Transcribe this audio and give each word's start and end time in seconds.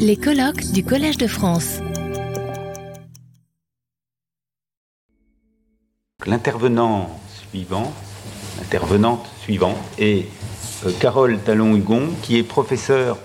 Les 0.00 0.16
colloques 0.16 0.72
du 0.72 0.84
Collège 0.84 1.18
de 1.18 1.28
France. 1.28 1.78
L'intervenant 6.26 7.20
suivant, 7.50 7.92
l'intervenante 8.58 9.24
suivante 9.40 9.76
est 9.98 10.26
euh, 10.84 10.90
Carole 10.98 11.38
Talon-Hugon, 11.38 12.08
qui 12.22 12.38
est 12.38 12.42
professeure 12.42 13.18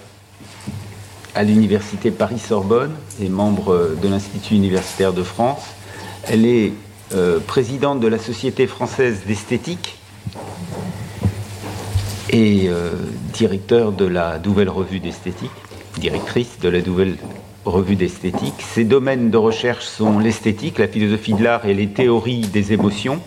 à 1.34 1.44
l'université 1.44 2.12
Paris-Sorbonne 2.12 2.96
et 3.20 3.28
membre 3.28 3.74
euh, 3.74 3.98
de 4.00 4.08
l'Institut 4.08 4.54
universitaire 4.54 5.14
de 5.14 5.24
France. 5.24 5.64
Elle 6.28 6.46
est 6.46 6.74
euh, 7.14 7.40
présidente 7.40 8.00
de 8.00 8.08
la 8.08 8.20
Société 8.20 8.68
française 8.68 9.22
d'esthétique 9.26 9.98
et 12.30 12.70
directeur 13.34 13.92
de 13.92 14.06
la 14.06 14.40
Nouvelle 14.40 14.70
Revue 14.70 15.02
d'esthétique, 15.02 15.52
directrice 15.98 16.60
de 16.60 16.70
la 16.70 16.82
Nouvelle 16.82 17.18
Revue 17.66 17.96
d'esthétique. 17.96 18.56
Ses 18.74 18.86
domaines 18.86 19.30
de 19.30 19.38
recherche 19.38 19.86
sont 19.86 20.18
l'esthétique, 20.18 20.80
la 20.80 20.88
philosophie 20.88 21.34
de 21.34 21.44
l'art 21.44 21.66
et 21.66 21.76
les 21.76 21.88
théories 21.88 22.42
des 22.42 22.74
émotions. 22.74 23.22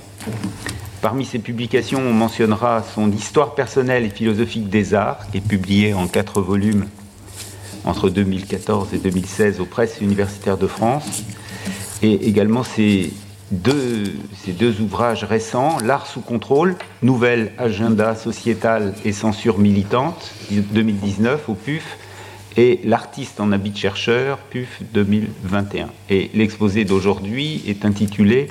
Parmi 1.00 1.24
ses 1.24 1.38
publications, 1.38 2.00
on 2.00 2.12
mentionnera 2.12 2.82
son 2.82 3.12
Histoire 3.12 3.54
personnelle 3.54 4.04
et 4.04 4.10
philosophique 4.10 4.68
des 4.68 4.94
arts, 4.94 5.30
qui 5.30 5.38
est 5.38 5.46
publié 5.46 5.94
en 5.94 6.08
quatre 6.08 6.40
volumes 6.40 6.86
entre 7.84 8.08
2014 8.08 8.94
et 8.94 8.98
2016 8.98 9.60
aux 9.60 9.66
presses 9.66 10.00
universitaires 10.00 10.56
de 10.56 10.66
France, 10.66 11.22
et 12.02 12.26
également 12.26 12.64
ses 12.64 13.12
deux, 13.50 14.14
deux 14.58 14.80
ouvrages 14.80 15.24
récents, 15.24 15.76
L'art 15.84 16.06
sous 16.06 16.20
contrôle, 16.20 16.76
Nouvel 17.02 17.52
agenda 17.58 18.16
sociétal 18.16 18.94
et 19.04 19.12
censure 19.12 19.58
militante, 19.58 20.32
2019 20.50 21.48
au 21.48 21.54
PUF, 21.54 21.98
et 22.56 22.80
L'artiste 22.84 23.40
en 23.40 23.52
habit 23.52 23.70
de 23.70 23.76
chercheur, 23.76 24.38
PUF 24.50 24.80
2021. 24.92 25.88
Et 26.10 26.30
l'exposé 26.34 26.84
d'aujourd'hui 26.84 27.62
est 27.66 27.84
intitulé 27.84 28.48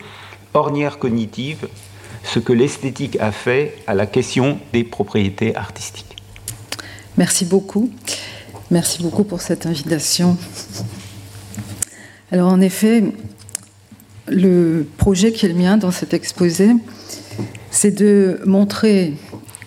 Ornière 0.53 0.99
cognitive, 0.99 1.67
ce 2.23 2.39
que 2.39 2.53
l'esthétique 2.53 3.17
a 3.19 3.31
fait 3.31 3.75
à 3.87 3.93
la 3.93 4.05
question 4.05 4.59
des 4.71 4.83
propriétés 4.83 5.55
artistiques. 5.55 6.15
Merci 7.17 7.45
beaucoup. 7.45 7.91
Merci 8.71 9.03
beaucoup 9.03 9.23
pour 9.23 9.41
cette 9.41 9.65
invitation. 9.65 10.37
Alors 12.31 12.49
en 12.49 12.61
effet, 12.61 13.03
le 14.27 14.85
projet 14.97 15.31
qui 15.31 15.45
est 15.45 15.49
le 15.49 15.55
mien 15.55 15.77
dans 15.77 15.91
cet 15.91 16.13
exposé, 16.13 16.71
c'est 17.71 17.91
de 17.91 18.41
montrer 18.45 19.13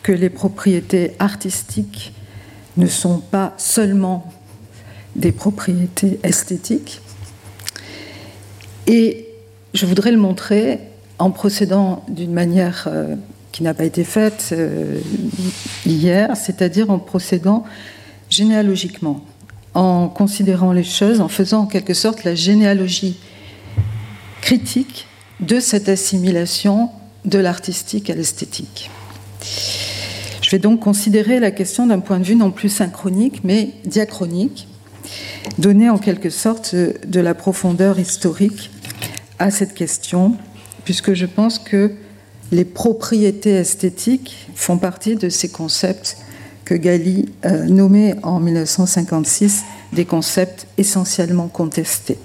que 0.02 0.12
les 0.12 0.30
propriétés 0.30 1.12
artistiques 1.18 2.12
ne 2.76 2.86
sont 2.86 3.18
pas 3.18 3.54
seulement 3.56 4.32
des 5.14 5.32
propriétés 5.32 6.20
esthétiques. 6.22 7.00
Et 8.86 9.28
je 9.74 9.86
voudrais 9.86 10.12
le 10.12 10.18
montrer 10.18 10.80
en 11.18 11.30
procédant 11.30 12.04
d'une 12.08 12.32
manière 12.32 12.84
euh, 12.86 13.16
qui 13.52 13.62
n'a 13.62 13.74
pas 13.74 13.84
été 13.84 14.04
faite 14.04 14.50
euh, 14.52 15.00
hier, 15.86 16.36
c'est-à-dire 16.36 16.90
en 16.90 16.98
procédant 16.98 17.64
généalogiquement, 18.28 19.24
en 19.74 20.08
considérant 20.08 20.72
les 20.72 20.84
choses, 20.84 21.20
en 21.20 21.28
faisant 21.28 21.62
en 21.62 21.66
quelque 21.66 21.94
sorte 21.94 22.24
la 22.24 22.34
généalogie 22.34 23.18
critique 24.40 25.06
de 25.40 25.60
cette 25.60 25.88
assimilation 25.88 26.90
de 27.24 27.38
l'artistique 27.38 28.10
à 28.10 28.14
l'esthétique. 28.14 28.90
Je 30.46 30.52
vais 30.52 30.60
donc 30.60 30.78
considérer 30.78 31.40
la 31.40 31.50
question 31.50 31.88
d'un 31.88 31.98
point 31.98 32.20
de 32.20 32.24
vue 32.24 32.36
non 32.36 32.52
plus 32.52 32.68
synchronique, 32.68 33.40
mais 33.42 33.70
diachronique, 33.84 34.68
donner 35.58 35.90
en 35.90 35.98
quelque 35.98 36.30
sorte 36.30 36.72
de 36.76 37.18
la 37.18 37.34
profondeur 37.34 37.98
historique 37.98 38.70
à 39.40 39.50
cette 39.50 39.74
question 39.74 40.36
puisque 40.84 41.14
je 41.14 41.26
pense 41.26 41.58
que 41.58 41.90
les 42.52 42.64
propriétés 42.64 43.54
esthétiques 43.54 44.46
font 44.54 44.78
partie 44.78 45.16
de 45.16 45.28
ces 45.30 45.48
concepts 45.48 46.18
que 46.64 46.76
Gali 46.76 47.28
euh, 47.44 47.64
nommait 47.64 48.14
en 48.22 48.38
1956 48.38 49.64
des 49.94 50.04
concepts 50.04 50.68
essentiellement 50.78 51.48
contestés. 51.48 52.18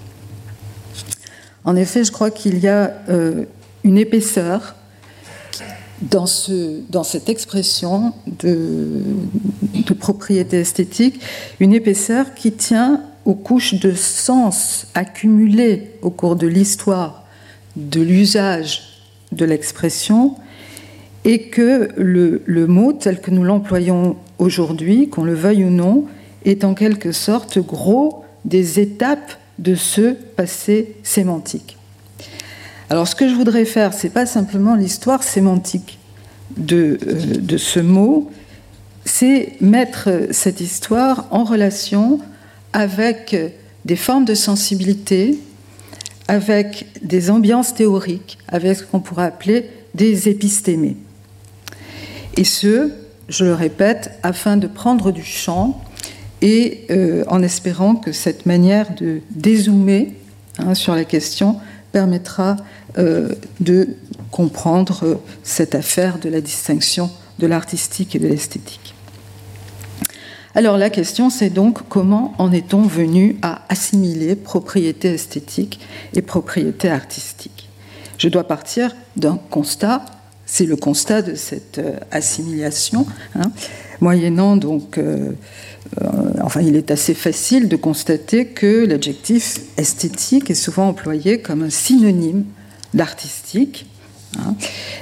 En 1.66 1.76
effet, 1.76 2.04
je 2.04 2.12
crois 2.12 2.30
qu'il 2.30 2.60
y 2.60 2.68
a 2.68 2.94
euh, 3.10 3.46
une 3.84 3.98
épaisseur 3.98 4.76
dans, 6.02 6.26
ce, 6.26 6.82
dans 6.90 7.04
cette 7.04 7.30
expression 7.30 8.14
de, 8.40 9.04
propriété 10.00 10.62
esthétique, 10.62 11.20
une 11.60 11.74
épaisseur 11.74 12.34
qui 12.34 12.54
tient 12.54 13.02
aux 13.26 13.36
couches 13.36 13.76
de 13.76 13.94
sens 13.94 14.88
accumulées 14.96 15.92
au 16.02 16.10
cours 16.10 16.36
de 16.36 16.48
l'histoire 16.48 17.26
de 17.76 18.02
l'usage 18.02 19.02
de 19.32 19.46
l'expression 19.46 20.36
et 21.24 21.50
que 21.50 21.90
le, 21.98 22.68
mot 22.68 22.94
tel 22.94 23.22
que 23.22 23.32
nous 23.32 23.44
l'employons 23.44 24.16
aujourd'hui, 24.40 25.10
qu'on 25.10 25.24
le 25.24 25.36
veuille 25.36 25.66
ou 25.66 25.70
non, 25.70 26.06
est 26.46 26.64
en 26.64 26.74
quelque 26.74 27.12
sorte 27.12 27.60
gros 27.60 28.24
des 28.46 28.80
étapes 28.80 29.34
de 29.60 29.76
ce 29.76 30.14
passé 30.14 30.96
sémantique. 31.04 31.78
Alors 32.92 33.08
ce 33.08 33.16
que 33.16 33.30
je 33.30 33.36
voudrais 33.36 33.64
faire, 33.64 33.94
c'est 33.94 34.10
pas 34.10 34.26
simplement 34.26 34.76
l'histoire 34.76 35.24
sémantique 35.24 35.98
de, 36.58 37.00
euh, 37.08 37.38
de 37.40 37.56
ce 37.56 37.80
mot, 37.80 38.30
c'est 39.06 39.54
mettre 39.62 40.10
cette 40.32 40.60
histoire 40.60 41.26
en 41.32 41.46
relation 41.46 42.20
avec 42.74 43.34
des 43.86 43.96
formes 43.96 44.26
de 44.26 44.34
sensibilité, 44.34 45.40
avec 46.28 46.88
des 47.02 47.30
ambiances 47.30 47.74
théoriques, 47.74 48.38
avec 48.50 48.76
ce 48.76 48.84
qu'on 48.84 49.00
pourrait 49.00 49.28
appeler 49.28 49.70
des 49.96 50.28
épistémés. 50.28 50.98
Et 52.36 52.44
ce, 52.44 52.92
je 53.30 53.46
le 53.46 53.54
répète, 53.54 54.20
afin 54.22 54.58
de 54.58 54.68
prendre 54.68 55.14
du 55.14 55.24
champ 55.24 55.82
et 56.42 56.88
euh, 56.90 57.24
en 57.30 57.42
espérant 57.42 57.96
que 57.96 58.12
cette 58.12 58.46
manière 58.46 58.94
de 58.96 59.22
dézoomer 59.30 60.14
hein, 60.60 60.76
sur 60.76 60.94
la 60.94 61.06
question 61.06 61.56
permettra 61.92 62.58
euh, 62.98 63.30
de 63.60 63.90
comprendre 64.32 65.20
cette 65.44 65.76
affaire 65.76 66.20
de 66.20 66.30
la 66.30 66.42
distinction 66.42 67.10
de 67.40 67.48
l'artistique 67.48 68.16
et 68.16 68.20
de 68.20 68.28
l'esthétique. 68.28 68.94
Alors 70.54 70.78
la 70.78 70.90
question 70.90 71.30
c'est 71.30 71.50
donc 71.50 71.88
comment 71.88 72.34
en 72.38 72.52
est-on 72.52 72.82
venu 72.82 73.38
à 73.42 73.62
assimiler 73.70 74.36
propriété 74.36 75.14
esthétique 75.14 75.80
et 76.14 76.22
propriété 76.22 76.90
artistique? 76.90 77.70
Je 78.18 78.30
dois 78.30 78.44
partir 78.44 78.96
d'un 79.16 79.40
constat, 79.50 80.06
c'est 80.46 80.66
le 80.66 80.76
constat 80.76 81.24
de 81.24 81.34
cette 81.34 81.80
euh, 81.80 81.94
assimilation, 82.12 83.08
hein. 83.34 83.52
moyennant 84.00 84.58
donc, 84.58 85.00
euh, 85.00 85.02
euh, 85.02 85.32
enfin 86.42 86.62
il 86.62 86.76
est 86.76 86.92
assez 86.92 87.14
facile 87.14 87.68
de 87.68 87.76
constater 87.76 88.48
que 88.48 88.86
l'adjectif 88.86 89.62
esthétique 89.78 90.50
est 90.50 90.56
souvent 90.56 90.88
employé 90.88 91.42
comme 91.42 91.64
un 91.64 91.70
synonyme 91.70 92.46
d'artistique. 92.94 93.86
Hein. 94.38 94.56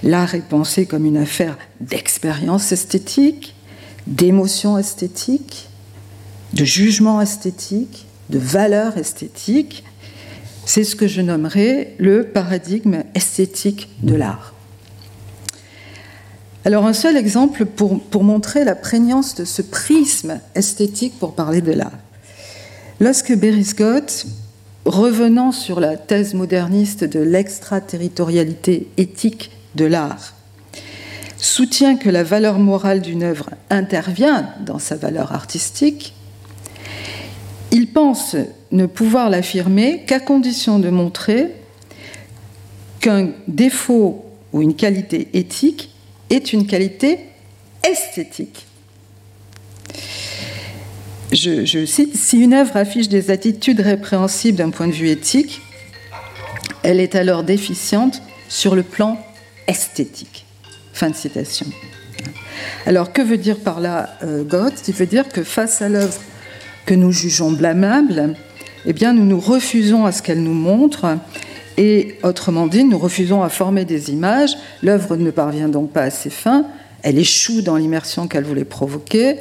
L'art 0.04 0.36
est 0.36 0.48
pensé 0.48 0.86
comme 0.86 1.06
une 1.06 1.18
affaire 1.18 1.58
d'expérience 1.82 2.72
esthétique, 2.72 3.56
d'émotion 4.08 4.78
esthétique, 4.78 5.68
de 6.54 6.66
jugement 6.66 7.22
esthétique, 7.22 8.06
de 8.30 8.40
valeur 8.40 8.98
esthétique. 8.98 9.84
C'est 10.66 10.84
ce 10.84 10.96
que 10.96 11.08
je 11.08 11.22
nommerai 11.22 11.96
le 12.00 12.24
paradigme 12.24 13.04
esthétique 13.16 13.90
de 14.04 14.16
l'art. 14.16 14.54
Alors 16.66 16.86
un 16.86 16.94
seul 16.94 17.16
exemple 17.16 17.66
pour, 17.66 18.24
montrer 18.24 18.66
la 18.66 18.76
prégnance 18.76 19.34
de 19.36 19.46
ce 19.46 19.62
prisme 19.62 20.42
esthétique 20.56 21.18
pour 21.18 21.34
parler 21.34 21.62
de 21.62 21.72
l'art. 21.72 21.98
Lorsque 23.00 23.34
Berisgott, 23.34 24.26
revenant 24.84 25.54
sur 25.54 25.80
la 25.80 25.96
thèse 25.96 26.34
moderniste 26.34 27.06
de 27.06 27.22
l'extraterritorialité 27.22 28.90
éthique 28.98 29.52
de 29.76 29.86
l'art, 29.86 30.34
soutient 31.38 31.96
que 31.96 32.10
la 32.10 32.24
valeur 32.24 32.60
morale 32.60 33.00
d'une 33.00 33.24
œuvre 33.24 33.52
intervient 33.70 34.50
dans 34.66 34.80
sa 34.80 34.98
valeur 34.98 35.32
artistique, 35.32 36.14
il 37.72 37.88
pense 37.88 38.36
ne 38.72 38.86
pouvoir 38.86 39.30
l'affirmer 39.30 40.04
qu'à 40.06 40.20
condition 40.20 40.78
de 40.80 40.90
montrer 40.90 41.56
qu'un 43.00 43.30
défaut 43.48 44.26
ou 44.52 44.62
une 44.62 44.76
qualité 44.76 45.30
éthique 45.34 45.89
est 46.30 46.54
une 46.54 46.68
qualité 46.68 47.20
esthétique. 47.84 48.66
Je, 51.32 51.86
cite, 51.86 52.16
si 52.16 52.40
une 52.40 52.54
œuvre 52.54 52.76
affiche 52.76 53.08
des 53.08 53.30
attitudes 53.30 53.82
répréhensibles 53.82 54.58
d'un 54.58 54.72
point 54.72 54.88
de 54.88 54.94
vue 54.94 55.10
éthique, 55.10 55.62
elle 56.82 57.00
est 57.00 57.16
alors 57.16 57.44
déficiente 57.44 58.22
sur 58.48 58.76
le 58.76 58.82
plan 58.82 59.20
esthétique. 59.68 60.46
Fin 60.94 61.12
de 61.12 61.16
citation. 61.16 61.68
Alors, 62.86 63.14
que 63.14 63.22
veut 63.22 63.38
dire 63.38 63.60
par 63.60 63.80
là 63.80 64.18
euh, 64.24 64.44
Goethe 64.44 64.88
Il 64.88 64.94
veut 64.96 65.06
dire 65.06 65.30
que 65.30 65.44
face 65.44 65.82
à 65.82 65.90
l'œuvre 65.90 66.20
que 66.86 66.96
nous 66.96 67.12
jugeons 67.12 67.52
blâmables, 67.52 68.36
eh 68.86 68.94
bien, 68.94 69.14
nous 69.14 69.26
nous 69.26 69.40
refusons 69.40 70.06
à 70.06 70.12
ce 70.12 70.24
qu'elle 70.24 70.42
nous 70.42 70.54
montre. 70.54 71.18
Et 71.80 72.16
autrement 72.24 72.68
dit, 72.68 72.84
nous 72.84 73.00
refusons 73.00 73.42
à 73.42 73.48
former 73.48 73.86
des 73.86 74.12
images. 74.12 74.58
L'œuvre 74.84 75.16
ne 75.16 75.32
parvient 75.32 75.70
donc 75.70 75.92
pas 75.92 76.02
à 76.02 76.10
ses 76.10 76.30
fins. 76.30 76.66
Elle 77.04 77.18
échoue 77.18 77.62
dans 77.62 77.78
l'immersion 77.78 78.28
qu'elle 78.28 78.44
voulait 78.44 78.66
provoquer. 78.66 79.38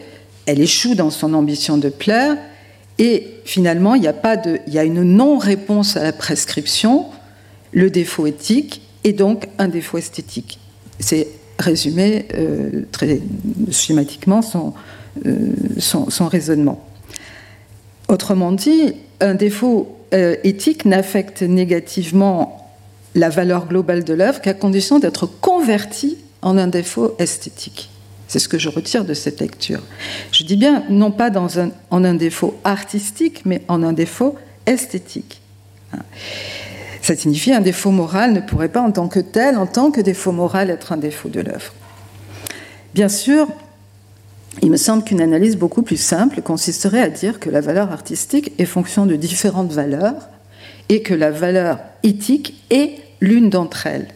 Elle 0.47 0.61
échoue 0.61 0.95
dans 0.95 1.11
son 1.11 1.35
ambition 1.35 1.79
de 1.79 1.89
plaire. 1.89 2.37
Et 2.99 3.27
finalement, 3.45 3.97
il 3.97 4.05
y 4.05 4.79
a, 4.79 4.85
une 4.85 5.03
non-réponse 5.03 5.97
à 5.97 6.05
la 6.05 6.13
prescription, 6.13 7.07
le 7.73 7.91
défaut 7.91 8.29
éthique, 8.29 8.83
et 9.03 9.13
donc 9.13 9.49
un 9.59 9.67
défaut 9.67 9.99
esthétique. 9.99 10.61
C'est 11.01 11.27
résumé 11.59 12.27
euh, 12.35 12.83
très 12.93 13.21
schématiquement 13.73 14.43
euh, 15.27 15.35
son, 15.79 16.09
son 16.09 16.29
raisonnement. 16.29 16.85
Autrement 18.07 18.53
dit, 18.53 18.95
un 19.21 19.35
défaut 19.35 19.98
euh, 20.15 20.37
éthique 20.45 20.85
n'affecte 20.85 21.43
négativement 21.43 22.73
la 23.15 23.29
valeur 23.29 23.67
globale 23.67 24.05
de 24.05 24.15
l'œuvre 24.15 24.41
qu'à 24.41 24.55
condition 24.55 24.99
d'être 24.99 25.27
converti 25.27 26.19
en 26.43 26.57
un 26.57 26.69
défaut 26.69 27.15
esthétique. 27.19 27.91
C'est 28.29 28.39
ce 28.39 28.49
que 28.49 28.59
je 28.59 28.69
retire 28.69 29.05
de 29.05 29.15
cette 29.15 29.41
lecture. 29.41 29.81
Je 30.33 30.45
dis 30.45 30.57
bien, 30.57 30.85
non 30.91 31.11
pas 31.11 31.31
dans 31.31 31.59
un, 31.59 31.71
en 31.91 32.05
un 32.05 32.15
défaut 32.15 32.59
artistique, 32.63 33.43
mais 33.47 33.63
en 33.69 33.83
un 33.83 33.95
défaut 33.95 34.37
esthétique. 34.67 35.41
Ça 37.01 37.17
signifie 37.17 37.55
un 37.55 37.63
défaut 37.63 37.91
moral 37.91 38.35
ne 38.35 38.41
pourrait 38.41 38.69
pas 38.69 38.83
en 38.83 38.93
tant 38.93 39.09
que 39.09 39.21
tel, 39.21 39.57
en 39.57 39.67
tant 39.67 39.91
que 39.91 40.03
défaut 40.03 40.33
moral, 40.33 40.69
être 40.69 40.93
un 40.93 40.99
défaut 40.99 41.31
de 41.31 41.41
l'œuvre. 41.41 41.73
Bien 42.93 43.09
sûr, 43.09 43.49
il 44.63 44.71
me 44.71 44.77
semble 44.77 45.05
qu'une 45.05 45.21
analyse 45.21 45.57
beaucoup 45.57 45.83
plus 45.83 45.97
simple 45.97 46.43
consisterait 46.43 47.03
à 47.03 47.09
dire 47.09 47.39
que 47.39 47.51
la 47.51 47.61
valeur 47.61 47.93
artistique 47.93 48.53
est 48.59 48.65
fonction 48.65 49.07
de 49.07 49.17
différentes 49.17 49.73
valeurs 49.73 50.29
et 50.89 51.03
que 51.03 51.15
la 51.15 51.31
valeur 51.31 51.79
éthique 52.03 52.63
est 52.71 52.97
l'une 53.21 53.51
d'entre 53.51 53.87
elles. 53.87 54.09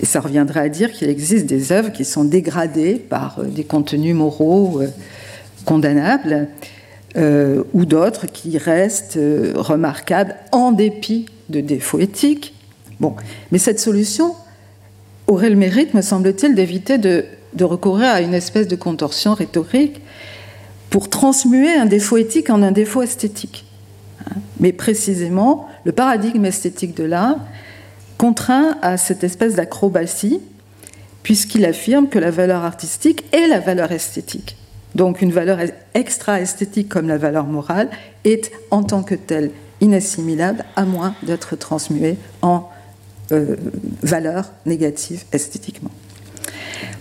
Et 0.00 0.06
ça 0.06 0.20
reviendrait 0.20 0.60
à 0.60 0.68
dire 0.68 0.92
qu'il 0.92 1.08
existe 1.08 1.46
des 1.46 1.72
œuvres 1.72 1.90
qui 1.90 2.04
sont 2.04 2.24
dégradées 2.24 2.96
par 2.96 3.38
euh, 3.38 3.44
des 3.44 3.64
contenus 3.64 4.14
moraux 4.14 4.80
euh, 4.82 4.88
condamnables 5.64 6.48
euh, 7.16 7.62
ou 7.72 7.86
d'autres 7.86 8.26
qui 8.26 8.58
restent 8.58 9.18
remarquables 9.54 10.36
en 10.52 10.72
dépit 10.72 11.26
de 11.48 11.60
défauts 11.60 11.98
éthiques. 11.98 12.54
Bon, 13.00 13.14
mais 13.52 13.58
cette 13.58 13.80
solution 13.80 14.34
aurait 15.26 15.50
le 15.50 15.56
mérite, 15.56 15.94
me 15.94 16.02
semble-t-il, 16.02 16.54
d'éviter 16.54 16.98
de 16.98 17.24
de 17.56 17.64
recourir 17.64 18.08
à 18.08 18.20
une 18.20 18.34
espèce 18.34 18.68
de 18.68 18.76
contorsion 18.76 19.34
rhétorique 19.34 20.00
pour 20.90 21.10
transmuer 21.10 21.74
un 21.74 21.86
défaut 21.86 22.16
éthique 22.16 22.50
en 22.50 22.62
un 22.62 22.72
défaut 22.72 23.02
esthétique. 23.02 23.64
Mais 24.60 24.72
précisément, 24.72 25.68
le 25.84 25.92
paradigme 25.92 26.44
esthétique 26.44 26.96
de 26.96 27.04
l'art 27.04 27.38
contraint 28.18 28.78
à 28.82 28.96
cette 28.96 29.24
espèce 29.24 29.54
d'acrobatie, 29.54 30.40
puisqu'il 31.22 31.64
affirme 31.64 32.08
que 32.08 32.18
la 32.18 32.30
valeur 32.30 32.64
artistique 32.64 33.24
est 33.32 33.46
la 33.48 33.60
valeur 33.60 33.92
esthétique. 33.92 34.56
Donc 34.94 35.20
une 35.20 35.32
valeur 35.32 35.58
extra-esthétique 35.94 36.88
comme 36.88 37.08
la 37.08 37.18
valeur 37.18 37.44
morale 37.44 37.90
est 38.24 38.50
en 38.70 38.82
tant 38.82 39.02
que 39.02 39.14
telle 39.14 39.50
inassimilable, 39.80 40.64
à 40.74 40.84
moins 40.84 41.14
d'être 41.22 41.56
transmuée 41.56 42.16
en 42.40 42.70
euh, 43.32 43.56
valeur 44.02 44.52
négative 44.64 45.24
esthétiquement. 45.32 45.90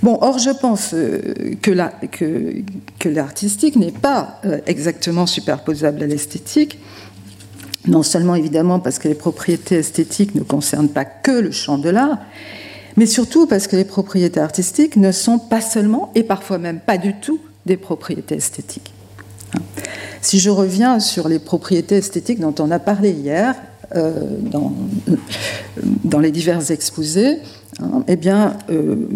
Bon, 0.01 0.17
or, 0.21 0.39
je 0.39 0.51
pense 0.51 0.93
euh, 0.93 1.33
que 1.61 3.09
l'artistique 3.09 3.75
n'est 3.75 3.91
pas 3.91 4.39
euh, 4.45 4.59
exactement 4.67 5.25
superposable 5.25 6.03
à 6.03 6.07
l'esthétique, 6.07 6.79
non 7.87 8.03
seulement 8.03 8.35
évidemment 8.35 8.79
parce 8.79 8.99
que 8.99 9.07
les 9.07 9.15
propriétés 9.15 9.75
esthétiques 9.75 10.35
ne 10.35 10.41
concernent 10.41 10.89
pas 10.89 11.05
que 11.05 11.31
le 11.31 11.51
champ 11.51 11.77
de 11.77 11.89
l'art, 11.89 12.19
mais 12.97 13.05
surtout 13.05 13.45
parce 13.47 13.67
que 13.67 13.75
les 13.75 13.85
propriétés 13.85 14.39
artistiques 14.39 14.95
ne 14.95 15.11
sont 15.11 15.39
pas 15.39 15.61
seulement, 15.61 16.11
et 16.15 16.23
parfois 16.23 16.57
même 16.57 16.79
pas 16.79 16.97
du 16.97 17.13
tout, 17.13 17.39
des 17.65 17.77
propriétés 17.77 18.35
esthétiques. 18.35 18.93
Si 20.21 20.39
je 20.39 20.49
reviens 20.49 20.99
sur 20.99 21.27
les 21.27 21.39
propriétés 21.39 21.97
esthétiques 21.97 22.39
dont 22.39 22.55
on 22.59 22.71
a 22.71 22.79
parlé 22.79 23.11
hier, 23.11 23.55
dans, 23.93 24.73
dans, 26.03 26.19
les 26.19 26.31
divers 26.31 26.71
exposés, 26.71 27.37
hein, 27.79 28.03
eh 28.07 28.15
bien, 28.15 28.57
euh, 28.69 29.07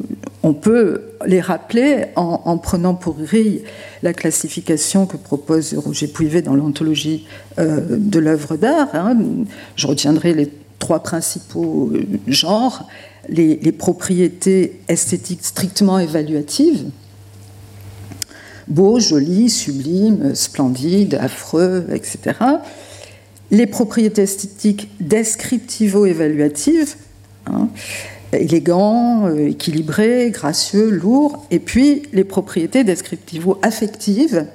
on 0.43 0.53
peut 0.53 1.01
les 1.25 1.41
rappeler 1.41 2.05
en, 2.15 2.57
prenant 2.57 2.93
pour 2.93 3.15
grille 3.15 3.63
la 4.03 4.13
classification 4.13 5.05
que 5.05 5.17
propose 5.17 5.73
Roger 5.73 6.07
Pouivet 6.07 6.41
dans 6.41 6.55
l'anthologie 6.55 7.25
euh, 7.57 7.81
de 7.89 8.19
l'œuvre 8.19 8.57
d'art. 8.57 8.89
Hein. 8.93 9.17
Je 9.75 9.87
retiendrai 9.87 10.33
les 10.33 10.49
trois 10.77 11.03
principaux 11.03 11.91
genres 12.27 12.87
les 13.27 13.71
propriétés 13.71 14.79
esthétiques 14.87 15.43
strictement 15.43 15.99
évaluatives, 15.99 16.85
beau, 18.67 18.99
joli, 18.99 19.49
sublime, 19.49 20.33
splendide, 20.33 21.15
affreux, 21.21 21.85
etc 21.93 22.33
les 23.51 23.67
propriétés 23.67 24.23
esthétiques 24.23 24.89
descriptivo-évaluatives, 24.99 26.95
hein, 27.47 27.69
élégant, 28.33 29.27
euh, 29.27 29.49
équilibré, 29.49 30.29
gracieux, 30.31 30.89
lourd, 30.89 31.45
et 31.51 31.59
puis 31.59 32.03
les 32.13 32.23
propriétés 32.23 32.83
descriptivo-affectives 32.83 34.45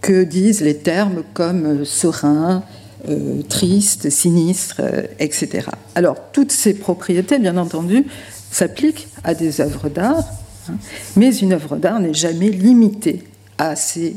que 0.00 0.24
disent 0.24 0.60
les 0.60 0.76
termes 0.76 1.22
comme 1.34 1.66
euh, 1.66 1.84
serein, 1.84 2.62
euh, 3.08 3.42
triste, 3.48 4.10
sinistre, 4.10 4.82
etc. 5.18 5.68
Alors, 5.94 6.16
toutes 6.32 6.52
ces 6.52 6.74
propriétés, 6.74 7.38
bien 7.38 7.56
entendu, 7.56 8.04
s'appliquent 8.50 9.08
à 9.24 9.34
des 9.34 9.62
œuvres 9.62 9.88
d'art, 9.88 10.28
hein, 10.68 10.74
mais 11.16 11.34
une 11.34 11.54
œuvre 11.54 11.76
d'art 11.76 12.00
n'est 12.00 12.12
jamais 12.12 12.50
limitée 12.50 13.22
à 13.56 13.76
ces 13.76 14.16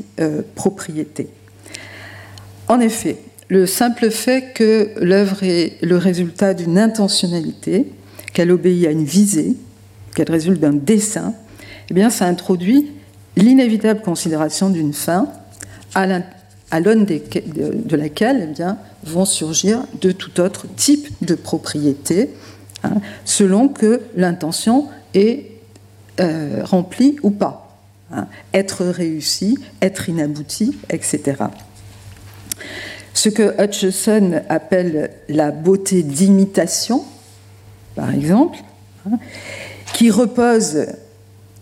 propriétés. 0.54 1.28
En 2.66 2.80
effet, 2.80 3.18
le 3.48 3.66
simple 3.66 4.10
fait 4.10 4.52
que 4.54 4.90
l'œuvre 5.00 5.42
est 5.42 5.76
le 5.82 5.96
résultat 5.96 6.54
d'une 6.54 6.78
intentionnalité, 6.78 7.86
qu'elle 8.32 8.50
obéit 8.50 8.86
à 8.86 8.90
une 8.90 9.04
visée, 9.04 9.56
qu'elle 10.14 10.30
résulte 10.30 10.60
d'un 10.60 10.72
dessin, 10.72 11.34
eh 11.90 11.94
bien, 11.94 12.10
ça 12.10 12.26
introduit 12.26 12.90
l'inévitable 13.36 14.00
considération 14.00 14.70
d'une 14.70 14.92
fin 14.92 15.28
à 15.94 16.06
l'aune 16.80 17.04
de 17.04 17.96
laquelle 17.96 18.48
eh 18.50 18.52
bien, 18.52 18.78
vont 19.04 19.24
surgir 19.24 19.84
de 20.00 20.10
tout 20.12 20.40
autre 20.40 20.66
type 20.76 21.08
de 21.22 21.34
propriété, 21.34 22.30
hein, 22.82 22.94
selon 23.24 23.68
que 23.68 24.00
l'intention 24.16 24.88
est 25.12 25.50
euh, 26.20 26.62
remplie 26.64 27.16
ou 27.22 27.30
pas. 27.30 27.60
Hein. 28.12 28.26
être 28.52 28.84
réussi, 28.84 29.58
être 29.80 30.08
inabouti, 30.08 30.76
etc 30.90 31.34
ce 33.14 33.28
que 33.28 33.62
Hutcheson 33.62 34.42
appelle 34.48 35.10
la 35.28 35.52
beauté 35.52 36.02
d'imitation, 36.02 37.04
par 37.94 38.12
exemple, 38.12 38.58
hein, 39.06 39.18
qui 39.94 40.10
repose 40.10 40.86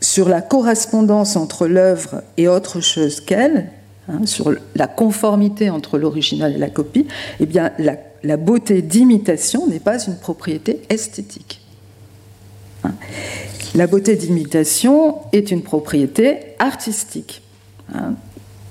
sur 0.00 0.28
la 0.28 0.40
correspondance 0.40 1.36
entre 1.36 1.66
l'œuvre 1.66 2.22
et 2.38 2.48
autre 2.48 2.80
chose 2.80 3.20
qu'elle, 3.20 3.68
hein, 4.08 4.24
sur 4.24 4.52
la 4.74 4.86
conformité 4.86 5.68
entre 5.68 5.98
l'original 5.98 6.54
et 6.54 6.58
la 6.58 6.70
copie, 6.70 7.06
eh 7.38 7.46
bien, 7.46 7.70
la, 7.78 8.36
beauté 8.38 8.80
d'imitation 8.80 9.66
n'est 9.66 9.78
pas 9.78 10.02
une 10.04 10.16
propriété 10.16 10.80
esthétique. 10.88 11.60
Hein. 12.82 12.94
La 13.74 13.86
beauté 13.86 14.16
d'imitation 14.16 15.18
est 15.32 15.50
une 15.50 15.62
propriété 15.62 16.38
artistique. 16.58 17.42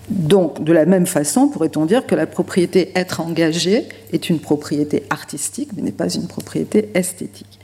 Donc, 0.09 0.63
de 0.63 0.73
la 0.73 0.85
même 0.85 1.05
façon, 1.05 1.47
pourrait-on 1.47 1.85
dire 1.85 2.05
que 2.05 2.15
la 2.15 2.25
propriété 2.25 2.91
être 2.95 3.21
engagé 3.21 3.87
est 4.11 4.29
une 4.29 4.39
propriété 4.39 5.03
artistique, 5.09 5.69
mais 5.75 5.83
n'est 5.83 5.91
pas 5.91 6.09
une 6.09 6.27
propriété 6.27 6.89
esthétique. 6.95 7.59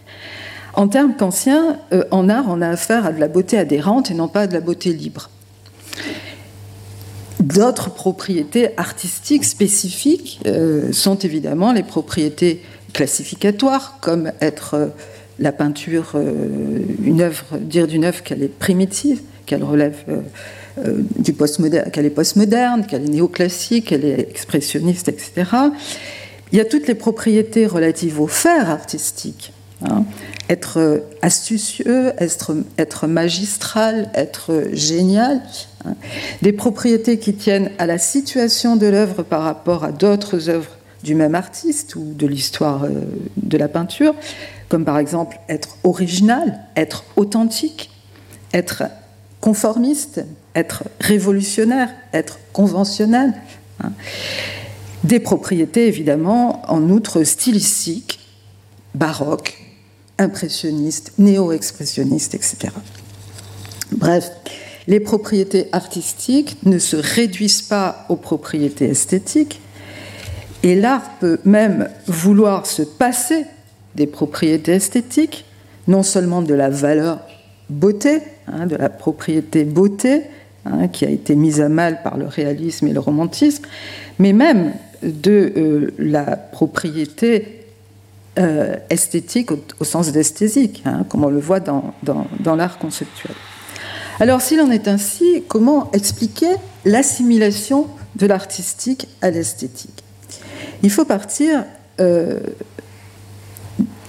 En 0.74 0.88
termes 0.88 1.16
kantiens, 1.16 1.80
euh, 1.92 2.04
en 2.12 2.30
art, 2.30 2.46
on 2.48 2.62
a 2.62 2.70
affaire 2.70 3.06
à 3.08 3.12
de 3.12 3.20
la 3.20 3.28
beauté 3.28 3.58
adhérente 3.58 4.12
et 4.12 4.14
non 4.14 4.28
pas 4.28 4.42
à 4.42 4.48
de 4.48 4.54
la 4.54 4.60
beauté 4.60 4.94
libre. 4.94 5.32
D'autres 7.40 7.90
propriétés 7.90 8.70
artistiques 8.78 9.44
spécifiques 9.44 10.40
euh, 10.46 10.92
sont 10.92 11.18
évidemment 11.18 11.74
les 11.74 11.84
propriétés 11.84 12.62
classificatoires, 12.94 13.98
comme 14.02 14.32
être 14.40 14.76
euh, 14.76 14.88
la 15.40 15.52
peinture, 15.52 16.16
une 17.04 17.22
œuvre, 17.22 17.60
dire 17.60 17.86
d'une 17.86 18.06
œuvre 18.06 18.24
qu'elle 18.24 18.42
est 18.42 18.48
primitive, 18.48 19.22
qu'elle 19.46 19.64
relève 19.64 20.04
euh, 20.78 21.04
qu'elle 21.92 22.06
est 22.06 22.10
postmoderne, 22.10 22.86
qu'elle 22.86 23.06
est 23.06 23.10
néoclassique, 23.10 23.88
qu'elle 23.88 24.06
est 24.06 24.20
expressionniste, 24.20 25.10
etc. 25.10 25.46
Il 26.52 26.58
y 26.58 26.62
a 26.62 26.66
toutes 26.66 26.88
les 26.88 26.96
propriétés 26.96 27.66
relatives 27.66 28.22
au 28.22 28.28
faire 28.28 28.70
artistique, 28.70 29.52
Hein. 29.84 30.06
être 30.50 31.04
astucieux, 31.22 32.12
être, 32.18 32.56
être, 32.80 33.06
magistral, 33.06 34.10
être 34.16 34.70
génial. 34.74 35.42
Hein. 35.86 35.94
Des 36.42 36.52
propriétés 36.52 37.20
qui 37.20 37.36
tiennent 37.36 37.70
à 37.78 37.86
la 37.86 38.00
situation 38.00 38.76
de 38.76 38.88
l'œuvre 38.88 39.22
par 39.22 39.44
rapport 39.44 39.84
à 39.84 39.92
d'autres 39.92 40.50
œuvres 40.50 40.72
du 41.04 41.14
même 41.14 41.36
artiste 41.36 41.96
ou 41.96 42.14
de 42.16 42.26
l'histoire 42.26 42.86
euh, 42.86 43.04
de 43.38 43.58
la 43.58 43.68
peinture, 43.68 44.16
comme 44.68 44.84
par 44.84 44.98
exemple 44.98 45.40
être 45.48 45.78
original, 45.84 46.60
être 46.76 47.04
authentique, 47.16 47.92
être 48.52 48.84
conformiste, 49.42 50.26
être 50.58 50.84
révolutionnaire, 51.00 51.90
être 52.14 52.40
conventionnel. 52.52 53.34
Hein. 53.84 53.92
Des 55.04 55.20
propriétés 55.20 55.88
évidemment 55.88 56.64
en 56.72 56.90
outre 56.90 57.24
stylistiques, 57.24 58.20
baroques, 58.96 59.58
impressionnistes, 60.18 61.14
néo-expressionnistes, 61.20 62.34
etc. 62.34 62.74
Bref, 63.92 64.32
les 64.88 65.00
propriétés 65.00 65.68
artistiques 65.72 66.58
ne 66.66 66.80
se 66.80 66.96
réduisent 66.96 67.62
pas 67.62 68.06
aux 68.10 68.16
propriétés 68.16 68.90
esthétiques, 68.90 69.62
et 70.64 70.76
l'art 70.76 71.20
peut 71.20 71.40
même 71.46 71.90
vouloir 72.08 72.66
se 72.66 72.82
passer 72.82 73.46
des 73.96 74.08
propriétés 74.08 74.74
esthétiques, 74.74 75.46
non 75.88 76.02
seulement 76.02 76.42
de 76.42 76.56
la 76.56 76.70
valeur 76.70 77.20
beauté, 77.70 78.22
hein, 78.48 78.66
de 78.66 78.76
la 78.76 78.90
propriété 78.90 79.64
beauté, 79.66 80.24
hein, 80.72 80.88
qui 80.88 81.06
a 81.06 81.10
été 81.10 81.36
mise 81.36 81.62
à 81.62 81.70
mal 81.70 82.02
par 82.04 82.18
le 82.18 82.26
réalisme 82.26 82.88
et 82.88 82.94
le 82.94 83.00
romantisme, 83.00 83.66
mais 84.20 84.34
même 84.34 84.74
de 85.04 85.54
euh, 85.56 85.94
la 85.98 86.38
propriété 86.38 87.66
euh, 88.40 88.76
esthétique 88.90 89.50
au, 89.52 89.84
sens 89.84 90.12
d'esthésique, 90.12 90.84
hein, 90.86 91.06
comme 91.10 91.24
on 91.24 91.30
le 91.30 91.40
voit 91.40 91.60
dans, 91.60 91.94
dans 92.04 92.56
l'art 92.56 92.78
conceptuel. 92.78 93.36
Alors 94.20 94.42
s'il 94.42 94.60
en 94.62 94.72
est 94.72 94.88
ainsi, 94.88 95.44
comment 95.48 95.92
expliquer 95.92 96.50
l'assimilation 96.86 97.88
de 98.16 98.26
l'artistique 98.26 99.08
à 99.22 99.30
l'esthétique? 99.30 100.04
Il 100.84 100.90
faut 100.90 101.06
partir 101.06 101.64
euh, 102.00 102.40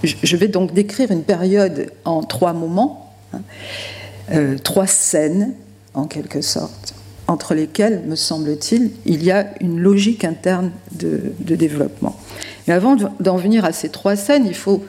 je 0.03 0.37
vais 0.37 0.49
donc 0.49 0.73
décrire 0.73 1.11
une 1.11 1.25
période 1.25 1.91
en 2.05 2.23
trois 2.23 2.53
moments, 2.53 3.12
hein, 3.33 4.57
trois 4.62 4.87
scènes 4.87 5.55
en 5.95 6.04
quelque 6.04 6.40
sorte, 6.40 6.95
entre 7.26 7.54
lesquelles, 7.54 8.02
me 8.07 8.16
semble-t-il, 8.16 8.90
il 9.04 9.23
y 9.23 9.30
a 9.30 9.49
une 9.61 9.78
logique 9.78 10.25
interne 10.25 10.71
de, 10.92 11.33
développement. 11.40 12.18
Mais 12.66 12.75
avant 12.75 12.97
d'en 13.21 13.37
venir 13.37 13.64
à 13.64 13.73
ces 13.73 13.90
trois 13.90 14.16
scènes, 14.16 14.47
il 14.47 14.54
faut 14.54 14.85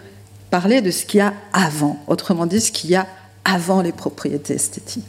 parler 0.50 0.82
de 0.82 0.92
ce 0.92 1.06
qu'il 1.06 1.20
y 1.20 1.22
a 1.22 1.34
avant, 1.54 1.98
autrement 2.08 2.46
dit 2.46 2.62
ce 2.62 2.72
qu'il 2.72 2.90
y 2.90 2.96
a 2.96 3.08
avant 3.46 3.82
les 3.82 3.92
propriétés 3.92 4.54
esthétiques. 4.54 5.04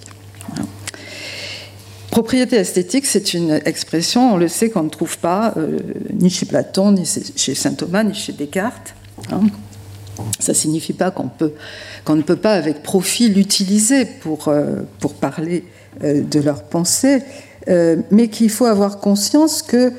Propriété 2.11 2.57
esthétique, 2.57 3.07
c'est 3.07 3.35
une 3.35 3.61
expression, 3.65 4.35
on 4.35 4.37
le 4.37 4.49
sait, 4.49 4.69
qu'on 4.69 4.83
ne 4.83 4.89
trouve 4.89 5.17
pas 5.19 5.55
euh, 5.57 5.79
ni 6.13 6.29
chez 6.29 6.45
Platon, 6.45 6.91
ni 6.93 7.09
chez 7.37 7.55
saint 7.55 7.75
Thomas, 7.75 8.03
ni 8.03 8.15
chez 8.15 8.33
Descartes. 8.33 8.95
Hein. 9.31 9.43
Ça 10.41 10.53
ne 10.53 10.57
signifie 10.57 10.93
pas 10.93 11.11
qu'on 11.11 11.31
ne 12.17 12.23
peut 12.23 12.37
pas 12.37 12.55
avec 12.55 12.83
profit 12.83 13.29
l'utiliser 13.29 14.05
pour, 14.05 14.49
euh, 14.49 14.83
parler 15.21 15.65
de 16.03 16.41
leur 16.41 16.63
pensée, 16.63 17.23
euh, 17.69 17.97
mais 18.11 18.29
qu'il 18.29 18.51
faut 18.51 18.65
avoir 18.65 18.99
conscience 18.99 19.63
que 19.63 19.93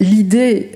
l'idée 0.00 0.72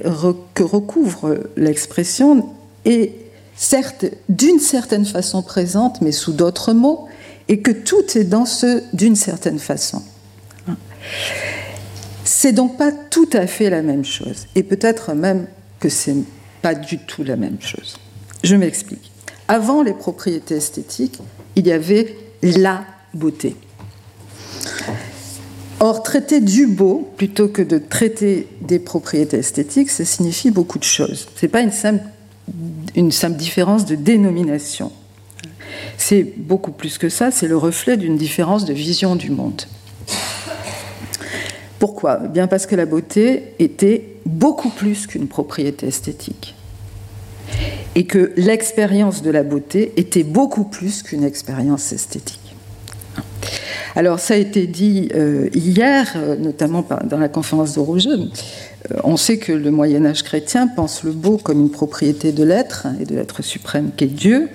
que 0.55 0.63
recouvre 0.63 1.39
l'expression 1.57 2.49
est 2.85 3.13
certes 3.57 4.05
d'une 4.29 4.61
certaine 4.61 5.05
façon 5.05 5.43
présente, 5.43 6.01
mais 6.01 6.13
sous 6.13 6.33
d'autres 6.33 6.73
mots, 6.73 7.09
et 7.49 7.61
que 7.61 7.71
tout 7.71 8.05
est 8.17 8.25
dans 8.25 8.45
ce 8.45 8.83
d'une 8.93 9.17
certaine 9.17 9.59
façon. 9.59 10.03
C'est 12.25 12.53
donc 12.53 12.77
pas 12.77 12.93
tout 12.93 13.31
à 13.33 13.47
fait 13.47 13.71
la 13.71 13.83
même 13.83 14.05
chose, 14.05 14.47
et 14.55 14.63
peut-être 14.63 15.15
même 15.15 15.47
que 15.81 15.89
c'est 15.89 16.15
pas 16.63 16.75
du 16.75 16.99
tout 16.99 17.25
la 17.25 17.37
même 17.37 17.61
chose. 17.61 17.97
Je 18.45 18.55
m'explique. 18.55 19.11
Avant 19.49 19.83
les 19.83 19.95
propriétés 19.95 20.57
esthétiques, 20.57 21.19
il 21.57 21.67
y 21.67 21.73
avait 21.73 22.15
la 22.43 22.85
beauté. 23.15 23.57
Or, 25.81 26.03
traiter 26.03 26.41
du 26.41 26.67
beau, 26.67 27.09
plutôt 27.17 27.49
que 27.49 27.63
de 27.63 27.79
traiter 27.79 28.49
des 28.61 28.81
propriétés 28.81 29.39
esthétiques, 29.39 29.91
ça 29.91 30.05
signifie 30.05 30.51
beaucoup 30.51 30.79
de 30.79 30.85
choses. 30.85 31.29
Ce 31.37 31.47
n'est 31.47 31.51
pas 31.51 31.61
une 31.61 31.71
simple, 31.71 33.37
différence 33.37 33.85
de 33.85 33.95
dénomination. 33.95 34.91
C'est 35.97 36.25
beaucoup 36.25 36.73
plus 36.73 36.99
que 36.99 37.09
ça, 37.09 37.31
c'est 37.31 37.47
le 37.47 37.57
reflet 37.57 37.97
d'une 37.97 38.17
différence 38.17 38.65
de 38.65 38.73
vision 38.73 39.15
du 39.15 39.31
monde. 39.31 39.63
Pourquoi? 41.79 42.23
Eh 42.25 42.29
Bien 42.29 42.49
parce 42.49 42.67
que 42.67 42.75
la 42.75 42.87
beauté 42.87 43.55
était 43.61 44.17
beaucoup 44.27 44.71
plus 44.71 45.07
qu'une 45.07 45.29
propriété 45.29 45.87
esthétique 45.87 46.57
et 47.95 48.05
que 48.05 48.33
l'expérience 48.37 49.23
de 49.23 49.31
la 49.31 49.45
beauté 49.45 49.93
était 49.97 50.25
beaucoup 50.25 50.65
plus 50.65 51.03
qu'une 51.03 51.25
expérience 51.25 51.93
esthétique. 51.93 52.48
Alors 53.97 54.21
ça 54.21 54.35
a 54.35 54.37
été 54.37 54.67
dit 54.67 55.09
euh, 55.15 55.49
hier, 55.55 56.13
euh, 56.17 56.37
notamment 56.37 56.87
dans 57.05 57.19
la 57.19 57.29
conférence 57.29 57.75
de. 57.75 57.81
Euh, 57.81 58.27
on 59.05 59.17
sait 59.17 59.39
que 59.39 59.53
le 59.53 59.71
Moyen 59.71 60.05
Âge 60.05 60.23
chrétien 60.23 60.67
pense 60.67 61.03
le 61.03 61.13
beau 61.13 61.39
comme 61.39 61.61
une 61.61 61.71
propriété 61.71 62.33
de 62.33 62.45
l'être 62.45 62.87
et 63.01 63.05
de 63.05 63.15
l'être 63.15 63.43
suprême 63.43 63.91
qu'est 63.97 64.07
Dieu, 64.07 64.49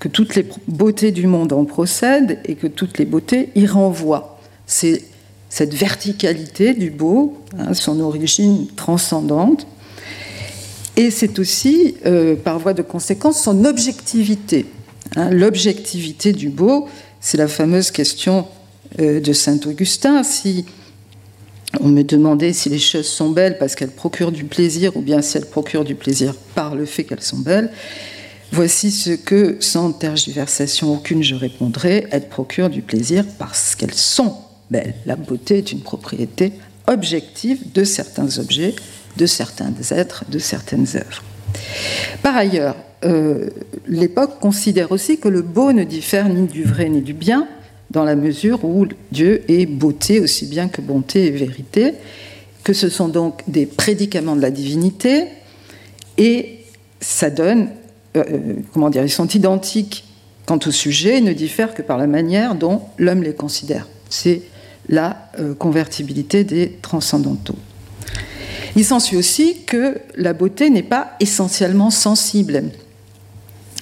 que 0.00 0.08
toutes 0.08 0.34
les 0.34 0.46
beautés 0.68 1.12
du 1.12 1.26
monde 1.26 1.52
en 1.52 1.64
procèdent 1.64 2.38
et 2.44 2.54
que 2.54 2.66
toutes 2.66 2.98
les 2.98 3.04
beautés 3.04 3.50
y 3.54 3.66
renvoient. 3.66 4.38
C'est 4.66 5.02
cette 5.48 5.74
verticalité 5.74 6.74
du 6.74 6.90
beau, 6.90 7.38
hein, 7.58 7.74
son 7.74 8.00
origine 8.00 8.66
transcendante, 8.76 9.66
et 10.96 11.10
c'est 11.10 11.40
aussi, 11.40 11.96
par 12.44 12.60
voie 12.60 12.72
de 12.72 12.82
conséquence, 12.82 13.42
son 13.42 13.64
objectivité. 13.64 14.66
Hein, 15.16 15.30
l'objectivité 15.30 16.32
du 16.32 16.50
beau, 16.50 16.88
c'est 17.20 17.36
la 17.36 17.48
fameuse 17.48 17.90
question 17.90 18.46
de 18.98 19.32
saint 19.32 19.58
Augustin. 19.66 20.22
Si 20.22 20.64
on 21.80 21.88
me 21.88 22.02
demandait 22.02 22.52
si 22.52 22.68
les 22.68 22.78
choses 22.78 23.08
sont 23.08 23.30
belles 23.30 23.58
parce 23.58 23.74
qu'elles 23.74 23.90
procurent 23.90 24.32
du 24.32 24.44
plaisir 24.44 24.96
ou 24.96 25.00
bien 25.00 25.22
si 25.22 25.36
elles 25.36 25.46
procurent 25.46 25.84
du 25.84 25.94
plaisir 25.94 26.34
par 26.54 26.74
le 26.74 26.84
fait 26.84 27.04
qu'elles 27.04 27.22
sont 27.22 27.38
belles, 27.38 27.70
voici 28.52 28.90
ce 28.90 29.10
que, 29.10 29.56
sans 29.60 29.92
tergiversation 29.92 30.92
aucune, 30.94 31.22
je 31.22 31.34
répondrais 31.34 32.06
elles 32.10 32.28
procurent 32.28 32.70
du 32.70 32.82
plaisir 32.82 33.24
parce 33.38 33.74
qu'elles 33.74 33.94
sont 33.94 34.36
belles. 34.70 34.94
La 35.06 35.16
beauté 35.16 35.58
est 35.58 35.72
une 35.72 35.80
propriété 35.80 36.52
objective 36.86 37.72
de 37.72 37.82
certains 37.82 38.38
objets 38.38 38.74
de 39.16 39.26
certains 39.26 39.72
êtres, 39.90 40.24
de 40.28 40.38
certaines 40.38 40.86
œuvres. 40.94 41.22
Par 42.22 42.36
ailleurs, 42.36 42.76
euh, 43.04 43.48
l'époque 43.86 44.40
considère 44.40 44.92
aussi 44.92 45.18
que 45.18 45.28
le 45.28 45.42
beau 45.42 45.72
ne 45.72 45.84
diffère 45.84 46.28
ni 46.28 46.46
du 46.46 46.64
vrai 46.64 46.88
ni 46.88 47.02
du 47.02 47.12
bien, 47.12 47.46
dans 47.94 48.04
la 48.04 48.16
mesure 48.16 48.64
où 48.64 48.86
Dieu 49.12 49.42
est 49.48 49.66
beauté 49.66 50.20
aussi 50.20 50.46
bien 50.46 50.68
que 50.68 50.82
bonté 50.82 51.26
et 51.26 51.30
vérité, 51.30 51.94
que 52.64 52.72
ce 52.72 52.88
sont 52.88 53.08
donc 53.08 53.42
des 53.48 53.66
prédicaments 53.66 54.36
de 54.36 54.42
la 54.42 54.50
divinité, 54.50 55.26
et 56.18 56.58
ça 57.00 57.30
donne, 57.30 57.68
euh, 58.16 58.24
euh, 58.28 58.54
comment 58.72 58.90
dire, 58.90 59.02
ils 59.02 59.10
sont 59.10 59.28
identiques 59.28 60.04
quant 60.44 60.58
au 60.66 60.70
sujet, 60.70 61.20
ne 61.20 61.32
diffèrent 61.32 61.72
que 61.72 61.82
par 61.82 61.96
la 61.96 62.06
manière 62.06 62.54
dont 62.54 62.82
l'homme 62.98 63.22
les 63.22 63.32
considère. 63.32 63.88
C'est 64.10 64.42
la 64.90 65.30
convertibilité 65.58 66.44
des 66.44 66.72
transcendantaux. 66.82 67.56
Il 68.76 68.84
s'ensuit 68.84 69.16
aussi 69.16 69.62
que 69.66 69.98
la 70.16 70.34
beauté 70.34 70.68
n'est 70.68 70.82
pas 70.82 71.12
essentiellement 71.20 71.90
sensible. 71.90 72.64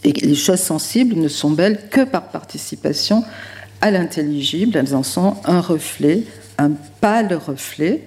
Et 0.05 0.13
les 0.13 0.35
choses 0.35 0.61
sensibles 0.61 1.17
ne 1.17 1.29
sont 1.29 1.51
belles 1.51 1.81
que 1.91 2.05
par 2.05 2.29
participation 2.29 3.25
à 3.83 3.91
l'intelligible. 3.91 4.79
Elles 4.79 4.95
en 4.95 5.03
sont 5.03 5.35
un 5.45 5.61
reflet, 5.61 6.23
un 6.57 6.71
pâle 7.01 7.35
reflet, 7.35 8.01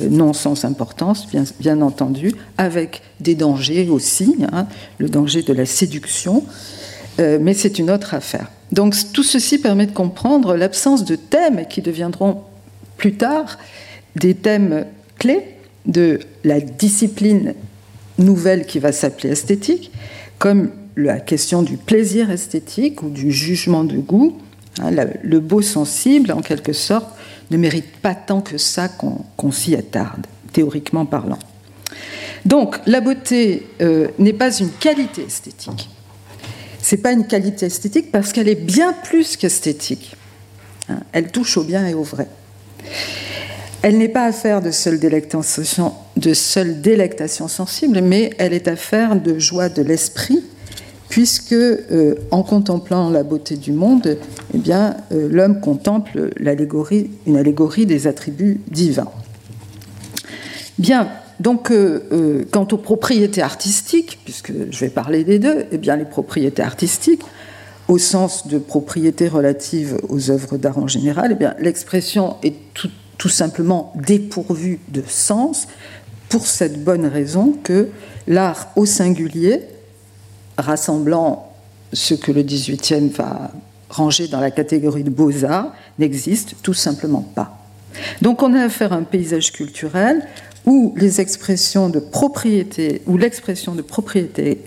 euh, 0.00 0.08
non 0.10 0.32
sans 0.32 0.64
importance, 0.64 1.26
bien, 1.58 1.80
entendu, 1.80 2.32
avec 2.58 3.00
des 3.20 3.34
dangers 3.34 3.88
aussi, 3.88 4.36
hein, 4.52 4.66
le 4.98 5.08
danger 5.08 5.42
de 5.42 5.52
la 5.54 5.64
séduction, 5.64 6.44
euh, 7.18 7.38
mais 7.40 7.54
c'est 7.54 7.78
une 7.78 7.90
autre 7.90 8.14
affaire. 8.14 8.50
Donc 8.72 8.94
tout 9.12 9.22
ceci 9.22 9.58
permet 9.58 9.86
de 9.86 9.92
comprendre 9.92 10.56
l'absence 10.56 11.04
de 11.04 11.16
thèmes 11.16 11.66
qui 11.68 11.80
deviendront 11.80 12.42
plus 12.96 13.14
tard 13.14 13.58
des 14.14 14.34
thèmes 14.34 14.84
clés 15.18 15.56
de 15.86 16.20
la 16.44 16.60
discipline 16.60 17.54
nouvelle 18.18 18.66
qui 18.66 18.78
va 18.78 18.92
s'appeler 18.92 19.30
esthétique, 19.30 19.90
comme 20.38 20.70
la 20.96 21.18
question 21.18 21.62
du 21.62 21.76
plaisir 21.76 22.30
esthétique 22.30 23.02
ou 23.02 23.10
du 23.10 23.32
jugement 23.32 23.84
de 23.84 23.96
goût. 23.96 24.36
Hein, 24.80 24.90
le 25.22 25.40
beau 25.40 25.62
sensible, 25.62 26.32
en 26.32 26.40
quelque 26.40 26.72
sorte, 26.72 27.08
ne 27.50 27.56
mérite 27.56 27.96
pas 28.00 28.14
tant 28.14 28.40
que 28.40 28.58
ça 28.58 28.88
qu'on 28.88 29.52
s'y 29.52 29.74
attarde, 29.74 30.26
théoriquement 30.52 31.06
parlant. 31.06 31.38
Donc, 32.44 32.76
la 32.86 33.00
beauté 33.00 33.66
euh, 33.82 34.08
n'est 34.18 34.32
pas 34.32 34.56
une 34.56 34.70
qualité 34.70 35.24
esthétique. 35.24 35.88
c'est 36.80 36.96
pas 36.96 37.12
une 37.12 37.26
qualité 37.26 37.66
esthétique 37.66 38.10
parce 38.10 38.32
qu'elle 38.32 38.48
est 38.48 38.54
bien 38.54 38.94
plus 39.04 39.36
qu'esthétique. 39.36 40.16
Hein. 40.88 41.00
elle 41.12 41.30
touche 41.30 41.56
au 41.58 41.64
bien 41.64 41.86
et 41.86 41.94
au 41.94 42.02
vrai. 42.02 42.26
Elle 43.82 43.98
n'est 43.98 44.08
pas 44.08 44.24
affaire 44.24 44.60
de 44.60 44.68
de 46.16 46.34
seule 46.34 46.80
délectation 46.80 47.48
sensible, 47.48 48.00
mais 48.02 48.30
elle 48.38 48.52
est 48.52 48.68
affaire 48.68 49.16
de 49.16 49.38
joie 49.38 49.68
de 49.68 49.82
l'esprit, 49.82 50.42
puisque 51.10 51.52
euh, 51.52 52.14
en 52.30 52.42
contemplant 52.42 53.10
la 53.10 53.24
beauté 53.24 53.56
du 53.56 53.72
monde, 53.72 54.16
eh 54.54 54.72
euh, 54.72 55.28
l'homme 55.30 55.60
contemple 55.60 56.30
une 56.38 57.36
allégorie 57.36 57.86
des 57.86 58.06
attributs 58.06 58.60
divins. 58.70 59.10
Bien, 60.78 61.08
donc, 61.40 61.70
euh, 61.70 62.44
quant 62.52 62.66
aux 62.70 62.78
propriétés 62.78 63.42
artistiques, 63.42 64.20
puisque 64.24 64.52
je 64.70 64.78
vais 64.78 64.88
parler 64.88 65.24
des 65.24 65.38
deux, 65.38 65.66
eh 65.72 65.78
bien, 65.78 65.96
les 65.96 66.04
propriétés 66.04 66.62
artistiques, 66.62 67.22
au 67.88 67.98
sens 67.98 68.46
de 68.46 68.58
propriété 68.58 69.26
relative 69.26 69.98
aux 70.08 70.30
œuvres 70.30 70.58
d'art 70.58 70.78
en 70.78 70.86
général, 70.86 71.36
eh 71.40 71.62
l'expression 71.62 72.36
est 72.44 72.54
tout, 72.72 73.28
simplement 73.28 73.92
dépourvu 73.96 74.78
de 74.88 75.02
sens 75.06 75.66
pour 76.30 76.46
cette 76.46 76.82
bonne 76.82 77.04
raison 77.04 77.54
que 77.64 77.88
l'art 78.26 78.68
au 78.76 78.86
singulier, 78.86 79.60
rassemblant 80.60 81.52
ce 81.92 82.14
que 82.14 82.32
le 82.32 82.42
18e 82.42 83.10
va 83.10 83.50
ranger 83.88 84.28
dans 84.28 84.40
la 84.40 84.50
catégorie 84.50 85.04
de 85.04 85.10
beaux-arts, 85.10 85.72
n'existe 85.98 86.56
tout 86.62 86.74
simplement 86.74 87.26
pas. 87.34 87.56
Donc 88.22 88.42
on 88.42 88.54
a 88.54 88.62
affaire 88.62 88.92
à 88.92 88.96
un 88.96 89.02
paysage 89.02 89.52
culturel 89.52 90.22
où 90.66 90.94
l'expression 90.96 91.88
de 91.88 91.98
propriété 91.98 93.02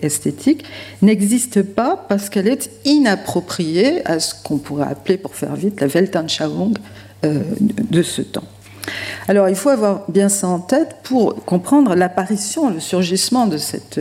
esthétique 0.02 0.64
n'existe 1.02 1.62
pas 1.62 2.04
parce 2.08 2.28
qu'elle 2.28 2.48
est 2.48 2.70
inappropriée 2.84 4.06
à 4.06 4.18
ce 4.20 4.34
qu'on 4.42 4.58
pourrait 4.58 4.88
appeler, 4.88 5.16
pour 5.16 5.34
faire 5.34 5.54
vite, 5.56 5.80
la 5.80 5.86
Weltanschauung 5.86 6.74
euh, 7.24 7.42
de 7.62 8.02
ce 8.02 8.22
temps. 8.22 8.44
Alors 9.28 9.48
il 9.48 9.54
faut 9.54 9.70
avoir 9.70 10.02
bien 10.10 10.28
ça 10.28 10.48
en 10.48 10.58
tête 10.58 10.96
pour 11.04 11.42
comprendre 11.44 11.94
l'apparition, 11.94 12.68
le 12.68 12.80
surgissement 12.80 13.46
de 13.46 13.56
cette 13.56 13.98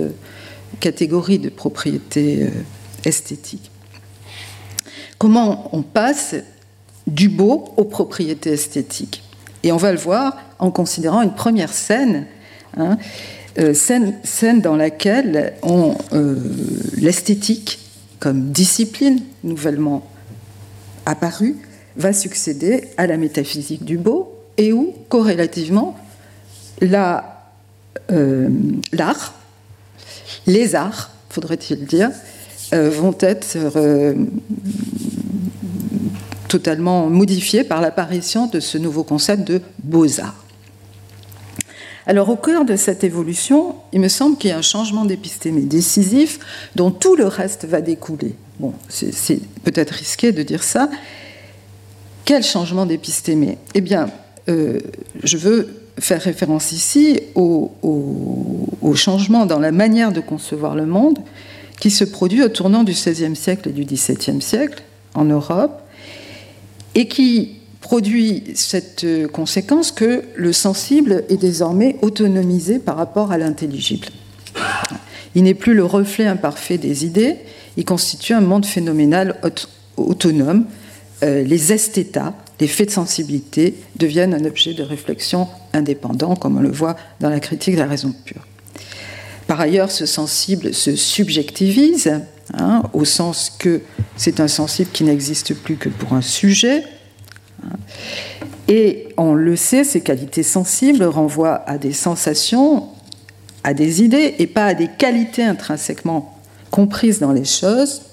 euh, 0.83 0.91
catégorie 0.91 1.39
de 1.39 1.49
propriété 1.49 2.43
euh, 2.43 2.49
esthétique. 3.05 3.71
Comment 5.17 5.69
on 5.75 5.81
passe 5.81 6.35
du 7.07 7.29
beau 7.29 7.73
aux 7.77 7.85
propriétés 7.85 8.51
esthétiques? 8.51 9.23
Et 9.63 9.71
on 9.71 9.77
va 9.77 9.91
le 9.91 9.97
voir 9.97 10.35
en 10.59 10.71
considérant 10.71 11.21
une 11.21 11.33
première 11.33 11.71
scène, 11.71 12.25
hein, 12.77 12.97
scène, 13.73 14.15
scène, 14.23 14.61
dans 14.61 14.75
laquelle 14.75 15.53
l'esthétique, 16.97 17.79
comme 18.19 18.51
discipline 18.51 19.21
nouvellement 19.43 20.05
apparue, 21.05 21.55
va 21.95 22.11
succéder 22.11 22.89
à 22.97 23.07
la 23.07 23.17
métaphysique 23.17 23.85
du 23.85 23.97
beau 23.97 24.33
et 24.57 24.73
où, 24.73 24.93
corrélativement, 25.09 25.95
euh, 28.11 28.49
l'art, 28.91 29.33
les 30.45 30.75
arts, 30.75 31.11
faudrait-il 31.29 31.85
dire, 31.85 32.11
euh, 32.73 32.89
vont 32.89 33.15
être 33.19 33.57
euh, 33.75 34.15
totalement 36.47 37.07
modifiés 37.07 37.63
par 37.63 37.81
l'apparition 37.81 38.47
de 38.47 38.59
ce 38.59 38.77
nouveau 38.77 39.03
concept 39.03 39.47
de 39.47 39.61
beaux-arts. 39.83 40.43
Alors 42.05 42.29
au 42.29 42.35
cœur 42.35 42.65
de 42.65 42.75
cette 42.75 43.03
évolution, 43.03 43.75
il 43.93 44.01
me 44.01 44.09
semble 44.09 44.37
qu'il 44.37 44.49
y 44.49 44.53
a 44.53 44.57
un 44.57 44.61
changement 44.61 45.05
d'épistémie 45.05 45.65
décisif 45.65 46.39
dont 46.75 46.91
tout 46.91 47.15
le 47.15 47.25
reste 47.25 47.65
va 47.65 47.81
découler. 47.81 48.35
Bon, 48.59 48.73
c'est 48.89 49.39
peut-être 49.63 49.91
risqué 49.91 50.31
de 50.31 50.43
dire 50.43 50.63
ça, 50.63 50.89
quel 52.25 52.43
changement 52.43 52.85
d'épistémée 52.85 53.57
Eh 53.73 53.81
bien, 53.81 54.09
euh, 54.49 54.79
je 55.23 55.37
veux 55.37 55.82
faire 55.99 56.21
référence 56.21 56.71
ici 56.71 57.19
au, 57.35 57.71
changement 58.95 59.47
dans 59.47 59.59
la 59.59 59.71
manière 59.71 60.11
de 60.11 60.19
concevoir 60.19 60.75
le 60.75 60.85
monde 60.85 61.17
qui 61.79 61.89
se 61.89 62.03
produit 62.03 62.43
au 62.43 62.49
tournant 62.49 62.83
du 62.83 62.91
XVIe 62.91 63.35
siècle 63.35 63.69
et 63.69 63.71
du 63.71 63.85
XVIIe 63.85 64.41
siècle 64.41 64.83
en 65.15 65.25
Europe 65.25 65.81
et 66.93 67.07
qui 67.07 67.55
produit 67.81 68.43
cette 68.53 69.05
conséquence 69.31 69.91
que 69.91 70.23
le 70.35 70.53
sensible 70.53 71.25
est 71.29 71.37
désormais 71.37 71.97
autonomisé 72.01 72.77
par 72.77 72.97
rapport 72.97 73.31
à 73.31 73.37
l'intelligible. 73.39 74.07
Il 75.35 75.43
n'est 75.43 75.55
plus 75.55 75.73
le 75.73 75.83
reflet 75.83 76.27
imparfait 76.27 76.77
des 76.77 77.05
idées, 77.05 77.37
il 77.75 77.85
constitue 77.85 78.33
un 78.33 78.41
monde 78.41 78.65
phénoménal 78.65 79.41
autonome 79.97 80.65
euh, 81.23 81.43
les 81.43 81.71
estétas, 81.71 82.33
les 82.59 82.67
faits 82.67 82.89
de 82.89 82.93
sensibilité, 82.93 83.75
deviennent 83.97 84.33
un 84.33 84.45
objet 84.45 84.73
de 84.73 84.83
réflexion 84.83 85.47
indépendant, 85.73 86.35
comme 86.35 86.57
on 86.57 86.61
le 86.61 86.71
voit 86.71 86.95
dans 87.19 87.29
la 87.29 87.39
critique 87.39 87.75
de 87.75 87.79
la 87.79 87.87
raison 87.87 88.13
pure. 88.25 88.45
Par 89.47 89.59
ailleurs, 89.59 89.91
ce 89.91 90.05
sensible 90.05 90.73
se 90.73 90.95
subjectivise, 90.95 92.21
hein, 92.53 92.83
au 92.93 93.05
sens 93.05 93.51
que 93.57 93.81
c'est 94.15 94.39
un 94.39 94.47
sensible 94.47 94.89
qui 94.91 95.03
n'existe 95.03 95.53
plus 95.53 95.75
que 95.75 95.89
pour 95.89 96.13
un 96.13 96.21
sujet. 96.21 96.83
Et 98.67 99.09
on 99.17 99.33
le 99.33 99.55
sait, 99.55 99.83
ces 99.83 100.01
qualités 100.01 100.43
sensibles 100.43 101.03
renvoient 101.03 101.67
à 101.67 101.77
des 101.77 101.93
sensations, 101.93 102.87
à 103.63 103.73
des 103.73 104.01
idées, 104.01 104.35
et 104.39 104.47
pas 104.47 104.67
à 104.67 104.73
des 104.73 104.87
qualités 104.87 105.43
intrinsèquement 105.43 106.39
comprises 106.71 107.19
dans 107.19 107.33
les 107.33 107.45
choses, 107.45 108.03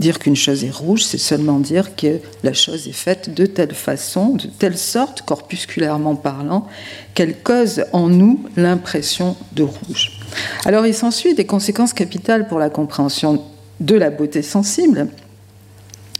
Dire 0.00 0.18
qu'une 0.18 0.34
chose 0.34 0.64
est 0.64 0.70
rouge, 0.70 1.04
c'est 1.04 1.18
seulement 1.18 1.58
dire 1.60 1.94
que 1.94 2.20
la 2.42 2.54
chose 2.54 2.88
est 2.88 2.92
faite 2.92 3.34
de 3.34 3.44
telle 3.44 3.74
façon, 3.74 4.30
de 4.30 4.46
telle 4.46 4.78
sorte, 4.78 5.20
corpusculairement 5.20 6.16
parlant, 6.16 6.66
qu'elle 7.12 7.36
cause 7.36 7.84
en 7.92 8.08
nous 8.08 8.42
l'impression 8.56 9.36
de 9.52 9.62
rouge. 9.62 10.18
Alors 10.64 10.86
il 10.86 10.94
s'ensuit 10.94 11.34
des 11.34 11.44
conséquences 11.44 11.92
capitales 11.92 12.48
pour 12.48 12.58
la 12.58 12.70
compréhension 12.70 13.44
de 13.80 13.94
la 13.94 14.08
beauté 14.08 14.40
sensible, 14.40 15.08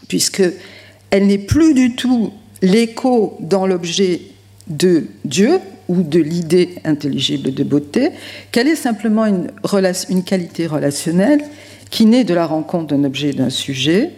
puisque 0.09 0.43
elle 1.09 1.27
n'est 1.27 1.39
plus 1.39 1.73
du 1.73 1.97
tout 1.97 2.35
l'écho 2.61 3.39
dans 3.41 3.67
l'objet 3.67 4.21
de 4.67 5.07
Dieu 5.25 5.59
ou 5.89 6.03
de 6.03 6.19
l'idée 6.19 6.75
intelligible 6.85 7.55
de 7.55 7.65
beauté, 7.65 8.11
qu'elle 8.53 8.69
est 8.69 8.77
simplement 8.77 9.25
une, 9.25 9.51
une 10.11 10.23
qualité 10.23 10.67
relationnelle 10.67 11.41
qui 11.91 12.07
naît 12.07 12.25
de 12.25 12.35
la 12.35 12.47
rencontre 12.47 12.95
d'un 12.95 13.05
objet 13.05 13.31
et 13.31 13.33
d'un 13.33 13.51
sujet, 13.51 14.13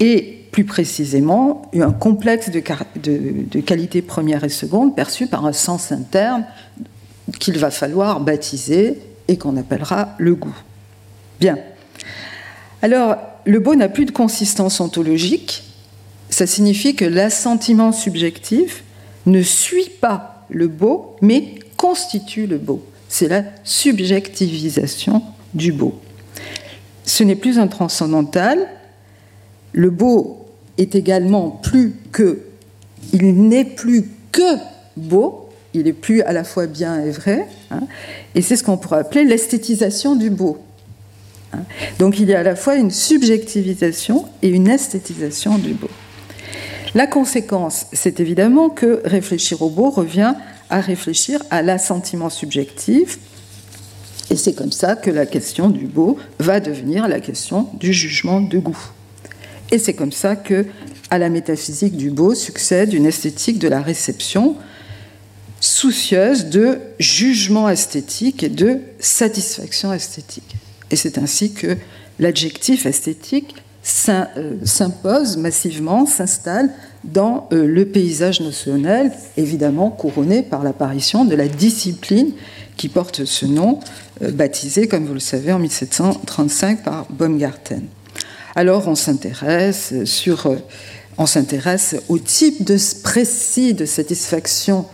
et 0.00 0.40
plus 0.50 0.64
précisément 0.64 1.62
un 1.74 1.92
complexe 1.92 2.50
de, 2.50 2.62
de, 3.00 3.60
qualité 3.60 4.02
première 4.02 4.44
et 4.44 4.48
seconde 4.48 4.94
perçu 4.94 5.26
par 5.26 5.46
un 5.46 5.52
sens 5.52 5.92
interne 5.92 6.44
qu'il 7.40 7.58
va 7.58 7.70
falloir 7.70 8.20
baptiser 8.20 8.98
et 9.26 9.36
qu'on 9.36 9.56
appellera 9.56 10.14
le 10.18 10.34
goût. 10.34 10.54
Bien. 11.40 11.58
Alors, 12.82 13.16
le 13.44 13.58
beau 13.58 13.74
n'a 13.74 13.88
plus 13.88 14.04
de 14.04 14.10
consistance 14.10 14.80
ontologique. 14.80 15.64
Ça 16.30 16.46
signifie 16.46 16.94
que 16.94 17.04
l'assentiment 17.04 17.92
subjectif 17.92 18.84
ne 19.26 19.42
suit 19.42 19.90
pas 20.00 20.46
le 20.50 20.68
beau, 20.68 21.16
mais 21.20 21.54
constitue 21.76 22.46
le 22.46 22.58
beau. 22.58 22.84
C'est 23.08 23.28
la 23.28 23.42
subjectivisation 23.64 25.22
du 25.54 25.72
beau 25.72 26.00
ce 27.04 27.22
n'est 27.24 27.36
plus 27.36 27.58
un 27.58 27.68
transcendantal. 27.68 28.66
Le 29.72 29.90
beau 29.90 30.46
est 30.78 30.94
également 30.94 31.50
plus 31.50 31.94
que, 32.12 32.40
il 33.12 33.34
n'est 33.48 33.64
plus 33.64 34.08
que 34.32 34.56
beau, 34.96 35.48
il 35.72 35.86
est 35.86 35.92
plus 35.92 36.22
à 36.22 36.32
la 36.32 36.44
fois 36.44 36.66
bien 36.66 37.00
et 37.00 37.10
vrai, 37.10 37.46
hein. 37.70 37.82
et 38.34 38.42
c'est 38.42 38.56
ce 38.56 38.64
qu'on 38.64 38.76
pourrait 38.76 39.00
appeler 39.00 39.24
l'esthétisation 39.24 40.16
du 40.16 40.30
beau. 40.30 40.58
Hein. 41.52 41.62
Donc 41.98 42.18
il 42.18 42.28
y 42.28 42.34
a 42.34 42.40
à 42.40 42.42
la 42.42 42.56
fois 42.56 42.76
une 42.76 42.90
subjectivisation 42.90 44.26
et 44.42 44.48
une 44.48 44.68
esthétisation 44.68 45.58
du 45.58 45.74
beau. 45.74 45.90
La 46.94 47.08
conséquence, 47.08 47.86
c'est 47.92 48.20
évidemment 48.20 48.68
que 48.68 49.02
réfléchir 49.04 49.62
au 49.62 49.68
beau 49.68 49.90
revient 49.90 50.34
à 50.70 50.80
réfléchir 50.80 51.42
à 51.50 51.60
l'assentiment 51.60 52.30
subjectif, 52.30 53.18
et 54.30 54.36
c'est 54.36 54.54
comme 54.54 54.72
ça 54.72 54.96
que 54.96 55.10
la 55.10 55.26
question 55.26 55.68
du 55.68 55.86
beau 55.86 56.18
va 56.38 56.60
devenir 56.60 57.08
la 57.08 57.20
question 57.20 57.68
du 57.74 57.92
jugement 57.92 58.40
de 58.40 58.58
goût. 58.58 58.90
Et 59.70 59.78
c'est 59.78 59.94
comme 59.94 60.12
ça 60.12 60.36
que, 60.36 60.66
à 61.10 61.18
la 61.18 61.28
métaphysique 61.28 61.96
du 61.96 62.10
beau, 62.10 62.34
succède 62.34 62.92
une 62.92 63.06
esthétique 63.06 63.58
de 63.58 63.68
la 63.68 63.82
réception 63.82 64.56
soucieuse 65.60 66.46
de 66.46 66.78
jugement 66.98 67.68
esthétique 67.68 68.42
et 68.42 68.48
de 68.48 68.80
satisfaction 68.98 69.92
esthétique. 69.92 70.56
Et 70.90 70.96
c'est 70.96 71.18
ainsi 71.18 71.52
que 71.52 71.76
l'adjectif 72.18 72.86
esthétique 72.86 73.54
euh, 74.08 74.56
s'impose 74.64 75.36
massivement, 75.36 76.06
s'installe 76.06 76.70
dans 77.04 77.48
euh, 77.52 77.66
le 77.66 77.84
paysage 77.84 78.40
notionnel, 78.40 79.12
évidemment 79.36 79.90
couronné 79.90 80.42
par 80.42 80.62
l'apparition 80.62 81.24
de 81.24 81.34
la 81.34 81.48
discipline 81.48 82.32
qui 82.76 82.88
porte 82.88 83.24
ce 83.24 83.46
nom, 83.46 83.80
baptisé, 84.20 84.86
comme 84.88 85.06
vous 85.06 85.14
le 85.14 85.20
savez, 85.20 85.52
en 85.52 85.58
1735 85.58 86.82
par 86.82 87.06
Baumgarten. 87.10 87.82
Alors 88.54 88.86
on 88.86 88.94
s'intéresse 88.94 89.92
sur, 90.04 90.54
on 91.18 91.26
s'intéresse 91.26 91.96
au 92.08 92.18
type 92.18 92.64
de 92.64 92.76
précis 93.02 93.74
de 93.74 93.84
satisfaction 93.84 94.86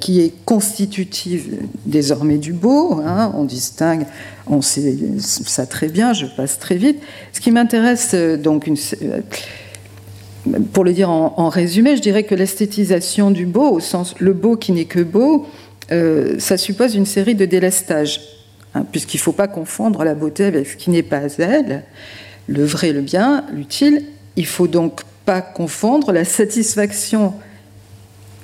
qui 0.00 0.20
est 0.20 0.32
constitutive 0.44 1.56
désormais 1.86 2.36
du 2.36 2.52
beau. 2.52 3.00
Hein. 3.04 3.32
on 3.34 3.44
distingue, 3.44 4.06
on 4.46 4.60
sait 4.60 4.96
ça 5.18 5.66
très 5.66 5.88
bien, 5.88 6.12
je 6.12 6.26
passe 6.26 6.58
très 6.58 6.76
vite. 6.76 6.98
Ce 7.32 7.40
qui 7.40 7.50
m'intéresse, 7.50 8.14
donc, 8.14 8.70
pour 10.72 10.84
le 10.84 10.92
dire 10.92 11.08
en, 11.10 11.48
résumé, 11.48 11.96
je 11.96 12.02
dirais 12.02 12.24
que 12.24 12.34
l'esthétisation 12.34 13.30
du 13.30 13.46
beau, 13.46 13.70
au 13.70 13.80
sens 13.80 14.14
le 14.18 14.32
beau 14.32 14.56
qui 14.56 14.72
n'est 14.72 14.86
que 14.86 15.00
beau, 15.00 15.46
euh, 15.90 16.36
ça 16.38 16.56
suppose 16.56 16.94
une 16.94 17.06
série 17.06 17.34
de 17.34 17.44
délestages, 17.44 18.20
hein, 18.74 18.84
puisqu'il 18.90 19.18
ne 19.18 19.22
faut 19.22 19.32
pas 19.32 19.48
confondre 19.48 20.04
la 20.04 20.14
beauté 20.14 20.44
avec 20.44 20.66
ce 20.66 20.76
qui 20.76 20.90
n'est 20.90 21.02
pas 21.02 21.22
elle, 21.38 21.84
le 22.48 22.64
vrai, 22.64 22.92
le 22.92 23.00
bien, 23.00 23.44
l'utile. 23.52 24.04
Il 24.36 24.46
faut 24.46 24.68
donc 24.68 25.02
pas 25.24 25.40
confondre 25.40 26.12
la 26.12 26.24
satisfaction 26.24 27.34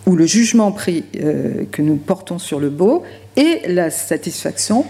ou 0.06 0.16
le 0.16 0.26
jugement 0.26 0.72
pris 0.72 1.04
euh, 1.20 1.64
que 1.70 1.82
nous 1.82 1.96
portons 1.96 2.38
sur 2.38 2.60
le 2.60 2.70
beau 2.70 3.02
et 3.36 3.60
la 3.68 3.90
satisfaction 3.90 4.84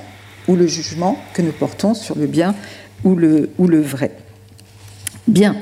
ou 0.46 0.56
le 0.56 0.66
jugement 0.66 1.18
que 1.34 1.42
nous 1.42 1.52
portons 1.52 1.94
sur 1.94 2.16
le 2.16 2.26
bien 2.26 2.54
ou 3.04 3.14
le, 3.14 3.80
vrai. 3.80 4.12
Bien. 5.26 5.56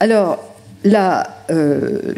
Alors, 0.00 0.38
euh, 0.86 2.14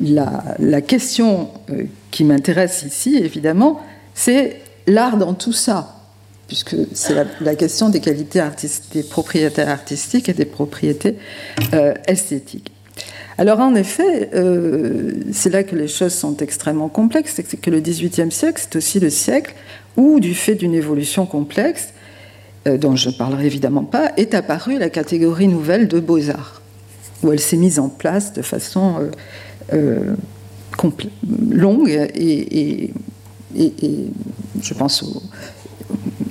la, 0.00 0.42
la, 0.58 0.80
question 0.82 1.50
euh, 1.70 1.84
qui 2.10 2.24
m'intéresse 2.24 2.82
ici, 2.82 3.16
évidemment, 3.16 3.80
c'est 4.14 4.60
l'art 4.86 5.16
dans 5.16 5.34
tout 5.34 5.52
ça, 5.52 5.96
puisque 6.46 6.76
c'est 6.92 7.14
la, 7.40 7.54
question 7.54 7.88
des 7.88 8.00
qualités 8.00 8.40
artistiques, 8.40 8.92
des 8.92 9.02
propriétés 9.02 9.62
artistiques 9.62 10.28
et 10.28 10.34
des 10.34 10.44
propriétés 10.44 11.16
euh, 11.72 11.94
esthétiques. 12.06 12.70
Alors 13.36 13.58
en 13.58 13.74
effet, 13.74 14.30
c'est 15.32 15.50
là 15.50 15.64
que 15.64 15.74
les 15.74 15.88
choses 15.88 16.14
sont 16.14 16.36
extrêmement 16.36 16.88
complexes, 16.88 17.32
c'est 17.34 17.60
que 17.60 17.70
le 17.70 17.80
XVIIIe 17.80 18.30
siècle, 18.30 18.62
c'est 18.62 18.76
aussi 18.76 19.00
le 19.00 19.10
siècle 19.10 19.54
où, 19.96 20.20
du 20.20 20.34
fait 20.34 20.54
d'une 20.54 20.74
évolution 20.74 21.26
complexe, 21.26 21.88
euh, 22.66 22.78
dont 22.78 22.96
je 22.96 23.10
ne 23.10 23.14
parlerai 23.14 23.44
évidemment 23.44 23.84
pas, 23.84 24.12
est 24.16 24.32
apparue 24.34 24.78
la 24.78 24.88
catégorie 24.88 25.48
nouvelle 25.48 25.86
de 25.86 26.00
beaux-arts, 26.00 26.62
où 27.22 27.30
elle 27.30 27.40
s'est 27.40 27.58
mise 27.58 27.78
en 27.78 27.90
place 27.90 28.32
de 28.32 28.40
façon 28.40 28.94
euh, 29.00 29.10
euh, 29.74 30.14
longue 31.50 32.10
et, 33.56 33.72
je 34.62 34.74
pense 34.74 35.04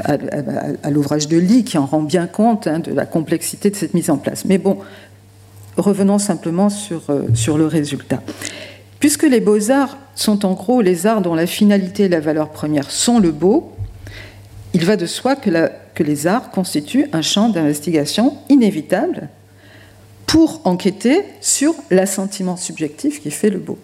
à, 0.04 0.90
l'ouvrage 0.90 1.28
de 1.28 1.38
Lee 1.38 1.64
qui 1.64 1.78
en 1.78 1.86
rend 1.86 2.02
bien 2.02 2.28
compte 2.28 2.68
hein, 2.68 2.80
de 2.80 2.92
la 2.92 3.06
complexité 3.06 3.70
de 3.70 3.76
cette 3.76 3.94
mise 3.94 4.10
en 4.10 4.18
place. 4.18 4.46
Mais 4.46 4.58
bon, 4.58 4.78
revenons 5.78 6.20
simplement 6.20 6.70
sur, 6.70 7.04
sur 7.34 7.58
le 7.58 7.68
résultat. 7.68 8.22
Puisque 9.00 9.24
les 9.24 9.42
beaux-arts 9.42 9.98
sont 10.16 10.46
en 10.46 10.54
gros 10.54 10.82
les 10.82 11.06
arts 11.06 11.22
dont 11.22 11.36
la 11.36 11.48
finalité 11.48 12.04
et 12.04 12.10
la 12.10 12.20
valeur 12.20 12.50
première 12.50 12.90
sont 12.90 13.20
le 13.20 13.32
beau, 13.32 13.74
il 14.74 14.86
va 14.86 14.96
de 14.96 15.06
soi 15.06 15.36
que 15.36 16.04
les 16.04 16.28
arts 16.28 16.52
constituent 16.52 17.08
un 17.14 17.22
champ 17.22 17.50
d'investigation 17.50 18.38
inévitable 18.50 19.30
pour 20.26 20.62
enquêter 20.64 21.22
sur 21.42 21.76
l'assentiment 21.92 22.58
subjectif 22.58 23.22
qui 23.22 23.30
fait 23.30 23.52
le 23.52 23.60
beau. 23.60 23.78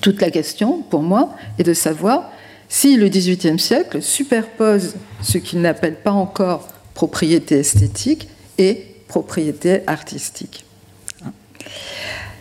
Toute 0.00 0.20
la 0.20 0.30
question, 0.30 0.82
pour 0.82 1.02
moi, 1.02 1.34
est 1.58 1.62
de 1.62 1.74
savoir 1.74 2.30
si 2.68 2.96
le 2.96 3.08
XVIIIe 3.08 3.58
siècle 3.58 4.02
superpose 4.02 4.94
ce 5.22 5.38
qu'il 5.38 5.60
n'appelle 5.60 5.96
pas 5.96 6.12
encore 6.12 6.68
propriété 6.94 7.56
esthétique 7.56 8.28
et 8.58 8.86
propriété 9.08 9.80
artistique. 9.86 10.64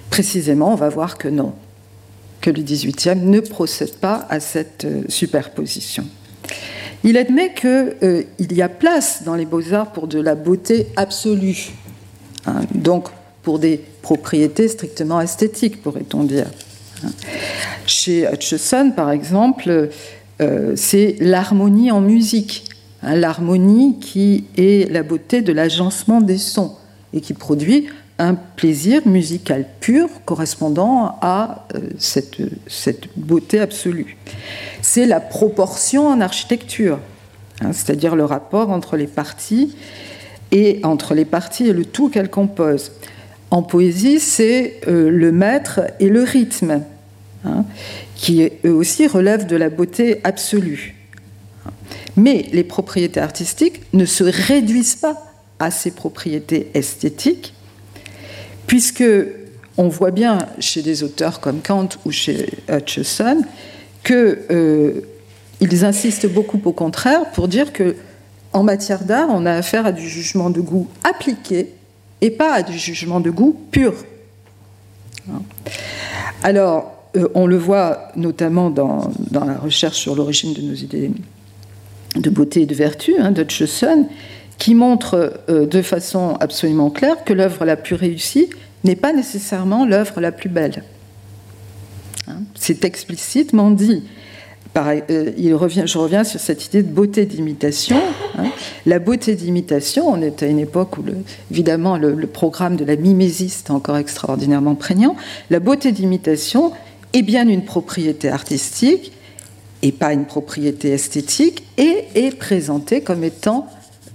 Précisément, 0.10 0.72
on 0.72 0.76
va 0.76 0.90
voir 0.90 1.18
que 1.18 1.28
non, 1.28 1.54
que 2.40 2.50
le 2.50 2.62
XVIIIe 2.62 3.22
ne 3.22 3.40
procède 3.40 3.96
pas 3.96 4.26
à 4.30 4.40
cette 4.40 4.86
euh, 4.86 5.02
superposition. 5.08 6.06
Il 7.04 7.18
admet 7.18 7.54
qu'il 7.54 7.96
euh, 8.04 8.24
y 8.40 8.62
a 8.62 8.70
place 8.70 9.24
dans 9.24 9.36
les 9.36 9.46
beaux-arts 9.46 9.92
pour 9.92 10.08
de 10.08 10.20
la 10.20 10.36
beauté 10.36 10.88
absolue, 10.96 11.72
hein, 12.46 12.62
donc 12.76 13.10
pour 13.42 13.60
des 13.60 13.84
propriétés 14.02 14.68
strictement 14.68 15.20
esthétiques, 15.20 15.82
pourrait-on 15.82 16.24
dire. 16.24 16.48
Chez 17.86 18.28
Hutcheson, 18.32 18.92
par 18.96 19.12
exemple, 19.12 19.90
euh, 20.42 20.74
c'est 20.76 21.16
l'harmonie 21.20 21.92
en 21.92 22.02
musique, 22.02 22.66
hein, 23.02 23.16
l'harmonie 23.16 24.00
qui 24.00 24.46
est 24.58 24.92
la 24.92 25.04
beauté 25.04 25.42
de 25.42 25.54
l'agencement 25.54 26.22
des 26.22 26.38
sons 26.38 26.76
et 27.14 27.22
qui 27.22 27.34
produit 27.34 27.88
un 28.20 28.36
plaisir 28.36 29.02
musical 29.08 29.66
pur 29.80 30.08
correspondant 30.26 31.18
à 31.22 31.68
euh, 31.76 31.80
cette, 31.98 32.38
cette, 32.68 33.08
beauté 33.18 33.60
absolue. 33.60 34.18
C'est 34.82 35.06
la 35.06 35.20
proportion 35.20 36.08
en 36.08 36.22
architecture, 36.22 37.00
hein, 37.62 37.74
c'est-à-dire 37.74 38.16
le 38.16 38.26
rapport 38.26 38.70
entre 38.70 38.98
les 38.98 39.08
parties 39.08 39.76
et 40.52 40.80
entre 40.84 41.16
les 41.16 41.26
parties 41.26 41.68
et 41.68 41.74
le 41.74 41.86
tout 41.86 42.10
qu'elles 42.10 42.30
composent. 42.30 42.92
En 43.52 43.62
poésie, 43.62 44.20
c'est 44.20 44.80
euh, 44.88 45.10
le 45.10 45.32
maître 45.32 45.82
et 46.00 46.10
le 46.10 46.24
rythme, 46.24 46.82
hein, 47.46 47.66
qui 48.16 48.50
eux 48.66 48.74
aussi 48.74 49.08
relèvent 49.08 49.46
de 49.46 49.56
la 49.56 49.70
beauté 49.70 50.20
absolue. 50.24 50.96
Mais 52.16 52.46
les 52.52 52.64
propriétés 52.64 53.20
artistiques 53.20 53.82
ne 53.94 54.06
se 54.06 54.24
réduisent 54.24 54.96
pas 54.96 55.18
à 55.60 55.72
ces 55.72 55.92
propriétés 55.92 56.70
esthétiques, 56.74 57.54
puisque 58.68 59.04
on 59.78 59.88
voit 59.88 60.12
bien 60.12 60.38
chez 60.60 60.82
des 60.82 61.04
auteurs 61.04 61.40
comme 61.40 61.62
Kant 61.62 61.90
ou 62.06 62.12
chez 62.12 62.50
Hutcheson 62.70 63.44
qu'ils 64.04 64.38
euh, 64.52 65.02
insistent 65.82 66.28
beaucoup 66.28 66.62
au 66.66 66.74
contraire 66.74 67.32
pour 67.32 67.48
dire 67.48 67.74
que 67.74 67.96
en 68.52 68.62
matière 68.62 69.04
d'art, 69.04 69.30
on 69.32 69.48
a 69.48 69.54
affaire 69.54 69.88
à 69.88 69.92
du 69.92 70.08
jugement 70.08 70.52
de 70.52 70.62
goût 70.62 70.88
appliqué 71.04 71.74
et 72.22 72.30
pas 72.30 72.54
à 72.54 72.62
du 72.62 72.78
jugement 72.78 73.20
de 73.20 73.32
goût 73.32 73.60
pur. 73.72 73.96
Alors, 76.44 77.03
euh, 77.16 77.28
on 77.36 77.46
le 77.46 77.58
voit 77.58 78.10
notamment 78.16 78.70
dans, 78.70 79.12
la 79.32 79.58
recherche 79.58 79.98
sur 79.98 80.16
l'origine 80.16 80.54
de 80.54 80.62
nos 80.62 80.74
idées 80.74 81.12
de 82.16 82.30
beauté 82.30 82.62
et 82.62 82.66
de 82.66 82.76
vertu 82.76 83.16
hein, 83.20 83.32
d'Hutcheson, 83.32 84.08
qui 84.58 84.76
montre 84.76 85.42
euh, 85.50 85.66
de 85.66 85.82
façon 85.82 86.38
absolument 86.40 86.90
claire 86.90 87.24
que 87.24 87.34
l'œuvre 87.34 87.66
la 87.66 87.76
plus 87.76 87.96
réussie 87.96 88.50
n'est 88.84 88.96
pas 88.96 89.14
nécessairement 89.14 89.86
l'œuvre 89.86 90.22
la 90.22 90.32
plus 90.32 90.50
belle. 90.50 90.84
Hein, 92.28 92.42
c'est 92.56 92.86
explicitement 92.86 93.72
dit. 93.72 94.04
Euh, 94.76 95.32
je 95.38 95.98
reviens 95.98 96.24
sur 96.24 96.40
cette 96.40 96.66
idée 96.66 96.82
de 96.82 96.92
beauté 96.92 97.26
d'imitation. 97.26 98.00
Hein. 98.38 98.46
La 98.88 98.98
beauté 98.98 99.36
d'imitation, 99.36 100.08
on 100.10 100.20
est 100.22 100.42
à 100.42 100.48
une 100.48 100.58
époque 100.58 100.98
où, 100.98 101.04
évidemment, 101.52 101.98
le, 101.98 102.14
le, 102.14 102.28
programme 102.28 102.76
de 102.76 102.84
la 102.84 102.96
mimésis 102.96 103.64
est 103.66 103.72
encore 103.72 103.98
extraordinairement 103.98 104.74
prégnant. 104.74 105.16
La 105.52 105.60
beauté 105.60 105.92
d'imitation 105.92 106.72
est 107.14 107.22
bien 107.22 107.48
une 107.48 107.64
propriété 107.64 108.30
artistique 108.30 109.14
et 109.82 109.92
pas 109.92 110.14
une 110.14 110.26
propriété 110.26 110.90
esthétique 110.90 111.64
et 111.78 112.06
est 112.16 112.36
présentée 112.38 113.02
comme 113.02 113.24
étant 113.24 113.68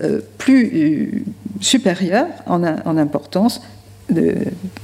euh, 0.03 0.21
plus 0.39 0.71
euh, 0.75 1.23
supérieure 1.61 2.29
en, 2.47 2.63
importance 2.63 3.61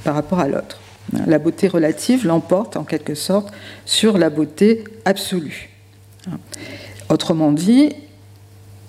par 0.04 0.14
rapport 0.14 0.40
à 0.40 0.48
l'autre. 0.48 0.80
La 1.26 1.38
beauté 1.38 1.68
relative 1.68 2.26
l'emporte 2.26 2.76
en 2.76 2.84
quelque 2.84 3.14
sorte 3.14 3.52
sur 3.86 4.18
la 4.18 4.28
beauté 4.28 4.84
absolue. 5.04 5.70
Autrement 7.08 7.52
dit, 7.52 7.92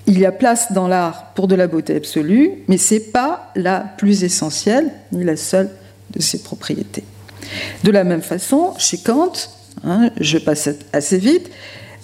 il 0.08 0.20
y 0.20 0.26
a 0.26 0.32
place 0.32 0.72
dans 0.72 0.88
l'art 0.88 1.34
pour 1.36 1.48
de 1.48 1.56
la 1.56 1.68
beauté 1.68 1.96
absolue, 1.96 2.52
mais 2.68 2.78
ce 2.78 2.96
n'est 2.96 3.00
pas 3.00 3.52
la 3.56 3.80
plus 3.80 4.24
essentielle 4.24 4.92
ni 5.12 5.24
la 5.24 5.38
seule 5.38 5.70
de 6.12 6.22
ses 6.22 6.44
propriétés. 6.44 7.04
De 7.84 7.92
la 7.92 8.04
même 8.04 8.22
façon, 8.22 8.74
chez 8.78 8.98
Kant, 8.98 9.34
hein, 9.84 10.10
je 10.20 10.38
passe 10.38 10.70
assez 10.94 11.18
vite, 11.18 11.50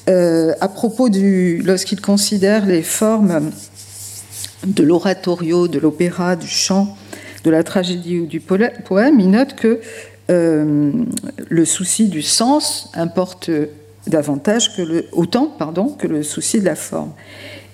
euh, 0.10 0.54
à 0.62 0.68
propos 0.68 1.10
du, 1.10 1.62
lorsqu'il 1.64 2.02
considère 2.02 2.66
les 2.66 2.82
formes 2.82 3.52
de 4.66 4.84
l'oratorio, 4.84 5.68
de 5.68 5.80
l'opéra, 5.80 6.36
du 6.36 6.48
chant, 6.48 6.96
de 7.44 7.50
la 7.52 7.64
tragédie 7.64 8.20
ou 8.20 8.26
du 8.26 8.40
poème, 8.40 9.20
il 9.20 9.32
note 9.32 9.56
que 9.56 9.80
euh, 10.30 10.92
le 11.50 11.66
souci 11.66 12.08
du 12.08 12.22
sens 12.22 12.90
importe 12.94 13.50
davantage 14.08 14.76
que 14.76 14.82
le, 14.82 15.06
autant 15.12 15.48
pardon, 15.48 15.90
que 15.90 16.08
le 16.08 16.24
souci 16.24 16.60
de 16.60 16.66
la 16.66 16.76
forme. 16.76 17.12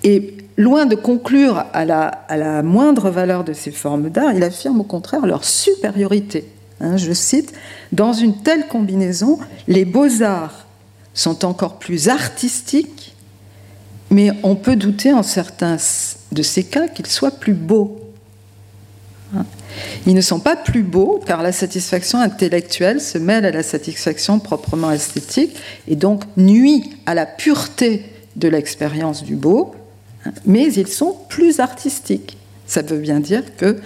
Et 0.04 0.36
loin 0.58 0.86
de 0.86 0.96
conclure 0.96 1.66
à 1.74 1.86
la, 1.86 2.08
à 2.08 2.38
la 2.38 2.64
moindre 2.64 3.10
valeur 3.10 3.44
de 3.44 3.54
ces 3.54 3.72
formes 3.72 4.10
d'art, 4.10 4.34
il 4.34 4.44
affirme 4.44 4.82
au 4.82 4.86
contraire 4.86 5.26
leur 5.26 5.44
supériorité. 5.44 6.46
Hein, 6.80 6.98
je 6.98 7.12
cite, 7.12 7.54
Dans 7.92 8.14
une 8.14 8.42
telle 8.42 8.68
combinaison, 8.68 9.40
les 9.68 9.86
beaux-arts 9.86 10.68
sont 11.14 11.46
encore 11.46 11.80
plus 11.80 12.10
artistiques, 12.10 13.16
mais 14.12 14.32
on 14.44 14.56
peut 14.56 14.76
douter 14.76 15.12
en 15.14 15.24
certains 15.24 15.78
de 16.32 16.42
ces 16.44 16.64
cas 16.64 16.88
qu'ils 16.88 17.08
soient 17.08 17.32
plus 17.32 17.54
beaux. 17.54 18.00
Hein. 19.36 19.46
Ils 20.06 20.14
ne 20.14 20.22
sont 20.22 20.40
pas 20.40 20.56
plus 20.56 20.84
beaux 20.84 21.20
car 21.26 21.42
la 21.42 21.52
satisfaction 21.52 22.20
intellectuelle 22.20 23.02
se 23.02 23.18
mêle 23.18 23.46
à 23.46 23.52
la 23.52 23.64
satisfaction 23.64 24.40
proprement 24.40 24.92
esthétique 24.92 25.56
et 25.88 25.96
donc 25.96 26.24
nuit 26.38 26.96
à 27.06 27.14
la 27.14 27.26
pureté 27.26 28.06
de 28.36 28.48
l'expérience 28.48 29.24
du 29.24 29.36
beau, 29.36 29.76
hein, 30.26 30.32
mais 30.46 30.72
ils 30.72 30.88
sont 30.88 31.18
plus 31.28 31.60
artistiques. 31.60 32.38
Ça 32.68 32.82
veut 32.82 33.00
bien 33.00 33.20
dire 33.20 33.44
que 33.58 33.78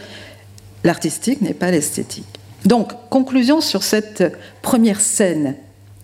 l'artistique 0.83 1.41
n'est 1.41 1.53
pas 1.53 1.71
l'esthétique. 1.71 2.40
Donc, 2.65 2.91
conclusion 3.09 3.61
sur 3.61 3.83
cette 3.83 4.23
première 4.61 5.01
scène, 5.01 5.55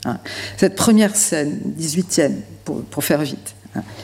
hein, 0.05 0.17
cette 0.57 0.75
première 0.75 1.15
scène, 1.15 1.59
18e, 1.79 2.31
pour, 2.65 3.03
faire 3.03 3.21
vite. 3.21 3.55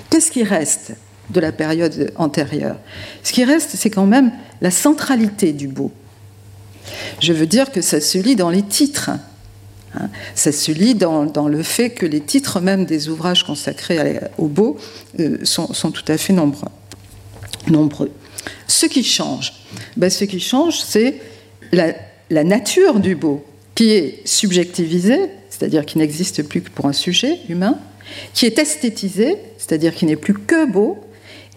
Qu'est-ce 0.10 0.32
qui 0.32 0.44
reste 0.44 0.94
de 1.32 1.40
la 1.40 1.52
période 1.52 2.12
antérieure? 2.16 2.78
Ce 3.24 3.34
qui 3.34 3.44
reste, 3.44 3.72
c'est 3.76 3.90
quand 3.90 4.06
même 4.06 4.32
la 4.62 4.72
centralité 4.72 5.52
du 5.52 5.68
beau. 5.68 5.92
Je 7.20 7.34
veux 7.34 7.48
dire 7.48 7.72
que 7.72 7.82
ça 7.82 8.00
se 8.00 8.18
lit 8.18 8.36
dans 8.36 8.50
les 8.50 8.62
titres. 8.62 9.10
Hein. 9.10 10.10
Ça 10.36 10.52
se 10.52 10.72
lit 10.72 10.96
dans, 10.96 11.48
le 11.48 11.64
fait 11.64 11.90
que 11.90 12.06
les 12.06 12.22
titres 12.22 12.60
même 12.60 12.86
des 12.86 13.10
ouvrages 13.10 13.44
consacrés 13.44 14.20
au 14.38 14.48
beau 14.48 14.78
euh, 15.20 15.38
sont, 15.44 15.92
tout 15.92 16.06
à 16.08 16.18
fait 16.18 16.34
nombreux. 16.34 16.70
nombreux. 17.68 18.12
Ce 18.68 18.86
qui 18.86 19.04
change, 19.04 19.54
ben, 19.98 20.10
ce 20.10 20.26
qui 20.26 20.40
change, 20.40 20.82
c'est 20.82 21.22
la, 21.72 21.94
la 22.34 22.44
nature 22.44 23.00
du 23.00 23.16
beau, 23.16 23.44
qui 23.76 23.92
est 23.92 24.22
subjectivisée, 24.26 25.30
c'est-à-dire 25.50 25.86
qui 25.86 25.98
n'existe 25.98 26.44
plus 26.44 26.62
que 26.62 26.70
pour 26.70 26.86
un 26.86 26.94
sujet 26.94 27.40
humain, 27.50 27.80
qui 28.34 28.46
est 28.46 28.60
esthétisé, 28.60 29.38
c'est-à-dire 29.58 29.94
qui 29.96 30.06
n'est 30.06 30.16
plus 30.16 30.34
que 30.34 30.66
beau, 30.66 30.98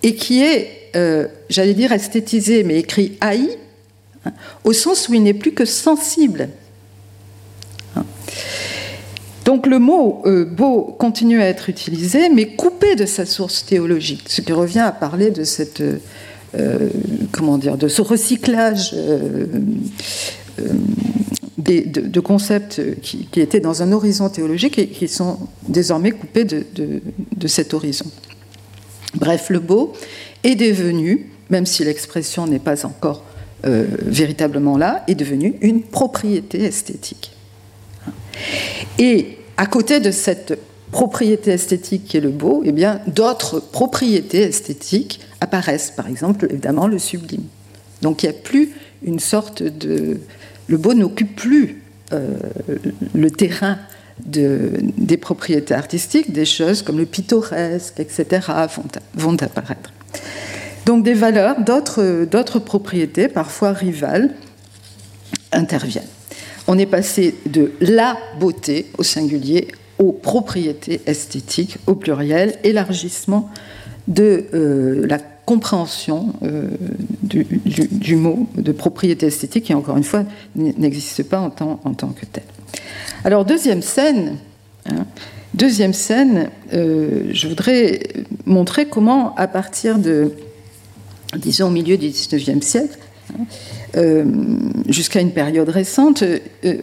et 0.02 0.14
qui 0.14 0.42
est, 0.42 0.90
euh, 0.94 1.26
j'allais 1.48 1.74
dire 1.74 1.92
esthétisé, 1.92 2.62
mais 2.62 2.78
écrit 2.78 3.16
haï, 3.20 3.58
hein, 4.24 4.32
au 4.64 4.72
sens 4.72 5.08
où 5.08 5.14
il 5.14 5.22
n'est 5.22 5.34
plus 5.34 5.52
que 5.52 5.64
sensible. 5.64 6.48
Hein. 7.96 8.04
Donc 9.44 9.66
le 9.66 9.78
mot 9.78 10.22
euh, 10.26 10.44
beau 10.44 10.82
continue 10.98 11.40
à 11.40 11.46
être 11.46 11.68
utilisé, 11.68 12.28
mais 12.28 12.48
coupé 12.48 12.96
de 12.96 13.06
sa 13.06 13.24
source 13.26 13.64
théologique, 13.64 14.24
ce 14.28 14.40
qui 14.40 14.52
revient 14.52 14.80
à 14.80 14.92
parler 14.92 15.30
de 15.30 15.44
cette, 15.44 15.80
euh, 15.80 15.98
de 16.58 17.88
ce 17.88 18.02
recyclage 18.02 18.94
de, 21.58 22.20
concepts 22.20 23.00
qui, 23.00 23.28
étaient 23.36 23.60
dans 23.60 23.82
un 23.82 23.92
horizon 23.92 24.28
théologique 24.28 24.78
et 24.78 24.88
qui 24.88 25.08
sont 25.08 25.38
désormais 25.68 26.12
coupés 26.12 26.44
de, 26.44 27.46
cet 27.46 27.74
horizon. 27.74 28.06
Bref, 29.14 29.50
le 29.50 29.60
beau 29.60 29.92
est 30.44 30.56
devenu, 30.56 31.30
même 31.50 31.66
si 31.66 31.84
l'expression 31.84 32.46
n'est 32.46 32.58
pas 32.58 32.84
encore 32.84 33.24
euh, 33.64 33.86
véritablement 34.02 34.76
là, 34.76 35.04
est 35.08 35.14
devenu 35.14 35.56
une 35.60 35.82
propriété 35.82 36.64
esthétique. 36.64 37.32
Et 38.98 39.38
à 39.56 39.66
côté 39.66 40.00
de 40.00 40.10
cette 40.10 40.58
propriété 40.92 41.52
esthétique 41.52 42.04
qui 42.04 42.16
est 42.18 42.20
le 42.20 42.30
beau, 42.30 42.62
eh 42.64 42.72
bien, 42.72 43.00
d'autres 43.06 43.60
propriétés 43.60 44.42
esthétiques 44.42 45.20
apparaissent, 45.40 45.90
par 45.90 46.08
exemple, 46.08 46.46
évidemment, 46.50 46.86
le 46.86 46.98
sublime. 46.98 47.44
Donc 48.02 48.22
il 48.22 48.26
n'y 48.26 48.36
a 48.36 48.38
plus 48.38 48.72
une 49.06 49.20
sorte 49.20 49.62
de, 49.62 50.20
le 50.68 50.76
beau 50.76 50.94
n'occupe 50.94 51.34
plus 51.36 51.82
euh, 52.12 52.36
le 53.14 53.30
terrain 53.30 53.78
des 54.18 55.16
propriétés 55.18 55.74
artistiques, 55.74 56.32
des 56.32 56.46
choses 56.46 56.82
comme 56.82 56.98
le 56.98 57.04
pittoresque, 57.04 58.00
etc., 58.00 58.46
vont, 59.14 59.36
apparaître. 59.42 59.92
Donc 60.86 61.04
des 61.04 61.12
valeurs 61.12 61.56
d'autres 61.60 62.58
propriétés, 62.58 63.28
parfois 63.28 63.72
rivales, 63.72 64.30
interviennent. 65.52 66.04
On 66.66 66.78
est 66.78 66.86
passé 66.86 67.34
de 67.44 67.72
la 67.80 68.16
beauté 68.40 68.86
au 68.96 69.02
singulier 69.02 69.68
aux 69.98 70.12
propriétés 70.12 71.00
esthétiques 71.06 71.78
au 71.86 71.94
pluriel, 71.94 72.58
élargissement 72.64 73.50
de 74.08 74.46
euh, 74.54 75.06
la 75.06 75.18
compréhension 75.46 76.34
euh, 76.42 76.68
du, 77.22 78.16
mot 78.16 78.48
de 78.56 78.72
propriété 78.72 79.26
esthétique 79.26 79.64
qui, 79.64 79.74
encore 79.74 79.96
une 79.96 80.04
fois, 80.04 80.24
n'existe 80.56 81.22
pas 81.22 81.38
en 81.38 81.50
tant, 81.50 82.08
que 82.08 82.26
tel. 82.26 82.42
Alors, 83.24 83.44
deuxième 83.44 83.80
scène, 83.80 84.36
hein, 84.90 85.06
scène 85.92 86.50
euh, 86.74 87.30
je 87.32 87.48
voudrais 87.48 88.00
montrer 88.44 88.86
comment, 88.86 89.34
à 89.36 89.46
partir 89.46 89.98
de, 89.98 90.32
disons, 91.36 91.68
au 91.68 91.70
milieu 91.70 91.96
du 91.96 92.08
XIXe 92.08 92.66
siècle, 92.66 92.98
euh, 93.96 94.24
jusqu'à 94.88 95.20
une 95.20 95.32
période 95.32 95.68
récente, 95.68 96.22
euh, 96.22 96.38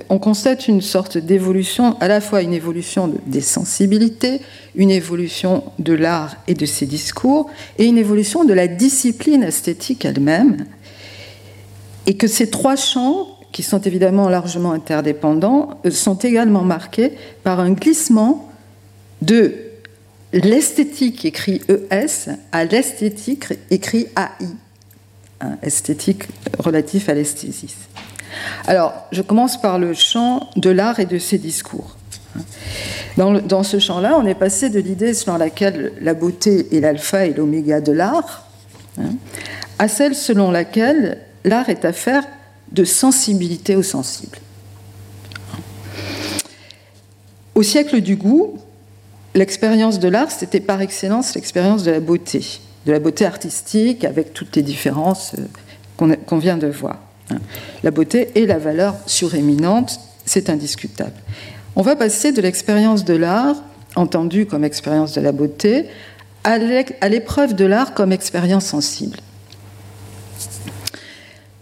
on 0.10 0.20
constate 0.20 0.68
une 0.68 0.82
sorte 0.82 1.18
d'évolution, 1.18 1.96
à 2.00 2.08
la 2.08 2.22
fois 2.22 2.42
une 2.42 2.54
évolution 2.54 3.14
des 3.28 3.42
sensibilités, 3.42 4.42
une 4.76 4.92
évolution 4.92 5.64
de 5.80 5.94
l'art 5.94 6.36
et 6.48 6.54
de 6.54 6.66
ses 6.66 6.86
discours, 6.86 7.50
et 7.78 7.86
une 7.86 7.98
évolution 7.98 8.46
de 8.46 8.54
la 8.54 8.68
discipline 8.68 9.44
esthétique 9.44 10.06
elle-même, 10.06 10.66
et 12.08 12.16
que 12.16 12.28
ces 12.28 12.50
trois 12.50 12.76
champs, 12.76 13.28
qui 13.52 13.64
sont 13.64 13.82
évidemment 13.82 14.30
largement 14.30 14.72
interdépendants, 14.72 15.80
euh, 15.86 15.92
sont 15.92 16.18
également 16.18 16.64
marqués 16.64 17.14
par 17.44 17.60
un 17.60 17.72
glissement 17.72 18.50
de 19.22 19.54
l'esthétique 20.34 21.26
écrit 21.26 21.62
ES 21.70 22.32
à 22.52 22.66
l'esthétique 22.66 23.54
écrit 23.70 24.08
AI 24.18 24.48
esthétique 25.62 26.24
relatif 26.60 27.10
à 27.10 27.14
l'esthésisme. 27.14 27.80
Alors, 28.68 28.94
je 29.12 29.22
commence 29.22 29.60
par 29.60 29.80
le 29.80 29.94
champ 29.94 30.50
de 30.56 30.70
l'art 30.70 31.00
et 31.00 31.06
de 31.06 31.18
ses 31.18 31.38
discours. 31.38 31.96
Dans, 33.18 33.64
ce 33.64 33.78
champ-là, 33.78 34.18
on 34.18 34.26
est 34.26 34.36
passé 34.36 34.70
de 34.70 34.80
l'idée 34.80 35.14
selon 35.14 35.38
laquelle 35.38 35.94
la 36.02 36.16
beauté 36.16 36.76
est 36.76 36.80
l'alpha 36.80 37.26
et 37.26 37.34
l'oméga 37.34 37.80
de 37.80 37.92
l'art, 37.92 38.48
hein, 39.00 39.12
à 39.78 39.88
celle 39.88 40.16
selon 40.16 40.50
laquelle 40.50 41.20
l'art 41.44 41.70
est 41.70 41.86
affaire 41.86 42.24
de 42.72 42.84
sensibilité 42.84 43.76
au 43.76 43.84
sensible. 43.84 44.40
Au 47.54 47.62
siècle 47.62 48.02
du 48.02 48.16
goût, 48.16 48.58
l'expérience 49.36 50.00
de 50.00 50.08
l'art, 50.08 50.32
c'était 50.32 50.60
par 50.60 50.82
excellence 50.82 51.36
l'expérience 51.36 51.84
de 51.84 51.92
la 51.92 52.00
beauté 52.00 52.62
de 52.86 52.92
la 52.92 53.00
beauté 53.00 53.26
artistique 53.26 54.04
avec 54.04 54.34
toutes 54.34 54.56
les 54.56 54.62
différences 54.62 55.34
euh, 55.38 56.16
qu'on 56.26 56.38
vient 56.38 56.58
de 56.58 56.68
voir. 56.68 57.00
Hein. 57.30 57.38
La 57.84 57.92
beauté 57.92 58.32
et 58.36 58.46
la 58.46 58.58
valeur 58.58 58.96
suréminente, 59.06 60.00
c'est 60.26 60.50
indiscutable. 60.50 61.14
On 61.76 61.82
va 61.82 61.96
passer 61.96 62.32
de 62.32 62.42
l'expérience 62.42 63.06
de 63.06 63.16
l'art, 63.16 63.56
entendue 63.96 64.46
comme 64.46 64.64
expérience 64.64 65.14
de 65.14 65.22
la 65.22 65.32
beauté, 65.32 65.86
à 66.44 66.58
l'épreuve 67.10 67.56
de 67.56 67.66
l'art 67.66 67.94
comme 67.94 68.12
expérience 68.12 68.66
sensible. 68.66 69.18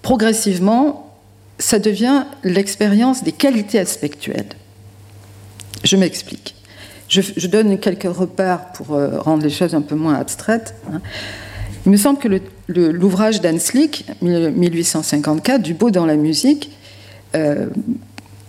Progressivement, 0.01 1.15
ça 1.59 1.77
devient 1.77 2.25
l'expérience 2.43 3.23
des 3.23 3.31
qualités 3.31 3.79
aspectuelles. 3.79 4.49
Je 5.83 5.95
m'explique. 5.95 6.55
Je, 7.11 7.47
donne 7.47 7.77
quelques 7.77 8.03
repères 8.03 8.71
pour 8.71 8.95
euh, 8.95 9.19
rendre 9.19 9.43
les 9.43 9.49
choses 9.49 9.75
un 9.75 9.81
peu 9.81 9.95
moins 9.95 10.15
abstraites. 10.15 10.75
Hein. 10.89 11.01
Il 11.85 11.91
me 11.91 11.97
semble 11.97 12.19
que 12.19 12.29
l'ouvrage 12.69 13.41
d'Hanslick, 13.41 14.05
1854, 14.21 15.61
Du 15.61 15.73
beau 15.73 15.91
dans 15.91 16.05
la 16.05 16.15
musique, 16.15 16.71
euh, 17.35 17.65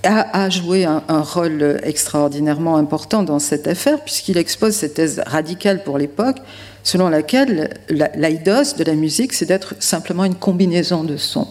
a, 0.05 0.48
joué 0.48 0.85
un, 0.85 1.03
rôle 1.09 1.81
extraordinairement 1.83 2.77
important 2.77 3.22
dans 3.22 3.38
cette 3.38 3.66
affaire, 3.66 4.01
puisqu'il 4.01 4.37
expose 4.37 4.75
cette 4.75 4.94
thèse 4.94 5.22
radicale 5.27 5.83
pour 5.83 5.98
l'époque, 5.98 6.38
selon 6.83 7.09
laquelle 7.09 7.75
l'aidos 7.88 8.77
de 8.77 8.85
la 8.85 8.94
musique, 8.94 9.33
c'est 9.33 9.46
d'être 9.46 9.75
simplement 9.81 10.25
une 10.25 10.35
combinaison 10.35 11.05
de 11.05 11.16
sons. 11.16 11.48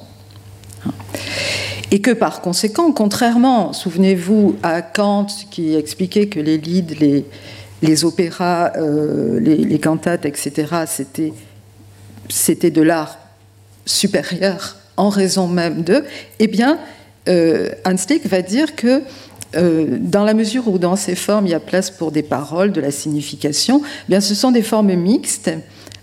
Et 1.92 2.00
que 2.00 2.12
par 2.12 2.42
conséquent, 2.42 2.92
contrairement, 2.94 3.74
souvenez-vous, 3.74 4.56
à 4.64 4.82
Kant 4.82 5.28
qui 5.50 5.76
expliquait 5.76 6.28
que 6.28 6.40
les 6.40 6.58
lieds, 6.58 7.26
les, 7.82 8.06
opéras, 8.06 8.72
euh, 8.78 9.40
les, 9.40 9.80
cantates, 9.80 10.26
etc., 10.26 10.86
c'était, 12.30 12.72
de 12.72 12.82
l'art 12.82 13.20
supérieur 13.86 14.78
en 14.96 15.10
raison 15.10 15.48
même 15.48 15.84
d'eux, 15.84 16.06
eh 16.40 16.48
bien, 16.48 16.80
euh, 17.28 17.70
va 18.26 18.42
dire 18.42 18.76
que 18.76 19.04
euh, 19.58 19.98
dans 20.00 20.24
la 20.24 20.34
mesure 20.34 20.70
où 20.70 20.78
dans 20.78 20.96
ces 20.96 21.16
formes 21.16 21.46
il 21.46 21.52
y 21.52 21.54
a 21.54 21.60
place 21.60 21.92
pour 21.92 22.12
des 22.12 22.24
paroles, 22.24 22.72
de 22.72 22.80
la 22.80 22.92
signification, 22.92 23.82
eh 23.84 24.06
bien 24.08 24.22
ce 24.22 24.34
sont 24.34 24.52
des 24.52 24.62
formes 24.62 24.94
mixtes 24.94 25.52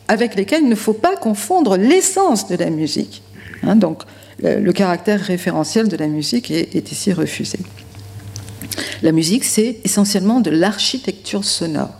avec 0.06 0.34
lesquelles 0.34 0.62
il 0.62 0.68
ne 0.68 0.74
faut 0.74 0.92
pas 0.92 1.16
confondre 1.16 1.76
l'essence 1.76 2.46
de 2.48 2.56
la 2.56 2.68
musique. 2.68 3.22
Hein, 3.62 3.76
donc 3.76 4.02
le 4.40 4.72
caractère 4.72 5.20
référentiel 5.20 5.88
de 5.88 5.96
la 5.96 6.06
musique 6.06 6.50
est, 6.50 6.92
ici 6.92 7.12
refusé. 7.12 7.58
La 9.02 9.12
musique, 9.12 9.44
c'est 9.44 9.78
essentiellement 9.84 10.40
de 10.40 10.50
l'architecture 10.50 11.44
sonore. 11.44 11.90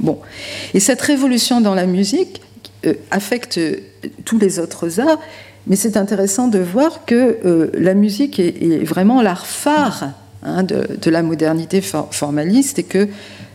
Bon. 0.00 0.18
Et 0.74 0.80
cette 0.80 1.00
révolution 1.00 1.60
dans 1.60 1.74
la 1.74 1.86
musique 1.86 2.40
euh, 2.84 2.94
affecte 3.10 3.60
tous 4.24 4.38
les 4.38 4.58
autres 4.58 5.00
arts, 5.00 5.20
mais 5.66 5.76
c'est 5.76 5.96
intéressant 5.96 6.48
de 6.48 6.58
voir 6.58 7.04
que 7.06 7.38
euh, 7.44 7.70
la 7.74 7.94
musique 7.94 8.38
est, 8.38 8.84
vraiment 8.84 9.22
l'art 9.22 9.46
phare 9.46 10.12
hein, 10.42 10.62
de, 10.62 11.10
la 11.10 11.22
modernité 11.22 11.80
formaliste 11.80 12.78
et 12.78 12.82
que 12.82 13.08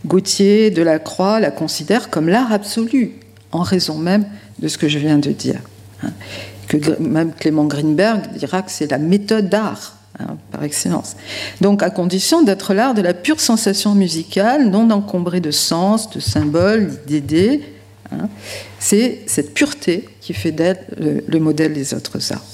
Gauthier, 0.06 0.70
Delacroix 0.70 1.40
la 1.40 1.50
considèrent 1.50 2.10
comme 2.10 2.28
l'art 2.28 2.52
absolu, 2.52 3.12
en 3.52 3.62
raison 3.62 3.98
même 3.98 4.24
de 4.58 4.68
ce 4.68 4.78
que 4.78 4.88
je 4.88 4.98
viens 4.98 5.18
de 5.18 5.30
dire. 5.30 5.60
Même 7.00 7.32
Clément 7.32 7.64
Greenberg 7.64 8.22
dira 8.36 8.62
que 8.62 8.70
c'est 8.70 8.90
la 8.90 8.98
méthode 8.98 9.48
d'art. 9.48 9.96
Hein, 10.18 10.36
par 10.50 10.64
excellence. 10.64 11.16
Donc, 11.62 11.82
à 11.82 11.88
condition 11.88 12.42
d'être 12.42 12.74
l'art 12.74 12.92
de 12.94 13.00
la 13.00 13.14
pure 13.14 13.40
sensation 13.40 13.94
musicale, 13.94 14.68
non 14.68 14.90
encombrée 14.90 15.40
de 15.40 15.52
sens, 15.52 16.10
de 16.10 16.20
symboles, 16.20 16.90
d'idées, 17.06 17.62
Hein. 18.12 18.28
C'est 18.78 19.20
cette 19.26 19.54
pureté 19.54 20.08
qui 20.20 20.32
fait 20.32 20.52
d'elle 20.52 20.84
le, 21.26 21.38
modèle 21.38 21.72
des 21.72 21.94
autres 21.94 22.32
arts. 22.32 22.44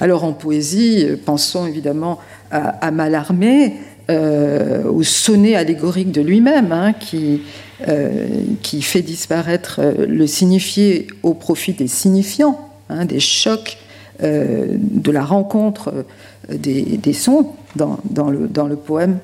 Alors 0.00 0.24
en 0.24 0.32
poésie, 0.32 1.04
euh, 1.04 1.16
pensons 1.22 1.66
évidemment 1.66 2.18
à, 2.50 2.90
Mallarmé, 2.92 3.74
euh, 4.08 4.84
au 4.84 5.02
sonnet 5.02 5.56
allégorique 5.56 6.12
de 6.12 6.20
lui-même, 6.20 6.70
hein, 6.70 6.92
qui, 6.92 7.42
euh, 7.88 8.26
qui 8.62 8.82
fait 8.82 9.02
disparaître 9.02 9.80
le 10.06 10.26
signifié 10.28 11.08
au 11.24 11.34
profit 11.34 11.72
des 11.72 11.88
signifiants, 11.88 12.70
hein, 12.88 13.04
des 13.04 13.20
chocs 13.20 13.78
de 14.22 15.10
la 15.10 15.22
rencontre 15.22 16.06
des, 16.48 17.12
sons 17.12 17.48
dans, 17.74 17.98
le, 18.30 18.76
poème, 18.76 19.18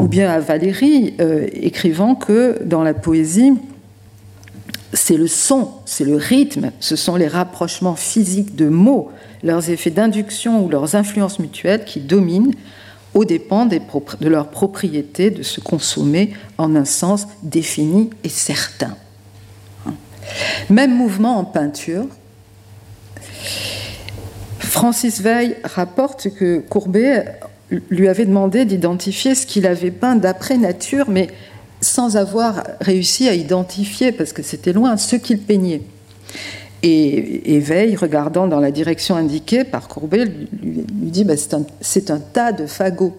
ou 0.00 0.08
bien 0.08 0.28
à 0.28 0.40
Valérie, 0.40 1.14
écrivant 1.52 2.16
que 2.16 2.60
dans 2.64 2.82
la 2.82 2.92
poésie, 2.92 3.52
c'est 4.92 5.16
le 5.16 5.26
son, 5.26 5.70
c'est 5.84 6.04
le 6.04 6.16
rythme, 6.16 6.72
ce 6.80 6.96
sont 6.96 7.16
les 7.16 7.28
rapprochements 7.28 7.94
physiques 7.94 8.56
de 8.56 8.68
mots, 8.68 9.10
leurs 9.42 9.70
effets 9.70 9.90
d'induction 9.90 10.64
ou 10.64 10.68
leurs 10.68 10.94
influences 10.94 11.38
mutuelles 11.38 11.84
qui 11.84 12.00
dominent 12.00 12.54
au 13.14 13.24
dépend 13.24 13.66
de 13.66 14.28
leur 14.28 14.48
propriété 14.48 15.30
de 15.30 15.42
se 15.42 15.60
consommer 15.60 16.32
en 16.58 16.74
un 16.74 16.84
sens 16.84 17.26
défini 17.42 18.10
et 18.24 18.28
certain. 18.28 18.96
Même 20.70 20.96
mouvement 20.96 21.38
en 21.38 21.44
peinture. 21.44 22.06
Francis 24.72 25.20
Veil 25.20 25.56
rapporte 25.64 26.30
que 26.30 26.60
Courbet 26.60 27.26
lui 27.90 28.08
avait 28.08 28.24
demandé 28.24 28.64
d'identifier 28.64 29.34
ce 29.34 29.44
qu'il 29.44 29.66
avait 29.66 29.90
peint 29.90 30.16
d'après 30.16 30.56
nature, 30.56 31.10
mais 31.10 31.28
sans 31.82 32.16
avoir 32.16 32.64
réussi 32.80 33.28
à 33.28 33.34
identifier, 33.34 34.12
parce 34.12 34.32
que 34.32 34.42
c'était 34.42 34.72
loin, 34.72 34.96
ce 34.96 35.16
qu'il 35.16 35.40
peignait. 35.40 35.82
Et, 36.82 37.58
Veil, 37.60 37.96
regardant 37.96 38.46
dans 38.46 38.60
la 38.60 38.70
direction 38.70 39.14
indiquée 39.14 39.64
par 39.64 39.88
Courbet, 39.88 40.24
lui, 40.24 40.86
dit 40.90 41.24
bah, 41.24 41.34
c'est 41.36 42.10
un, 42.10 42.18
tas 42.18 42.52
de 42.52 42.64
fagots. 42.64 43.18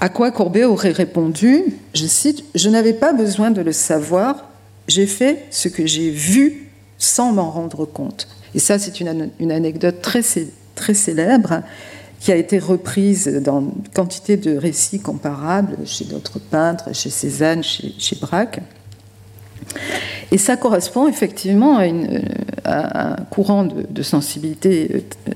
À 0.00 0.10
quoi 0.10 0.30
Courbet 0.30 0.64
aurait 0.64 0.92
répondu, 0.92 1.64
je 1.94 2.04
cite, 2.04 2.44
Je 2.54 2.68
n'avais 2.68 2.92
pas 2.92 3.14
besoin 3.14 3.50
de 3.50 3.62
le 3.62 3.72
savoir, 3.72 4.50
j'ai 4.88 5.06
fait 5.06 5.46
ce 5.50 5.68
que 5.68 5.86
j'ai 5.86 6.10
vu 6.10 6.68
sans 6.98 7.32
m'en 7.32 7.50
rendre 7.50 7.86
compte. 7.86 8.28
Et 8.54 8.58
ça, 8.58 8.78
c'est 8.78 9.00
une, 9.00 9.30
anecdote 9.50 10.00
très, 10.02 10.22
célèbre 10.22 11.62
qui 12.20 12.32
a 12.32 12.36
été 12.36 12.58
reprise 12.58 13.28
dans 13.44 13.60
une 13.60 13.72
quantité 13.94 14.36
de 14.36 14.56
récits 14.56 15.00
comparables 15.00 15.76
chez 15.84 16.04
d'autres 16.04 16.38
peintres, 16.38 16.94
chez 16.94 17.10
Cézanne, 17.10 17.62
chez, 17.62 18.16
Braque. 18.20 18.60
Et 20.32 20.38
ça 20.38 20.56
correspond 20.56 21.08
effectivement 21.08 21.78
à, 22.64 23.12
un 23.12 23.16
courant 23.30 23.64
de, 23.64 24.02
sensibilité 24.02 24.90
euh, 24.92 25.32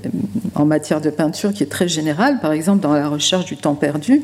en 0.55 0.65
matière 0.65 1.01
de 1.01 1.11
peinture 1.11 1.53
qui 1.53 1.63
est 1.63 1.71
très 1.71 1.89
général. 1.89 2.41
Par 2.41 2.53
exemple, 2.53 2.81
dans 2.81 2.93
La 2.93 3.09
recherche 3.09 3.45
du 3.45 3.57
temps 3.57 3.75
perdu, 3.75 4.23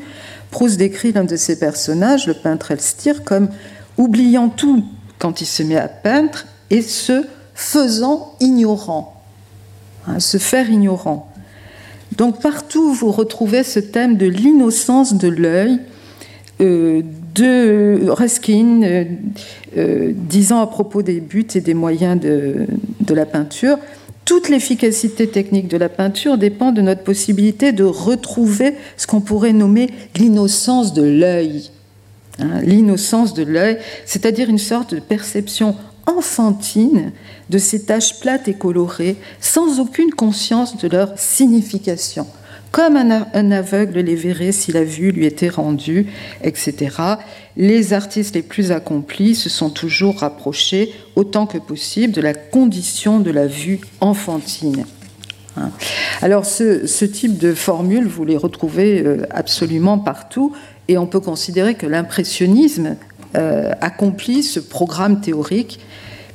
Proust 0.51 0.77
décrit 0.77 1.11
l'un 1.11 1.23
de 1.23 1.35
ses 1.35 1.59
personnages, 1.59 2.27
le 2.27 2.33
peintre 2.33 2.71
Elstir, 2.71 3.23
comme 3.23 3.49
oubliant 3.97 4.49
tout 4.49 4.83
quand 5.19 5.41
il 5.41 5.45
se 5.45 5.63
met 5.63 5.77
à 5.77 5.87
peindre 5.87 6.45
et 6.69 6.81
se 6.81 7.25
faisant 7.57 8.35
ignorant, 8.39 9.19
hein, 10.05 10.19
se 10.19 10.37
faire 10.37 10.69
ignorant. 10.69 11.33
Donc 12.15 12.39
partout, 12.39 12.93
vous 12.93 13.11
retrouvez 13.11 13.63
ce 13.63 13.79
thème 13.79 14.15
de 14.15 14.27
l'innocence 14.27 15.15
de 15.15 15.27
l'œil, 15.27 15.79
euh, 16.61 17.01
de 17.33 18.09
Ruskin 18.09 18.83
euh, 18.83 19.03
euh, 19.75 20.11
disant 20.15 20.61
à 20.61 20.67
propos 20.67 21.01
des 21.01 21.19
buts 21.19 21.47
et 21.55 21.61
des 21.61 21.73
moyens 21.73 22.19
de, 22.19 23.13
la 23.13 23.25
peinture, 23.25 23.79
toute 24.23 24.49
l'efficacité 24.49 25.27
technique 25.27 25.67
de 25.67 25.77
la 25.77 25.89
peinture 25.89 26.37
dépend 26.37 26.71
de 26.71 26.81
notre 26.81 27.01
possibilité 27.01 27.71
de 27.71 27.83
retrouver 27.83 28.75
ce 28.97 29.07
qu'on 29.07 29.21
pourrait 29.21 29.53
nommer 29.53 29.89
l'innocence 30.15 30.93
de 30.93 31.03
l'œil. 31.03 31.71
Hein, 32.39 32.61
l'innocence 32.61 33.33
de 33.33 33.43
l'œil, 33.43 33.79
c'est-à-dire 34.05 34.47
une 34.47 34.59
sorte 34.59 34.93
de 34.93 34.99
perception 34.99 35.75
enfantine 36.07 37.11
de 37.49 37.57
ces 37.57 37.83
taches 37.83 38.19
plates 38.19 38.47
et 38.47 38.55
colorées, 38.55 39.17
sans 39.39 39.79
aucune 39.79 40.11
conscience 40.11 40.77
de 40.77 40.87
leur 40.87 41.19
signification, 41.19 42.25
comme 42.71 42.95
un, 42.95 43.51
aveugle 43.51 43.99
les 43.99 44.15
verrait 44.15 44.51
si 44.51 44.71
la 44.71 44.83
vue 44.83 45.11
lui 45.11 45.25
était 45.25 45.49
rendue, 45.49 46.07
etc. 46.43 46.95
Les 47.55 47.93
artistes 47.93 48.35
les 48.35 48.41
plus 48.41 48.71
accomplis 48.71 49.35
se 49.35 49.49
sont 49.49 49.69
toujours 49.69 50.19
rapprochés 50.19 50.93
autant 51.15 51.45
que 51.45 51.57
possible 51.57 52.13
de 52.13 52.21
la 52.21 52.33
condition 52.33 53.19
de 53.19 53.31
la 53.31 53.47
vue 53.47 53.79
enfantine. 54.01 54.85
Hein. 55.57 55.71
Alors 56.21 56.45
ce, 56.45 57.05
type 57.05 57.37
de 57.37 57.53
formule, 57.53 58.07
vous 58.07 58.25
les 58.25 58.37
retrouvez 58.37 59.01
euh, 59.01 59.25
absolument 59.31 59.97
partout, 59.97 60.53
et 60.87 60.97
on 60.97 61.07
peut 61.07 61.19
considérer 61.19 61.75
que 61.75 61.85
l'impressionnisme 61.85 62.95
euh, 63.35 63.73
accomplit 63.81 64.41
ce 64.41 64.59
programme 64.59 65.19
théorique 65.19 65.79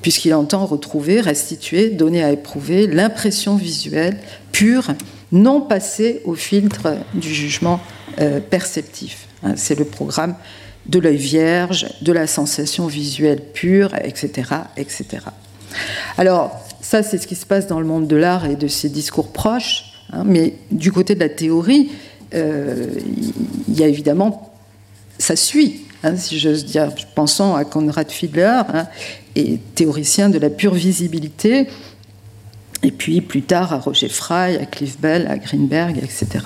puisqu'il 0.02 0.34
entend 0.34 0.66
retrouver, 0.66 1.20
restituer, 1.20 1.88
donner 1.90 2.22
à 2.22 2.32
éprouver 2.32 2.86
l'impression 2.86 3.56
visuelle 3.56 4.18
pure, 4.50 4.88
non 5.30 5.60
passée 5.60 6.20
au 6.24 6.34
filtre 6.34 6.94
du 7.14 7.32
jugement 7.32 7.80
euh, 8.20 8.40
perceptif. 8.40 9.28
Hein, 9.42 9.54
c'est 9.56 9.78
le 9.78 9.84
programme 9.84 10.34
de 10.86 10.98
l'œil 10.98 11.16
vierge, 11.16 11.86
de 12.02 12.12
la 12.12 12.26
sensation 12.26 12.86
visuelle 12.86 13.40
pure, 13.40 13.94
etc. 14.02 14.50
etc. 14.76 15.06
Alors, 16.18 16.60
ça, 16.80 17.02
c'est 17.02 17.18
ce 17.18 17.26
qui 17.26 17.36
se 17.36 17.46
passe 17.46 17.68
dans 17.68 17.80
le 17.80 17.86
monde 17.86 18.08
de 18.08 18.16
l'art 18.16 18.44
et 18.46 18.56
de 18.56 18.68
ses 18.68 18.88
discours 18.88 19.28
proches, 19.28 19.84
hein, 20.12 20.24
mais 20.26 20.54
du 20.70 20.90
côté 20.92 21.14
de 21.14 21.20
la 21.20 21.28
théorie, 21.28 21.90
euh, 22.34 22.86
il 23.68 23.78
y 23.78 23.84
a 23.84 23.86
évidemment, 23.86 24.52
ça 25.18 25.36
suit, 25.36 25.82
hein, 26.02 26.16
si 26.16 26.38
j'ose 26.38 26.64
dire. 26.64 26.90
Pensons 27.14 27.54
à 27.54 27.64
Konrad 27.64 28.10
Fiedler, 28.10 28.62
et 29.36 29.58
théoricien 29.74 30.28
de 30.28 30.38
la 30.38 30.50
pure 30.50 30.74
visibilité, 30.74 31.66
et 32.82 32.90
puis 32.90 33.20
plus 33.20 33.42
tard 33.42 33.72
à 33.72 33.78
Roger 33.78 34.08
Fry, 34.08 34.56
à 34.56 34.66
Cliff 34.66 35.00
Bell, 35.00 35.26
à 35.28 35.38
Greenberg, 35.38 35.98
etc. 35.98 36.44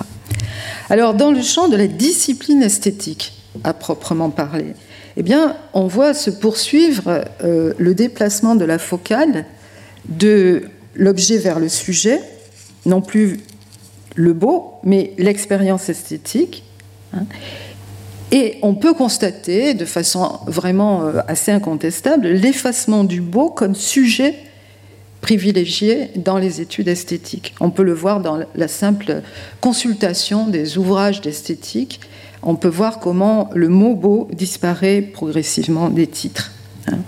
Alors 0.89 1.13
dans 1.13 1.31
le 1.31 1.41
champ 1.41 1.67
de 1.67 1.75
la 1.75 1.87
discipline 1.87 2.63
esthétique, 2.63 3.33
à 3.63 3.73
proprement 3.73 4.29
parler, 4.29 4.73
eh 5.17 5.23
bien, 5.23 5.57
on 5.73 5.87
voit 5.87 6.13
se 6.13 6.29
poursuivre 6.29 7.25
euh, 7.43 7.73
le 7.77 7.95
déplacement 7.95 8.55
de 8.55 8.65
la 8.65 8.77
focale 8.77 9.45
de 10.07 10.69
l'objet 10.95 11.39
vers 11.39 11.59
le 11.59 11.69
sujet, 11.69 12.21
non 12.85 13.01
plus 13.01 13.39
le 14.15 14.33
beau, 14.33 14.73
mais 14.83 15.13
l'expérience 15.17 15.89
esthétique. 15.89 16.63
Hein, 17.13 17.25
et 18.31 18.57
on 18.61 18.73
peut 18.73 18.93
constater 18.93 19.73
de 19.73 19.85
façon 19.85 20.39
vraiment 20.47 21.05
euh, 21.05 21.19
assez 21.27 21.51
incontestable 21.51 22.27
l'effacement 22.27 23.03
du 23.03 23.21
beau 23.21 23.49
comme 23.49 23.75
sujet 23.75 24.35
privilégié 25.21 26.11
dans 26.15 26.37
les 26.37 26.61
études 26.61 26.87
esthétiques. 26.87 27.55
On 27.59 27.69
peut 27.69 27.83
le 27.83 27.93
voir 27.93 28.21
dans 28.21 28.39
la 28.55 28.67
simple 28.67 29.21
consultation 29.61 30.47
des 30.47 30.77
ouvrages 30.77 31.21
d'esthétique. 31.21 31.99
On 32.43 32.55
peut 32.55 32.67
voir 32.67 32.99
comment 32.99 33.49
le 33.53 33.67
mot 33.67 33.95
beau 33.95 34.27
disparaît 34.31 35.01
progressivement 35.01 35.89
des 35.89 36.07
titres. 36.07 36.51
Hein. 36.87 36.99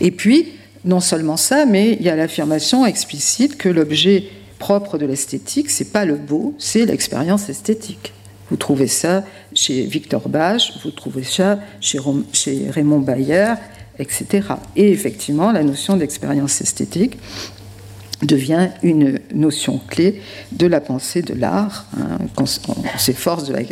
Et 0.00 0.10
puis, 0.10 0.54
non 0.84 1.00
seulement 1.00 1.36
ça, 1.36 1.66
mais 1.66 1.92
il 1.92 2.02
y 2.02 2.08
a 2.08 2.16
l'affirmation 2.16 2.86
explicite 2.86 3.58
que 3.58 3.68
l'objet 3.68 4.24
propre 4.58 4.98
de 4.98 5.06
l'esthétique, 5.06 5.70
c'est 5.70 5.92
pas 5.92 6.04
le 6.04 6.16
beau, 6.16 6.54
c'est 6.58 6.86
l'expérience 6.86 7.48
esthétique. 7.48 8.12
Vous 8.50 8.56
trouvez 8.56 8.86
ça 8.86 9.24
chez 9.58 9.82
Victor 9.86 10.28
Bach, 10.28 10.72
vous 10.84 10.92
trouvez 10.92 11.24
ça 11.24 11.58
chez, 11.80 11.98
Raymond 12.70 13.00
Bayer, 13.00 13.54
etc. 13.98 14.26
Et 14.76 14.92
effectivement, 14.92 15.50
la 15.50 15.64
notion 15.64 15.96
d'expérience 15.96 16.60
esthétique 16.60 17.18
devient 18.22 18.68
une 18.84 19.18
notion 19.34 19.80
clé 19.88 20.22
de 20.52 20.66
la 20.66 20.80
pensée 20.80 21.22
de 21.22 21.34
l'art. 21.34 21.86
Hein, 21.96 22.18
on 22.36 22.46
s'efforce 22.46 23.48
de 23.48 23.54
la 23.54 23.62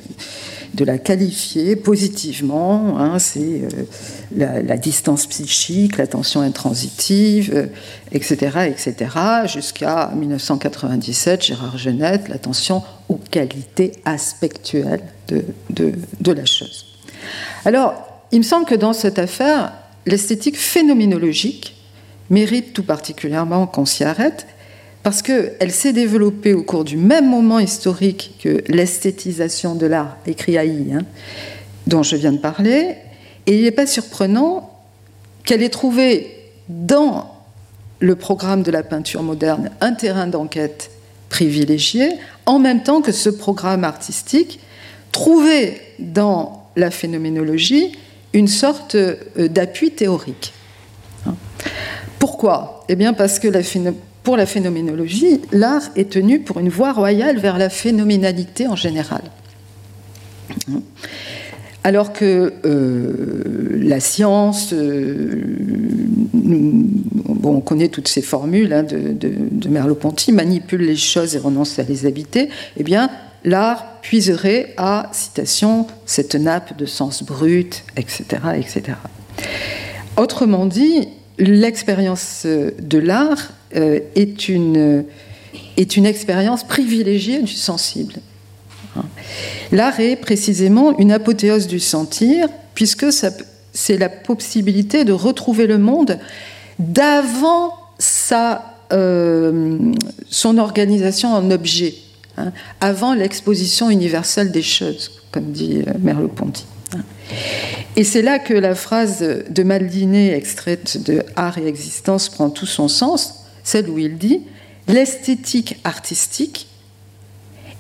qualifier 0.85 1.77
positivement. 1.77 2.99
Hein, 2.99 3.19
c'est 3.19 3.63
euh, 3.63 4.63
la, 4.63 4.77
distance 4.77 5.27
psychique, 5.27 5.97
l'attention 5.97 6.41
intransitive, 6.41 7.69
etc., 8.13 8.53
euh, 8.57 8.65
etc., 8.65 9.11
jusqu'à 9.47 10.11
1997, 10.15 11.45
Gérard 11.45 11.79
Genette, 11.79 12.29
l'attention 12.29 12.83
aux 13.09 13.21
qualités 13.31 13.93
aspectuelles 14.05 15.03
de, 15.29 15.45
de, 15.71 15.93
de 16.21 16.33
la 16.33 16.45
chose. 16.45 16.87
Alors, 17.65 17.95
il 18.33 18.39
me 18.39 18.45
semble 18.45 18.67
que 18.67 18.75
dans 18.75 18.93
cette 18.93 19.19
affaire, 19.19 19.73
l'esthétique 20.05 20.59
phénoménologique 20.59 21.75
mérite 22.31 22.73
tout 22.73 22.83
particulièrement 22.83 23.67
qu'on 23.67 23.87
s'y 23.87 24.05
arrête, 24.05 24.47
parce 25.07 25.23
qu'elle 25.23 25.71
s'est 25.71 25.93
développée 25.93 26.53
au 26.53 26.65
cours 26.65 26.83
du 26.83 26.97
même 26.97 27.31
moment 27.31 27.61
historique 27.61 28.33
que 28.43 28.65
l'esthétisation 28.67 29.77
de 29.77 29.87
l'art, 29.87 30.17
écrit 30.27 30.59
Haï, 30.59 30.93
hein, 30.93 31.05
dont 31.87 32.03
je 32.03 32.17
viens 32.17 32.33
de 32.33 32.39
parler, 32.39 32.97
et 33.47 33.57
il 33.57 33.63
n'est 33.63 33.71
pas 33.71 33.87
surprenant 33.87 34.69
qu'elle 35.45 35.63
ait 35.63 35.69
trouvé 35.69 36.35
dans 36.69 37.33
le 38.01 38.17
programme 38.17 38.65
de 38.65 38.73
la 38.73 38.83
peinture 38.83 39.23
moderne 39.23 39.71
un 39.81 39.93
terrain 39.93 40.27
d'enquête 40.27 40.91
privilégié, 41.29 42.09
en 42.45 42.59
même 42.59 42.83
temps 42.83 43.01
que 43.01 43.13
ce 43.13 43.31
programme 43.31 43.85
artistique 43.85 44.59
trouvait 45.13 45.81
dans 46.01 46.69
la 46.75 46.91
phénoménologie 46.91 47.97
une 48.33 48.49
sorte 48.49 48.97
euh, 48.97 49.15
d'appui 49.37 49.93
théorique. 49.93 50.53
Hein. 51.27 51.37
Pourquoi? 52.19 52.85
Eh 52.89 52.97
bien 52.97 53.13
parce 53.13 53.39
que 53.39 53.47
la, 53.47 53.63
pour 54.27 54.37
la 54.37 54.47
phénoménologie, 54.47 55.41
l'art 55.53 55.89
est 55.95 56.11
tenu 56.11 56.41
pour 56.41 56.59
une 56.59 56.69
voie 56.69 56.93
royale 56.93 57.39
vers 57.39 57.59
la 57.59 57.69
phénoménalité 57.69 58.67
en 58.67 58.75
général. 58.75 59.23
Alors 61.85 62.13
que 62.13 62.53
euh, 62.65 63.79
la 63.81 64.01
science, 64.01 64.73
euh, 64.73 65.45
on 67.45 67.61
connaît 67.61 67.87
toutes 67.87 68.09
ces 68.09 68.21
formules 68.21 68.73
hein, 68.73 68.83
de, 68.83 69.13
de, 69.13 69.69
Merleau-Ponty, 69.69 70.33
manipule 70.33 70.83
les 70.83 70.97
choses 70.97 71.37
et 71.37 71.39
renonce 71.39 71.79
à 71.79 71.85
les 71.85 72.05
habiter, 72.05 72.49
eh 72.77 72.83
bien, 72.83 73.11
l'art 73.45 74.01
puiserait 74.03 74.75
à, 74.77 75.09
citation, 75.13 75.87
cette 76.05 76.35
nappe 76.35 76.77
de 76.77 76.85
sens 76.85 77.23
brut, 77.23 77.85
etc. 77.97 78.25
etc. 78.57 78.99
Autrement 80.17 80.67
dit, 80.67 81.07
l'expérience 81.39 82.45
de 82.45 82.99
l'art 82.99 83.53
est 83.73 84.49
une, 84.49 85.05
est 85.77 85.97
une 85.97 86.07
expérience 86.07 86.65
privilégiée 86.65 87.43
du 87.43 87.53
sensible. 87.53 88.15
L'art 89.73 90.01
est 90.01 90.17
précisément 90.17 90.97
une 90.99 91.13
apothéose 91.13 91.67
du 91.67 91.81
sentir, 91.81 92.49
puisque 92.75 93.07
c'est 93.13 93.99
la 93.99 94.09
possibilité 94.09 95.05
de 95.05 95.13
retrouver 95.13 95.67
le 95.67 95.79
monde 95.79 96.19
d'avant 96.79 97.73
euh, 98.93 99.79
son 100.31 100.59
organisation 100.59 101.33
en 101.33 101.51
objet, 101.51 101.95
hein, 102.37 102.53
avant 102.81 103.15
l'exposition 103.15 103.91
universelle 103.91 104.53
des 104.53 104.63
choses, 104.63 105.23
comme 105.33 105.53
dit 105.53 105.83
euh, 105.87 105.93
Merleau-Ponty. 105.99 106.65
Hein. 106.95 107.01
Et 107.97 108.05
c'est 108.05 108.23
là 108.23 108.39
que 108.39 108.55
la 108.55 108.75
phrase 108.75 109.25
de 109.49 109.63
Maldiné, 109.63 110.35
extraite 110.35 111.03
de 111.03 111.23
Art 111.35 111.59
et 111.59 111.67
Existence, 111.67 112.29
prend 112.29 112.51
tout 112.51 112.67
son 112.67 112.89
sens 112.89 113.36
celle 113.67 113.91
où 113.91 113.99
il 113.99 114.17
dit 114.17 114.43
l'esthétique 114.89 115.79
artistique 115.83 116.69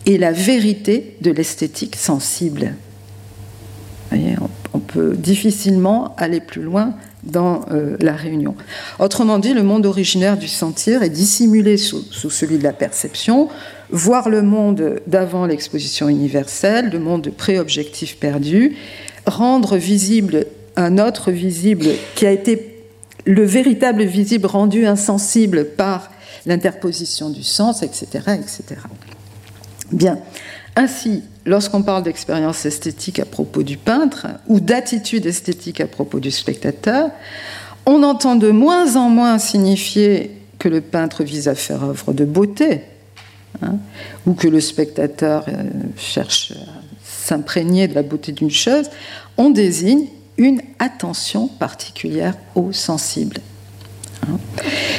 est 0.04 0.18
la 0.18 0.32
vérité 0.32 1.16
de 1.20 1.30
l'esthétique 1.30 1.96
sensible. 1.96 2.74
on, 4.12 4.80
peut 4.80 5.16
difficilement 5.16 6.14
aller 6.16 6.40
plus 6.40 6.62
loin 6.62 6.94
dans 7.22 7.64
euh, 7.70 7.96
la 8.00 8.12
réunion. 8.14 8.54
Autrement 8.98 9.38
dit, 9.38 9.52
le 9.52 9.62
monde 9.62 9.86
originaire 9.86 10.36
du 10.36 10.48
sentir 10.48 11.02
est 11.02 11.10
dissimulé 11.10 11.76
sous, 11.76 12.02
sous 12.10 12.30
celui 12.30 12.58
de 12.58 12.62
la 12.64 12.72
perception, 12.72 13.48
voir 13.90 14.28
le 14.28 14.42
monde 14.42 15.00
d'avant 15.06 15.46
l'exposition 15.46 16.08
universelle, 16.08 16.90
le 16.90 16.98
monde 16.98 17.30
pré-objectif 17.36 18.16
perdu, 18.16 18.76
rendre 19.26 19.76
visible 19.76 20.46
un 20.76 20.98
autre 20.98 21.30
visible 21.30 21.86
qui 22.14 22.26
a 22.26 22.32
été 22.32 22.75
le 23.26 23.44
véritable 23.44 24.04
visible 24.04 24.46
rendu 24.46 24.86
insensible 24.86 25.66
par 25.66 26.10
l'interposition 26.46 27.28
du 27.28 27.42
sens, 27.42 27.82
etc., 27.82 28.06
etc. 28.38 28.80
Bien. 29.92 30.18
Ainsi, 30.76 31.22
lorsqu'on 31.44 31.82
parle 31.82 32.04
d'expérience 32.04 32.66
esthétique 32.66 33.18
à 33.18 33.24
propos 33.24 33.62
du 33.62 33.76
peintre 33.76 34.26
ou 34.46 34.60
d'attitude 34.60 35.26
esthétique 35.26 35.80
à 35.80 35.86
propos 35.86 36.20
du 36.20 36.30
spectateur, 36.30 37.10
on 37.84 38.02
entend 38.02 38.36
de 38.36 38.50
moins 38.50 38.96
en 38.96 39.08
moins 39.08 39.38
signifier 39.38 40.32
que 40.58 40.68
le 40.68 40.80
peintre 40.80 41.24
vise 41.24 41.48
à 41.48 41.54
faire 41.54 41.82
œuvre 41.82 42.12
de 42.12 42.24
beauté, 42.24 42.82
hein, 43.62 43.76
ou 44.26 44.34
que 44.34 44.48
le 44.48 44.60
spectateur 44.60 45.44
euh, 45.48 45.62
cherche 45.96 46.52
à 46.52 46.82
s'imprégner 47.04 47.88
de 47.88 47.94
la 47.94 48.02
beauté 48.02 48.32
d'une 48.32 48.50
chose. 48.50 48.90
On 49.36 49.50
désigne 49.50 50.06
une 50.38 50.60
attention 50.78 51.48
particulière 51.48 52.34
aux 52.54 52.72
sensibles. 52.72 53.40
Hein. 54.28 54.38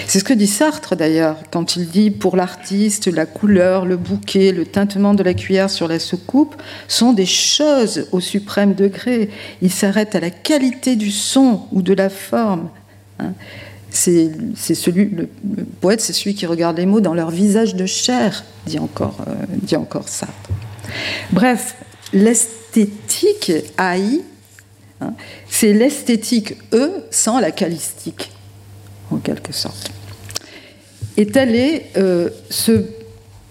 C'est 0.07 0.19
ce 0.19 0.23
que 0.23 0.33
dit 0.33 0.47
Sartre 0.47 0.95
d'ailleurs 0.95 1.37
quand 1.51 1.75
il 1.75 1.89
dit 1.89 2.11
pour 2.11 2.37
l'artiste 2.37 3.07
la 3.07 3.25
couleur, 3.25 3.85
le 3.85 3.97
bouquet, 3.97 4.51
le 4.51 4.65
tintement 4.65 5.13
de 5.13 5.23
la 5.23 5.33
cuillère 5.33 5.69
sur 5.69 5.87
la 5.87 5.99
soucoupe 5.99 6.55
sont 6.87 7.13
des 7.13 7.25
choses 7.25 8.07
au 8.11 8.19
suprême 8.19 8.73
degré. 8.73 9.29
Il 9.61 9.71
s'arrête 9.71 10.15
à 10.15 10.19
la 10.19 10.29
qualité 10.29 10.95
du 10.95 11.11
son 11.11 11.61
ou 11.71 11.81
de 11.81 11.93
la 11.93 12.09
forme. 12.09 12.69
Hein. 13.19 13.33
C'est 13.89 14.29
celui, 14.75 15.09
le, 15.09 15.27
poète, 15.81 16.01
c'est 16.01 16.13
celui 16.13 16.35
qui 16.35 16.45
regarde 16.45 16.77
les 16.77 16.85
mots 16.85 17.01
dans 17.01 17.15
leur 17.15 17.31
visage 17.31 17.73
de 17.73 17.85
chair, 17.85 18.43
dit 18.67 18.77
encore, 18.77 19.17
euh, 19.27 19.33
dit 19.49 19.75
encore 19.75 20.07
Sartre. 20.07 20.33
Bref, 21.31 21.75
l'esthétique 22.13 23.51
haït. 23.77 24.23
C'est 25.49 25.73
l'esthétique, 25.73 26.55
E, 26.73 27.03
sans 27.11 27.39
la 27.39 27.51
calistique, 27.51 28.31
en 29.11 29.17
quelque 29.17 29.53
sorte. 29.53 29.91
Et 31.17 31.25
telle 31.25 31.55
est 31.55 31.91
euh, 31.97 32.29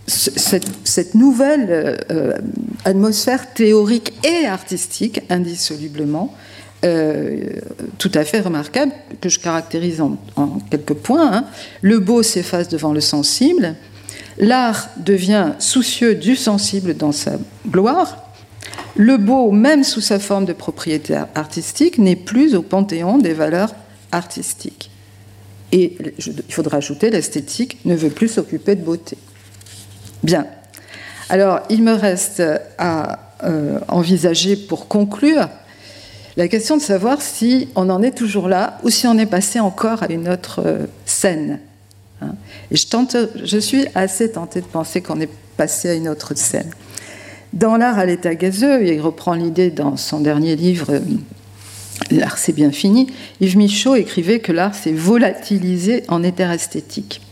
cette, 0.06 1.14
nouvelle 1.14 1.98
euh, 2.10 2.38
atmosphère 2.84 3.52
théorique 3.52 4.12
et 4.24 4.46
artistique, 4.46 5.20
indissolublement, 5.28 6.32
euh, 6.84 7.40
tout 7.98 8.12
à 8.14 8.24
fait 8.24 8.40
remarquable, 8.40 8.92
que 9.20 9.28
je 9.28 9.40
caractérise 9.40 10.00
en, 10.00 10.16
quelques 10.70 10.94
points. 10.94 11.32
Hein. 11.32 11.44
Le 11.82 11.98
beau 11.98 12.22
s'efface 12.22 12.68
devant 12.68 12.92
le 12.92 13.00
sensible, 13.00 13.74
l'art 14.38 14.90
devient 14.98 15.52
soucieux 15.58 16.14
du 16.14 16.36
sensible 16.36 16.96
dans 16.96 17.12
sa 17.12 17.32
gloire, 17.68 18.25
le 18.96 19.18
beau, 19.18 19.50
même 19.50 19.84
sous 19.84 20.00
sa 20.00 20.18
forme 20.18 20.46
de 20.46 20.52
propriété 20.52 21.14
artistique, 21.34 21.98
n'est 21.98 22.16
plus 22.16 22.54
au 22.54 22.62
panthéon 22.62 23.18
des 23.18 23.34
valeurs 23.34 23.74
artistiques. 24.12 24.90
Et 25.72 25.96
il 26.18 26.54
faudra 26.54 26.78
ajouter, 26.78 27.10
l'esthétique 27.10 27.78
ne 27.84 27.94
veut 27.94 28.10
plus 28.10 28.28
s'occuper 28.28 28.74
de 28.74 28.82
beauté. 28.82 29.18
Bien. 30.22 30.46
Alors, 31.28 31.60
il 31.68 31.82
me 31.82 31.92
reste 31.92 32.42
à 32.78 33.18
euh, 33.44 33.80
envisager 33.88 34.56
pour 34.56 34.88
conclure 34.88 35.48
la 36.36 36.48
question 36.48 36.76
de 36.76 36.82
savoir 36.82 37.20
si 37.20 37.68
on 37.74 37.90
en 37.90 38.02
est 38.02 38.12
toujours 38.12 38.48
là 38.48 38.78
ou 38.82 38.90
si 38.90 39.06
on 39.06 39.18
est 39.18 39.26
passé 39.26 39.58
encore 39.58 40.02
à 40.02 40.12
une 40.12 40.28
autre 40.28 40.62
euh, 40.64 40.86
scène. 41.04 41.60
Hein. 42.22 42.34
Et 42.70 42.76
je, 42.76 42.86
je 43.44 43.58
suis 43.58 43.86
assez 43.94 44.30
tentée 44.32 44.60
de 44.60 44.66
penser 44.66 45.02
qu'on 45.02 45.20
est 45.20 45.30
passé 45.56 45.90
à 45.90 45.94
une 45.94 46.08
autre 46.08 46.36
scène. 46.36 46.70
Dans 47.56 47.78
L'art 47.78 47.98
à 47.98 48.04
l'état 48.04 48.34
gazeux, 48.34 48.86
il 48.86 49.00
reprend 49.00 49.32
l'idée 49.32 49.70
dans 49.70 49.96
son 49.96 50.20
dernier 50.20 50.56
livre 50.56 50.90
euh, 50.90 51.00
L'art 52.10 52.36
c'est 52.36 52.52
bien 52.52 52.70
fini, 52.70 53.06
Yves 53.40 53.56
Michaud 53.56 53.94
écrivait 53.94 54.40
que 54.40 54.52
l'art 54.52 54.74
s'est 54.74 54.92
volatilisé 54.92 56.02
en 56.08 56.22
éther 56.22 56.50
esthétique. 56.50 57.22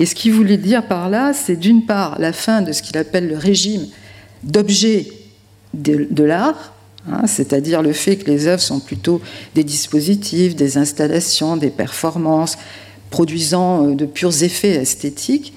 Et 0.00 0.06
ce 0.06 0.16
qu'il 0.16 0.32
voulait 0.32 0.56
dire 0.56 0.88
par 0.88 1.08
là, 1.08 1.32
c'est 1.32 1.54
d'une 1.54 1.86
part 1.86 2.18
la 2.18 2.32
fin 2.32 2.62
de 2.62 2.72
ce 2.72 2.82
qu'il 2.82 2.98
appelle 2.98 3.28
le 3.28 3.36
régime 3.36 3.86
d'objet 4.42 5.06
de, 5.72 6.24
l'art, 6.24 6.74
hein, 7.08 7.28
c'est-à-dire 7.28 7.80
le 7.80 7.92
fait 7.92 8.16
que 8.16 8.28
les 8.28 8.48
œuvres 8.48 8.60
sont 8.60 8.80
plutôt 8.80 9.22
des 9.54 9.62
dispositifs, 9.62 10.56
des 10.56 10.78
installations, 10.78 11.56
des 11.56 11.70
performances, 11.70 12.58
produisant 13.10 13.86
euh, 13.86 13.94
de 13.94 14.04
purs 14.04 14.42
effets 14.42 14.74
esthétiques, 14.74 15.54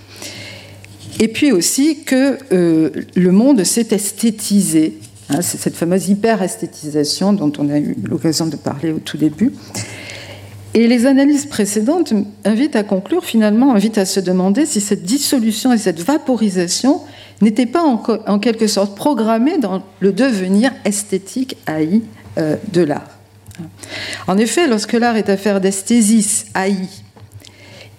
et 1.20 1.28
puis 1.28 1.52
aussi 1.52 2.04
que 2.04 2.38
euh, 2.52 2.90
le 3.16 3.32
monde 3.32 3.64
s'est 3.64 3.88
esthétisé. 3.92 5.00
Hein, 5.30 5.42
c'est 5.42 5.58
cette 5.58 5.76
fameuse 5.76 6.10
hyper-esthétisation 6.10 7.34
dont 7.34 7.52
on 7.58 7.70
a 7.70 7.80
eu 7.80 7.96
l'occasion 8.04 8.48
de 8.48 8.56
parler 8.56 8.92
au 8.92 9.00
tout 9.00 9.18
début. 9.18 9.54
Et 10.74 10.88
les 10.88 11.06
analyses 11.06 11.46
précédentes 11.46 12.14
invitent 12.44 12.76
à 12.76 12.84
conclure, 12.84 13.24
finalement, 13.24 13.74
invitent 13.74 13.98
à 13.98 14.06
se 14.06 14.20
demander 14.20 14.66
si 14.66 14.82
cette 14.82 15.04
dissolution 15.04 15.72
et 15.72 15.78
cette 15.78 16.02
vaporisation 16.02 17.02
n'était 17.42 17.66
pas 17.66 17.82
en, 17.82 18.40
quelque 18.40 18.68
sorte 18.68 18.96
programmé 18.96 19.58
dans 19.58 19.84
le 20.02 20.12
devenir 20.12 20.72
esthétique 20.84 21.56
haï 21.66 22.02
euh, 22.38 22.58
de 22.74 22.82
l'art. 22.82 23.10
En 24.28 24.38
effet, 24.38 24.68
lorsque 24.68 24.94
l'art 24.94 25.16
est 25.16 25.30
affaire 25.30 25.62
d'esthésis 25.62 26.48
haï, 26.54 26.76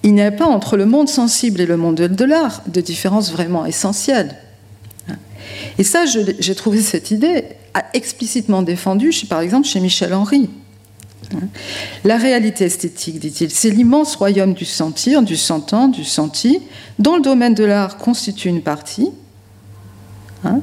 il 0.06 0.14
n'y 0.14 0.22
a 0.22 0.30
pas 0.30 0.46
entre 0.46 0.76
le 0.76 0.86
monde 0.86 1.08
sensible 1.08 1.60
et 1.60 1.66
le 1.66 1.76
monde 1.76 1.96
de 1.96 2.24
l'art 2.24 2.62
de 2.68 2.80
différence 2.80 3.32
vraiment 3.32 3.66
essentielle. 3.66 4.36
Et 5.78 5.84
ça, 5.84 6.04
j'ai 6.06 6.54
trouvé 6.54 6.80
cette 6.80 7.10
idée 7.10 7.44
explicitement 7.92 8.62
défendue, 8.62 9.12
par 9.28 9.40
exemple, 9.40 9.66
chez 9.66 9.80
Michel 9.80 10.14
Henry. 10.14 10.48
La 12.04 12.18
réalité 12.18 12.66
esthétique, 12.66 13.18
dit-il, 13.18 13.50
c'est 13.50 13.70
l'immense 13.70 14.14
royaume 14.14 14.54
du 14.54 14.64
sentir, 14.64 15.22
du 15.22 15.36
sentant, 15.36 15.88
du 15.88 16.04
senti, 16.04 16.60
dont 17.00 17.16
le 17.16 17.22
domaine 17.22 17.54
de 17.54 17.64
l'art 17.64 17.98
constitue 17.98 18.48
une 18.48 18.62
partie. 18.62 19.10
Hein. 20.44 20.60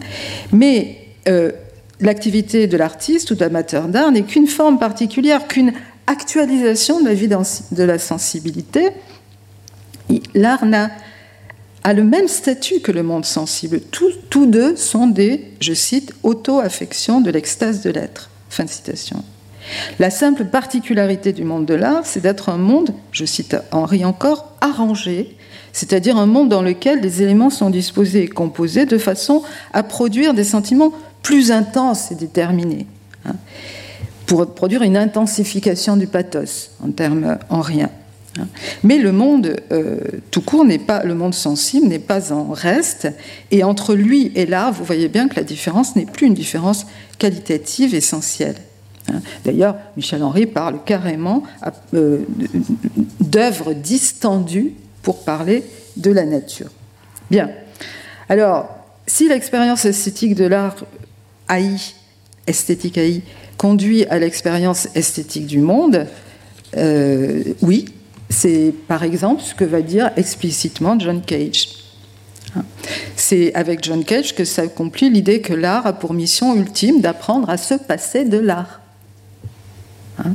Mais 0.53 0.99
euh, 1.27 1.51
l'activité 1.99 2.67
de 2.67 2.77
l'artiste 2.77 3.31
ou 3.31 3.35
d'amateur 3.35 3.89
d'art 3.89 4.09
n'est 4.13 4.23
qu'une 4.23 4.47
forme 4.47 4.79
particulière, 4.79 5.49
qu'une 5.49 5.73
actualisation 6.07 7.01
de 7.01 7.05
la 7.05 7.13
vie 7.13 7.27
de 7.27 7.83
la 7.83 7.99
sensibilité. 7.99 8.91
L'art 10.33 10.63
a 11.83 11.93
le 11.93 12.03
même 12.03 12.27
statut 12.27 12.79
que 12.79 12.91
le 12.91 13.03
monde 13.03 13.25
sensible. 13.25 13.81
Tous, 13.81 14.45
deux 14.45 14.75
sont 14.75 15.07
des, 15.07 15.51
je 15.59 15.73
cite, 15.73 16.13
auto-affections 16.23 17.21
de 17.21 17.29
l'extase 17.29 17.81
de 17.81 17.89
l'être. 17.89 18.29
Fin 18.49 18.63
de 18.63 18.69
citation. 18.69 19.23
La 19.99 20.09
simple 20.09 20.45
particularité 20.45 21.33
du 21.33 21.43
monde 21.43 21.65
de 21.65 21.73
l'art, 21.73 22.05
c'est 22.05 22.21
d'être 22.21 22.49
un 22.49 22.57
monde, 22.57 22.93
je 23.11 23.25
cite 23.25 23.55
Henri 23.71 24.03
encore, 24.03 24.53
arrangé, 24.61 25.37
c'est-à-dire 25.71 26.17
un 26.17 26.25
monde 26.25 26.49
dans 26.49 26.61
lequel 26.61 26.99
les 26.99 27.21
éléments 27.21 27.49
sont 27.49 27.69
disposés 27.69 28.23
et 28.23 28.27
composés 28.27 28.85
de 28.85 28.97
façon 28.97 29.41
à 29.71 29.83
produire 29.83 30.33
des 30.33 30.43
sentiments 30.43 30.91
plus 31.21 31.51
intenses 31.51 32.11
et 32.11 32.15
déterminés, 32.15 32.85
hein, 33.25 33.35
pour 34.25 34.53
produire 34.53 34.83
une 34.83 34.97
intensification 34.97 35.95
du 35.95 36.07
pathos 36.07 36.71
en 36.85 36.91
termes 36.91 37.37
henriens. 37.49 37.89
Hein. 38.39 38.47
Mais 38.83 38.97
le 38.97 39.11
monde 39.11 39.55
euh, 39.71 39.99
tout 40.31 40.41
court 40.41 40.65
n'est 40.65 40.79
pas, 40.79 41.03
le 41.03 41.15
monde 41.15 41.33
sensible 41.33 41.87
n'est 41.87 41.99
pas 41.99 42.31
en 42.31 42.51
reste, 42.51 43.07
et 43.51 43.63
entre 43.63 43.95
lui 43.95 44.31
et 44.35 44.45
l'art, 44.45 44.73
vous 44.73 44.83
voyez 44.83 45.07
bien 45.07 45.27
que 45.27 45.35
la 45.35 45.43
différence 45.43 45.95
n'est 45.95 46.05
plus 46.05 46.27
une 46.27 46.33
différence 46.33 46.85
qualitative 47.19 47.93
essentielle. 47.93 48.55
Hein. 49.09 49.21
D'ailleurs, 49.45 49.75
Michel 49.97 50.23
Henry 50.23 50.45
parle 50.45 50.83
carrément 50.83 51.43
euh, 51.93 52.19
d'œuvres 53.19 53.73
distendues 53.73 54.73
pour 55.01 55.23
parler 55.23 55.63
de 55.97 56.11
la 56.11 56.25
nature. 56.25 56.69
Bien. 57.29 57.51
Alors, 58.29 58.69
si 59.05 59.27
l'expérience 59.27 59.85
esthétique 59.85 60.35
de 60.35 60.45
l'art 60.45 60.75
AI, 61.49 61.75
esthétique 62.47 62.97
AI, 62.97 63.21
conduit 63.57 64.05
à 64.05 64.17
l'expérience 64.17 64.87
esthétique 64.95 65.45
du 65.45 65.59
monde, 65.59 66.07
euh, 66.77 67.43
oui, 67.61 67.85
c'est 68.33 68.73
par 68.87 69.03
exemple 69.03 69.41
ce 69.41 69.53
que 69.53 69.63
va 69.63 69.81
dire 69.81 70.11
explicitement 70.17 70.99
John 70.99 71.21
Cage. 71.21 71.69
C'est 73.15 73.53
avec 73.53 73.83
John 73.83 74.03
Cage 74.03 74.35
que 74.35 74.43
s'accomplit 74.43 75.09
l'idée 75.09 75.41
que 75.41 75.53
l'art 75.53 75.87
a 75.87 75.93
pour 75.93 76.13
mission 76.13 76.55
ultime 76.55 77.01
d'apprendre 77.01 77.49
à 77.49 77.57
se 77.57 77.75
passer 77.75 78.25
de 78.25 78.37
l'art. 78.37 78.81
Hein? 80.19 80.33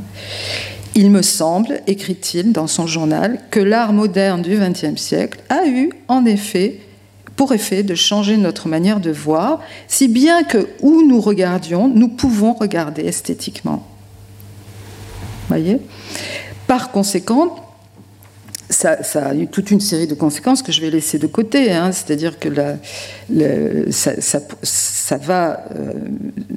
Il 0.95 1.11
me 1.11 1.21
semble, 1.21 1.81
écrit-il 1.87 2.51
dans 2.51 2.67
son 2.67 2.87
journal, 2.87 3.39
que 3.51 3.59
l'art 3.59 3.93
moderne 3.93 4.41
du 4.41 4.57
XXe 4.57 4.99
siècle 4.99 5.39
a 5.49 5.67
eu 5.67 5.91
en 6.07 6.25
effet 6.25 6.79
pour 7.35 7.53
effet 7.53 7.83
de 7.83 7.95
changer 7.95 8.35
notre 8.35 8.67
manière 8.67 8.99
de 8.99 9.11
voir, 9.11 9.61
si 9.87 10.09
bien 10.09 10.43
que 10.43 10.67
où 10.81 11.03
nous 11.07 11.21
regardions, 11.21 11.87
nous 11.87 12.09
pouvons 12.09 12.53
regarder 12.53 13.03
esthétiquement. 13.03 13.87
Voyez? 15.47 15.79
Par 16.67 16.91
conséquent, 16.91 17.68
ça, 18.69 18.97
a 19.15 19.33
eu 19.33 19.47
toute 19.47 19.71
une 19.71 19.79
série 19.79 20.07
de 20.07 20.13
conséquences 20.13 20.61
que 20.61 20.71
je 20.71 20.81
vais 20.81 20.91
laisser 20.91 21.17
de 21.17 21.27
côté. 21.27 21.71
Hein. 21.71 21.91
C'est-à-dire 21.91 22.37
que 22.39 22.49
ça, 23.91 25.17
va, 25.17 25.63
euh, 25.75 25.93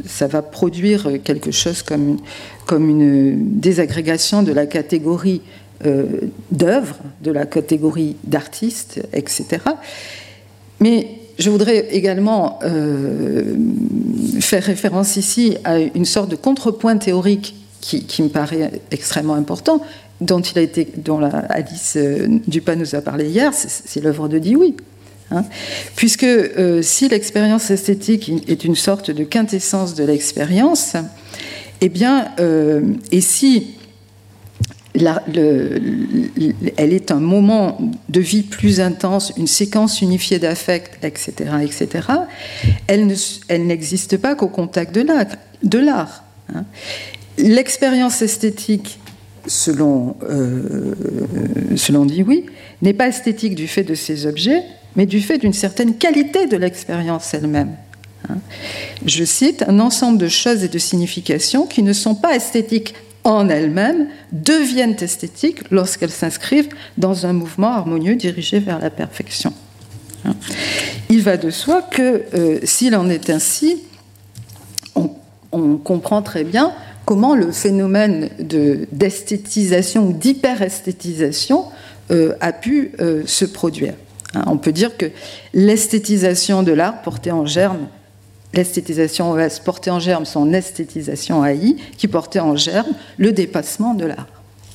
ça 0.06 0.26
va 0.26 0.42
produire 0.42 1.08
quelque 1.24 1.50
chose 1.50 1.82
comme 1.82 2.18
une, 2.70 3.58
désagrégation 3.58 4.42
de 4.42 4.52
la 4.52 4.66
catégorie 4.66 5.40
euh, 5.86 6.04
d'œuvres, 6.50 6.98
de 7.22 7.30
la 7.30 7.46
catégorie 7.46 8.16
d'artistes, 8.24 9.00
etc. 9.12 9.58
Mais 10.80 11.08
je 11.38 11.48
voudrais 11.50 11.88
également 11.92 12.58
euh, 12.62 13.54
faire 14.40 14.62
référence 14.62 15.16
ici 15.16 15.56
à 15.64 15.78
une 15.78 16.04
sorte 16.04 16.30
de 16.30 16.36
contrepoint 16.36 16.98
théorique 16.98 17.54
qui, 17.80 18.04
qui, 18.04 18.22
me 18.22 18.28
paraît 18.28 18.80
extrêmement 18.90 19.34
important, 19.34 19.82
dont, 20.22 20.40
il 20.40 20.58
a 20.58 20.62
été, 20.62 20.88
dont 20.96 21.20
Alice 21.48 21.94
euh, 21.96 22.26
Dupin 22.46 22.76
nous 22.76 22.94
a 22.94 23.00
parlé 23.00 23.26
hier, 23.28 23.52
c'est 23.54 24.02
l'œuvre 24.02 24.28
de 24.28 24.38
Dewey. 24.38 24.74
Hein. 25.30 25.44
Puisque 25.96 26.24
euh, 26.24 26.82
si 26.82 27.08
l'expérience 27.08 27.70
esthétique 27.70 28.30
est 28.48 28.64
une 28.64 28.76
sorte 28.76 29.10
de 29.10 29.24
quintessence 29.24 29.94
de 29.94 30.04
l'expérience, 30.04 30.94
eh 31.80 31.88
bien, 31.88 32.28
euh, 32.38 32.82
et 33.10 33.20
si 33.20 33.74
elle 34.94 36.92
est 36.92 37.10
un 37.10 37.20
moment 37.20 37.78
de 38.10 38.20
vie 38.20 38.42
plus 38.42 38.80
intense, 38.80 39.32
une 39.38 39.46
séquence 39.46 40.02
unifiée 40.02 40.38
d'affects, 40.38 40.98
etc., 41.02 41.32
etc., 41.62 42.08
elle 42.88 43.66
n'existe 43.66 44.18
pas 44.18 44.34
qu'au 44.34 44.48
contact 44.48 44.94
de 44.94 45.78
l'art. 45.78 46.24
Hein. 46.54 46.64
L'expérience 47.38 48.20
esthétique 48.20 48.98
selon, 49.46 50.16
euh, 50.28 50.94
selon 51.76 52.06
n'est 52.82 52.92
pas 52.92 53.08
esthétique 53.08 53.54
du 53.54 53.66
fait 53.66 53.84
de 53.84 53.94
ces 53.94 54.26
objets, 54.26 54.62
mais 54.96 55.06
du 55.06 55.20
fait 55.20 55.38
d'une 55.38 55.52
certaine 55.52 55.96
qualité 55.96 56.46
de 56.46 56.56
l'expérience 56.56 57.32
elle-même. 57.34 57.74
Hein. 58.28 58.38
Je 59.06 59.24
cite, 59.24 59.64
un 59.66 59.80
ensemble 59.80 60.18
de 60.18 60.28
choses 60.28 60.62
et 60.64 60.68
de 60.68 60.78
significations 60.78 61.66
qui 61.66 61.82
ne 61.82 61.92
sont 61.92 62.14
pas 62.14 62.36
esthétiques 62.36 62.94
en 63.24 63.48
elles-mêmes 63.48 64.08
deviennent 64.32 64.96
esthétiques 65.00 65.70
lorsqu'elles 65.70 66.10
s'inscrivent 66.10 66.68
dans 66.98 67.26
un 67.26 67.32
mouvement 67.32 67.72
harmonieux 67.72 68.16
dirigé 68.16 68.58
vers 68.58 68.78
la 68.80 68.90
perfection. 68.90 69.52
Hein. 70.24 70.34
Il 71.08 71.22
va 71.22 71.36
de 71.36 71.50
soi 71.50 71.82
que 71.82 72.22
euh, 72.34 72.58
s'il 72.64 72.94
en 72.96 73.08
est 73.08 73.30
ainsi, 73.30 73.82
on 75.54 75.76
comprend 75.76 76.22
très 76.22 76.44
bien 76.44 76.72
comment 77.04 77.34
le 77.34 77.52
phénomène 77.52 78.28
d'esthétisation 78.38 80.08
ou 80.08 80.12
d'hyperesthétisation 80.12 81.66
euh, 82.10 82.34
a 82.40 82.52
pu 82.52 82.92
euh, 83.00 83.22
se 83.26 83.44
produire. 83.44 83.94
Hein, 84.34 84.44
on 84.46 84.56
peut 84.56 84.72
dire 84.72 84.96
que 84.96 85.06
l'esthétisation 85.54 86.62
de 86.62 86.72
l'art 86.72 87.02
portait 87.02 87.30
en 87.30 87.46
germe, 87.46 87.86
l'esthétisation 88.54 89.30
OS 89.32 89.60
portait 89.60 89.90
en 89.90 90.00
germe 90.00 90.24
son 90.24 90.52
esthétisation 90.52 91.44
AI, 91.44 91.76
qui 91.96 92.08
portait 92.08 92.40
en 92.40 92.56
germe 92.56 92.92
le 93.18 93.32
dépassement 93.32 93.94
de 93.94 94.06
l'art. 94.06 94.26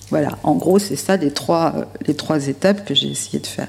Voilà, 0.10 0.38
en 0.44 0.56
gros, 0.56 0.80
c'est 0.80 0.96
ça 0.96 1.18
les 1.18 1.32
trois, 1.32 1.74
euh, 1.76 1.84
les 2.08 2.14
trois 2.14 2.48
étapes 2.48 2.86
que 2.86 2.96
j'ai 2.96 3.10
essayé 3.10 3.40
de 3.40 3.48
faire. 3.48 3.68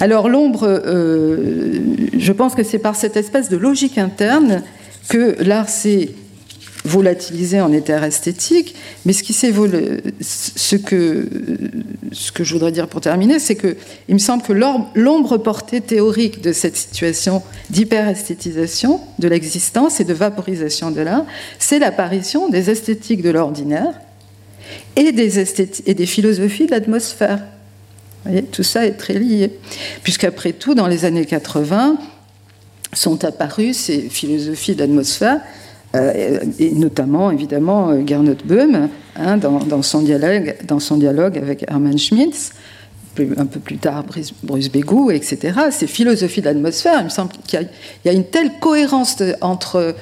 Alors 0.00 0.28
l'ombre, 0.28 0.82
je 0.84 2.32
pense 2.32 2.56
que 2.56 2.64
c'est 2.64 2.80
par 2.80 2.96
cette 2.96 3.16
espèce 3.16 3.48
de 3.48 3.56
logique 3.56 3.96
interne 3.96 4.62
que 5.08 5.36
l'art 5.42 5.68
s'est 5.68 6.10
volatilisé 6.88 7.60
en 7.60 7.72
éther 7.72 8.02
esthétique, 8.02 8.74
mais 9.04 9.12
ce, 9.12 9.22
qui 9.22 9.32
ce, 9.32 10.76
que, 10.76 11.28
ce 12.12 12.32
que 12.32 12.44
je 12.44 12.52
voudrais 12.52 12.72
dire 12.72 12.88
pour 12.88 13.00
terminer, 13.00 13.38
c'est 13.38 13.54
que 13.54 13.76
il 14.08 14.14
me 14.14 14.18
semble 14.18 14.42
que 14.42 14.52
l'ombre 14.52 15.36
portée 15.36 15.80
théorique 15.80 16.40
de 16.40 16.52
cette 16.52 16.76
situation 16.76 17.42
d'hyperesthétisation 17.70 19.00
de 19.18 19.28
l'existence 19.28 20.00
et 20.00 20.04
de 20.04 20.14
vaporisation 20.14 20.90
de 20.90 21.00
l'art, 21.00 21.26
c'est 21.58 21.78
l'apparition 21.78 22.48
des 22.48 22.70
esthétiques 22.70 23.22
de 23.22 23.30
l'ordinaire 23.30 24.00
et 24.96 25.12
des, 25.12 25.38
et 25.86 25.94
des 25.94 26.06
philosophies 26.06 26.66
de 26.66 26.70
l'atmosphère. 26.72 27.40
Tout 28.50 28.62
ça 28.62 28.84
est 28.84 28.92
très 28.92 29.14
lié, 29.14 29.52
puisqu'après 30.02 30.52
tout, 30.52 30.74
dans 30.74 30.86
les 30.86 31.04
années 31.04 31.24
80, 31.24 31.96
sont 32.92 33.24
apparues 33.24 33.74
ces 33.74 34.00
philosophies 34.08 34.74
d'atmosphère 34.74 35.40
euh, 35.96 36.40
et 36.58 36.72
notamment 36.72 37.30
évidemment 37.30 37.88
euh, 37.88 38.02
Gernot 38.04 38.36
Böhm 38.44 38.90
hein, 39.16 39.38
dans, 39.38 39.82
son 39.82 40.02
dialogue, 40.02 41.38
avec 41.38 41.64
Hermann 41.66 41.96
Schmitz, 41.96 42.52
un 43.36 43.46
peu 43.46 43.58
plus 43.58 43.78
tard 43.78 44.04
Bruce 44.42 44.70
Bégou, 44.70 45.10
etc. 45.10 45.58
Ces 45.70 45.86
philosophies 45.86 46.40
de 46.40 46.46
l'atmosphère, 46.46 47.00
il 47.00 47.04
me 47.04 47.08
semble 47.08 47.32
qu'il 47.46 47.66
y, 48.04 48.08
a 48.08 48.12
une 48.12 48.26
telle 48.26 48.52
cohérence 48.60 49.16
entre 49.40 49.96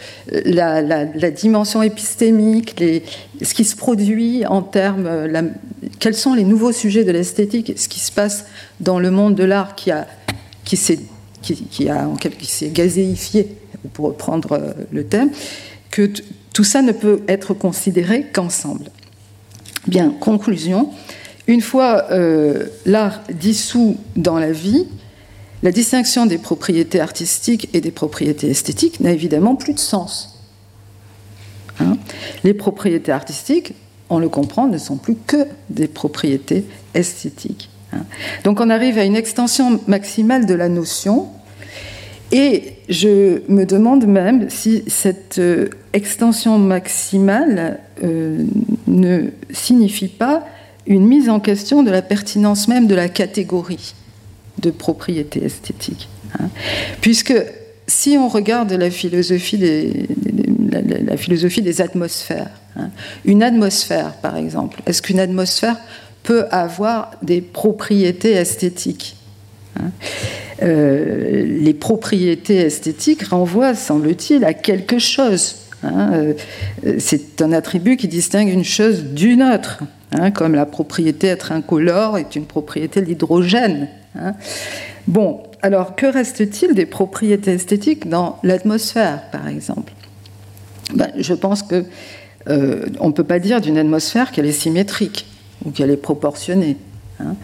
la, 0.44 1.04
dimension 1.30 1.82
épistémique, 1.82 2.82
ce 3.40 3.54
qui 3.54 3.64
se 3.64 3.76
produit 3.76 4.44
en 4.44 4.60
termes, 4.60 5.08
quels 5.98 6.14
sont 6.14 6.34
les 6.34 6.44
nouveaux 6.44 6.72
sujets 6.72 7.04
de 7.04 7.12
l'esthétique, 7.12 7.72
ce 7.76 7.88
qui 7.88 8.00
se 8.00 8.12
passe 8.12 8.46
dans 8.80 8.98
le 8.98 9.10
monde 9.10 9.34
de 9.34 9.44
l'art 9.44 9.76
qui 9.76 10.76
s'est 10.76 11.00
gazéifié, 12.70 13.48
pour 13.94 14.06
reprendre 14.06 14.74
le 14.92 15.04
thème, 15.04 15.30
que 15.96 16.10
tout 16.52 16.62
ça 16.62 16.82
ne 16.82 16.92
peut 16.92 17.22
être 17.26 17.54
considéré 17.54 18.26
qu'ensemble. 18.30 18.90
Bien, 19.86 20.10
conclusion. 20.10 20.90
Une 21.46 21.62
fois 21.62 22.06
l'art 22.84 23.22
dissous 23.32 23.96
dans 24.14 24.38
la 24.38 24.52
vie, 24.52 24.86
la 25.62 25.72
distinction 25.72 26.26
des 26.26 26.36
propriétés 26.36 27.00
artistiques 27.00 27.70
et 27.72 27.80
des 27.80 27.92
propriétés 27.92 28.50
esthétiques 28.50 29.00
n'a 29.00 29.12
évidemment 29.12 29.56
plus 29.56 29.72
de 29.72 29.78
sens. 29.78 30.38
Hein? 31.80 31.96
Les 32.44 32.52
propriétés 32.52 33.10
artistiques, 33.10 33.72
on 34.10 34.18
le 34.18 34.28
comprend, 34.28 34.66
ne 34.66 34.76
sont 34.76 34.96
plus 34.96 35.16
que 35.16 35.46
des 35.70 35.88
propriétés 35.88 36.66
esthétiques. 36.92 37.70
Hein? 37.94 38.04
Donc 38.44 38.60
on 38.60 38.68
arrive 38.68 38.98
à 38.98 39.04
une 39.04 39.16
extension 39.16 39.80
maximale 39.86 40.44
de 40.44 40.54
la 40.54 40.68
notion 40.68 41.28
et 42.32 42.72
je 42.88 43.42
me 43.50 43.64
demande 43.64 44.06
même 44.06 44.50
si 44.50 44.82
cette 44.88 45.38
euh, 45.38 45.68
extension 45.92 46.58
maximale 46.58 47.78
euh, 48.02 48.44
ne 48.86 49.30
signifie 49.50 50.08
pas 50.08 50.44
une 50.86 51.06
mise 51.06 51.28
en 51.28 51.40
question 51.40 51.82
de 51.82 51.90
la 51.90 52.02
pertinence 52.02 52.68
même 52.68 52.86
de 52.86 52.94
la 52.94 53.08
catégorie 53.08 53.94
de 54.58 54.70
propriété 54.70 55.44
esthétique. 55.44 56.08
Hein. 56.38 56.48
Puisque 57.00 57.34
si 57.86 58.16
on 58.18 58.28
regarde 58.28 58.72
la 58.72 58.90
philosophie 58.90 59.58
des, 59.58 60.08
des 60.08 61.80
atmosphères, 61.80 62.50
hein, 62.76 62.90
une 63.24 63.42
atmosphère 63.42 64.14
par 64.14 64.36
exemple, 64.36 64.80
est-ce 64.86 65.00
qu'une 65.00 65.20
atmosphère 65.20 65.76
peut 66.24 66.46
avoir 66.50 67.12
des 67.22 67.40
propriétés 67.40 68.32
esthétiques? 68.32 69.16
Euh, 70.62 71.44
Les 71.44 71.74
propriétés 71.74 72.56
esthétiques 72.56 73.24
renvoient, 73.24 73.74
semble-t-il, 73.74 74.44
à 74.44 74.54
quelque 74.54 74.98
chose. 74.98 75.56
Euh, 75.84 76.34
c'est 76.98 77.42
un 77.42 77.52
attribut 77.52 77.96
qui 77.96 78.08
distingue 78.08 78.48
une 78.48 78.64
chose 78.64 79.04
d'une 79.04 79.42
autre, 79.42 79.80
comme 80.34 80.54
la 80.54 80.66
propriété 80.66 81.26
être 81.26 81.52
incolore 81.52 82.16
est 82.18 82.36
une 82.36 82.46
propriété 82.46 83.00
de 83.00 83.06
l'hydrogène. 83.06 83.88
Hein. 84.18 84.34
Bon, 85.06 85.42
alors 85.62 85.94
que 85.94 86.06
reste-t-il 86.06 86.74
des 86.74 86.86
propriétés 86.86 87.52
esthétiques 87.52 88.08
dans 88.08 88.38
l'atmosphère, 88.42 89.30
par 89.30 89.46
exemple? 89.48 89.92
Ben, 90.94 91.10
Je 91.16 91.34
pense 91.34 91.62
que 91.62 91.84
euh, 92.48 92.86
on 93.00 93.08
ne 93.08 93.12
peut 93.12 93.24
pas 93.24 93.38
dire 93.38 93.60
d'une 93.60 93.78
atmosphère 93.78 94.30
qu'elle 94.30 94.46
est 94.46 94.52
symétrique 94.52 95.26
ou 95.64 95.70
qu'elle 95.70 95.90
est 95.90 95.96
proportionnée 95.96 96.76
hein, 97.20 97.36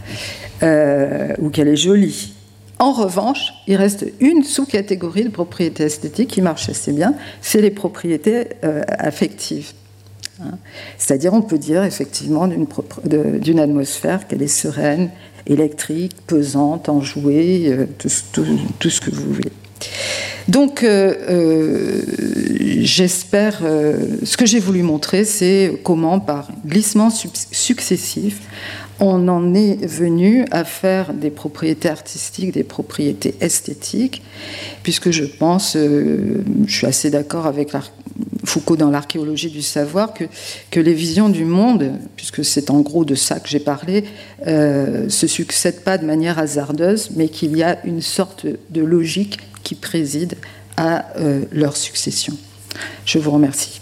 euh, 0.63 1.35
ou 1.39 1.51
qu'elle 1.51 1.69
est 1.69 1.77
jolie. 1.77 2.35
En 2.79 2.93
revanche, 2.93 3.53
il 3.69 3.77
reste 3.77 4.07
une 4.21 4.43
sous-catégorie 4.43 5.25
de 5.25 5.29
propriétés 5.29 5.85
esthétiques 5.85 6.31
qui 6.31 6.43
marche 6.43 6.69
assez 6.69 6.93
bien, 6.93 7.15
c'est 7.41 7.61
les 7.61 7.71
propriétés 7.71 8.49
euh, 8.65 8.83
affectives. 8.89 9.73
Hein. 10.43 10.59
C'est-à-dire, 10.99 11.33
on 11.33 11.43
peut 11.43 11.59
dire 11.59 11.85
effectivement 11.85 12.49
d'une 12.49 13.61
atmosphère 13.61 14.27
qu'elle 14.27 14.43
est 14.43 14.49
sereine, 14.49 15.11
électrique, 15.47 16.17
pesante, 16.27 16.89
enjouée, 16.89 17.67
euh, 17.69 17.87
tout, 17.99 18.09
ce 18.09 19.01
que 19.01 19.11
vous 19.11 19.33
voulez. 19.33 19.53
Donc, 20.49 20.85
j'espère, 22.81 23.59
ce 23.59 24.37
que 24.37 24.45
j'ai 24.45 24.59
voulu 24.59 24.83
montrer, 24.83 25.25
c'est 25.25 25.81
comment, 25.85 26.19
par 26.19 26.49
glissement 26.67 27.11
successif, 27.11 28.41
on 29.05 29.27
en 29.27 29.53
est 29.53 29.85
venu 29.85 30.47
à 30.53 30.63
faire 30.63 31.13
des 31.13 31.31
propriétés 31.31 31.89
artistiques, 31.89 32.53
des 32.53 32.63
propriétés 32.63 33.35
esthétiques, 33.41 34.23
puisque 34.85 35.11
je 35.11 35.25
pense, 35.25 35.77
je 35.77 36.41
suis 36.69 36.87
assez 36.87 37.11
d'accord 37.11 37.47
avec 37.47 37.73
Foucault 38.45 38.77
dans 38.77 38.91
l'archéologie 38.91 39.51
du 39.51 39.61
savoir, 39.61 40.15
que, 40.15 40.25
que, 40.71 40.79
les 40.79 40.95
visions 40.95 41.29
du 41.29 41.45
monde, 41.45 41.93
puisque 42.17 42.45
c'est 42.45 42.71
en 42.71 42.81
gros 42.81 43.05
de 43.05 43.17
ça 43.17 43.41
que 43.41 43.49
j'ai 43.49 43.61
parlé, 43.61 44.05
euh, 44.47 45.09
se 45.09 45.27
succèdent 45.27 45.83
pas 45.83 45.99
de 45.99 46.07
manière 46.07 46.39
hasardeuse, 46.39 47.11
mais 47.17 47.29
qu'il 47.29 47.57
y 47.57 47.65
a 47.65 47.85
une 47.85 48.03
sorte 48.03 48.47
de 48.47 48.83
logique 48.83 49.39
qui 49.65 49.75
préside 49.75 50.35
à 50.77 51.07
euh, 51.19 51.43
leur 51.51 51.77
succession. 51.77 52.37
Je 53.05 53.19
vous 53.19 53.33
remercie. 53.33 53.82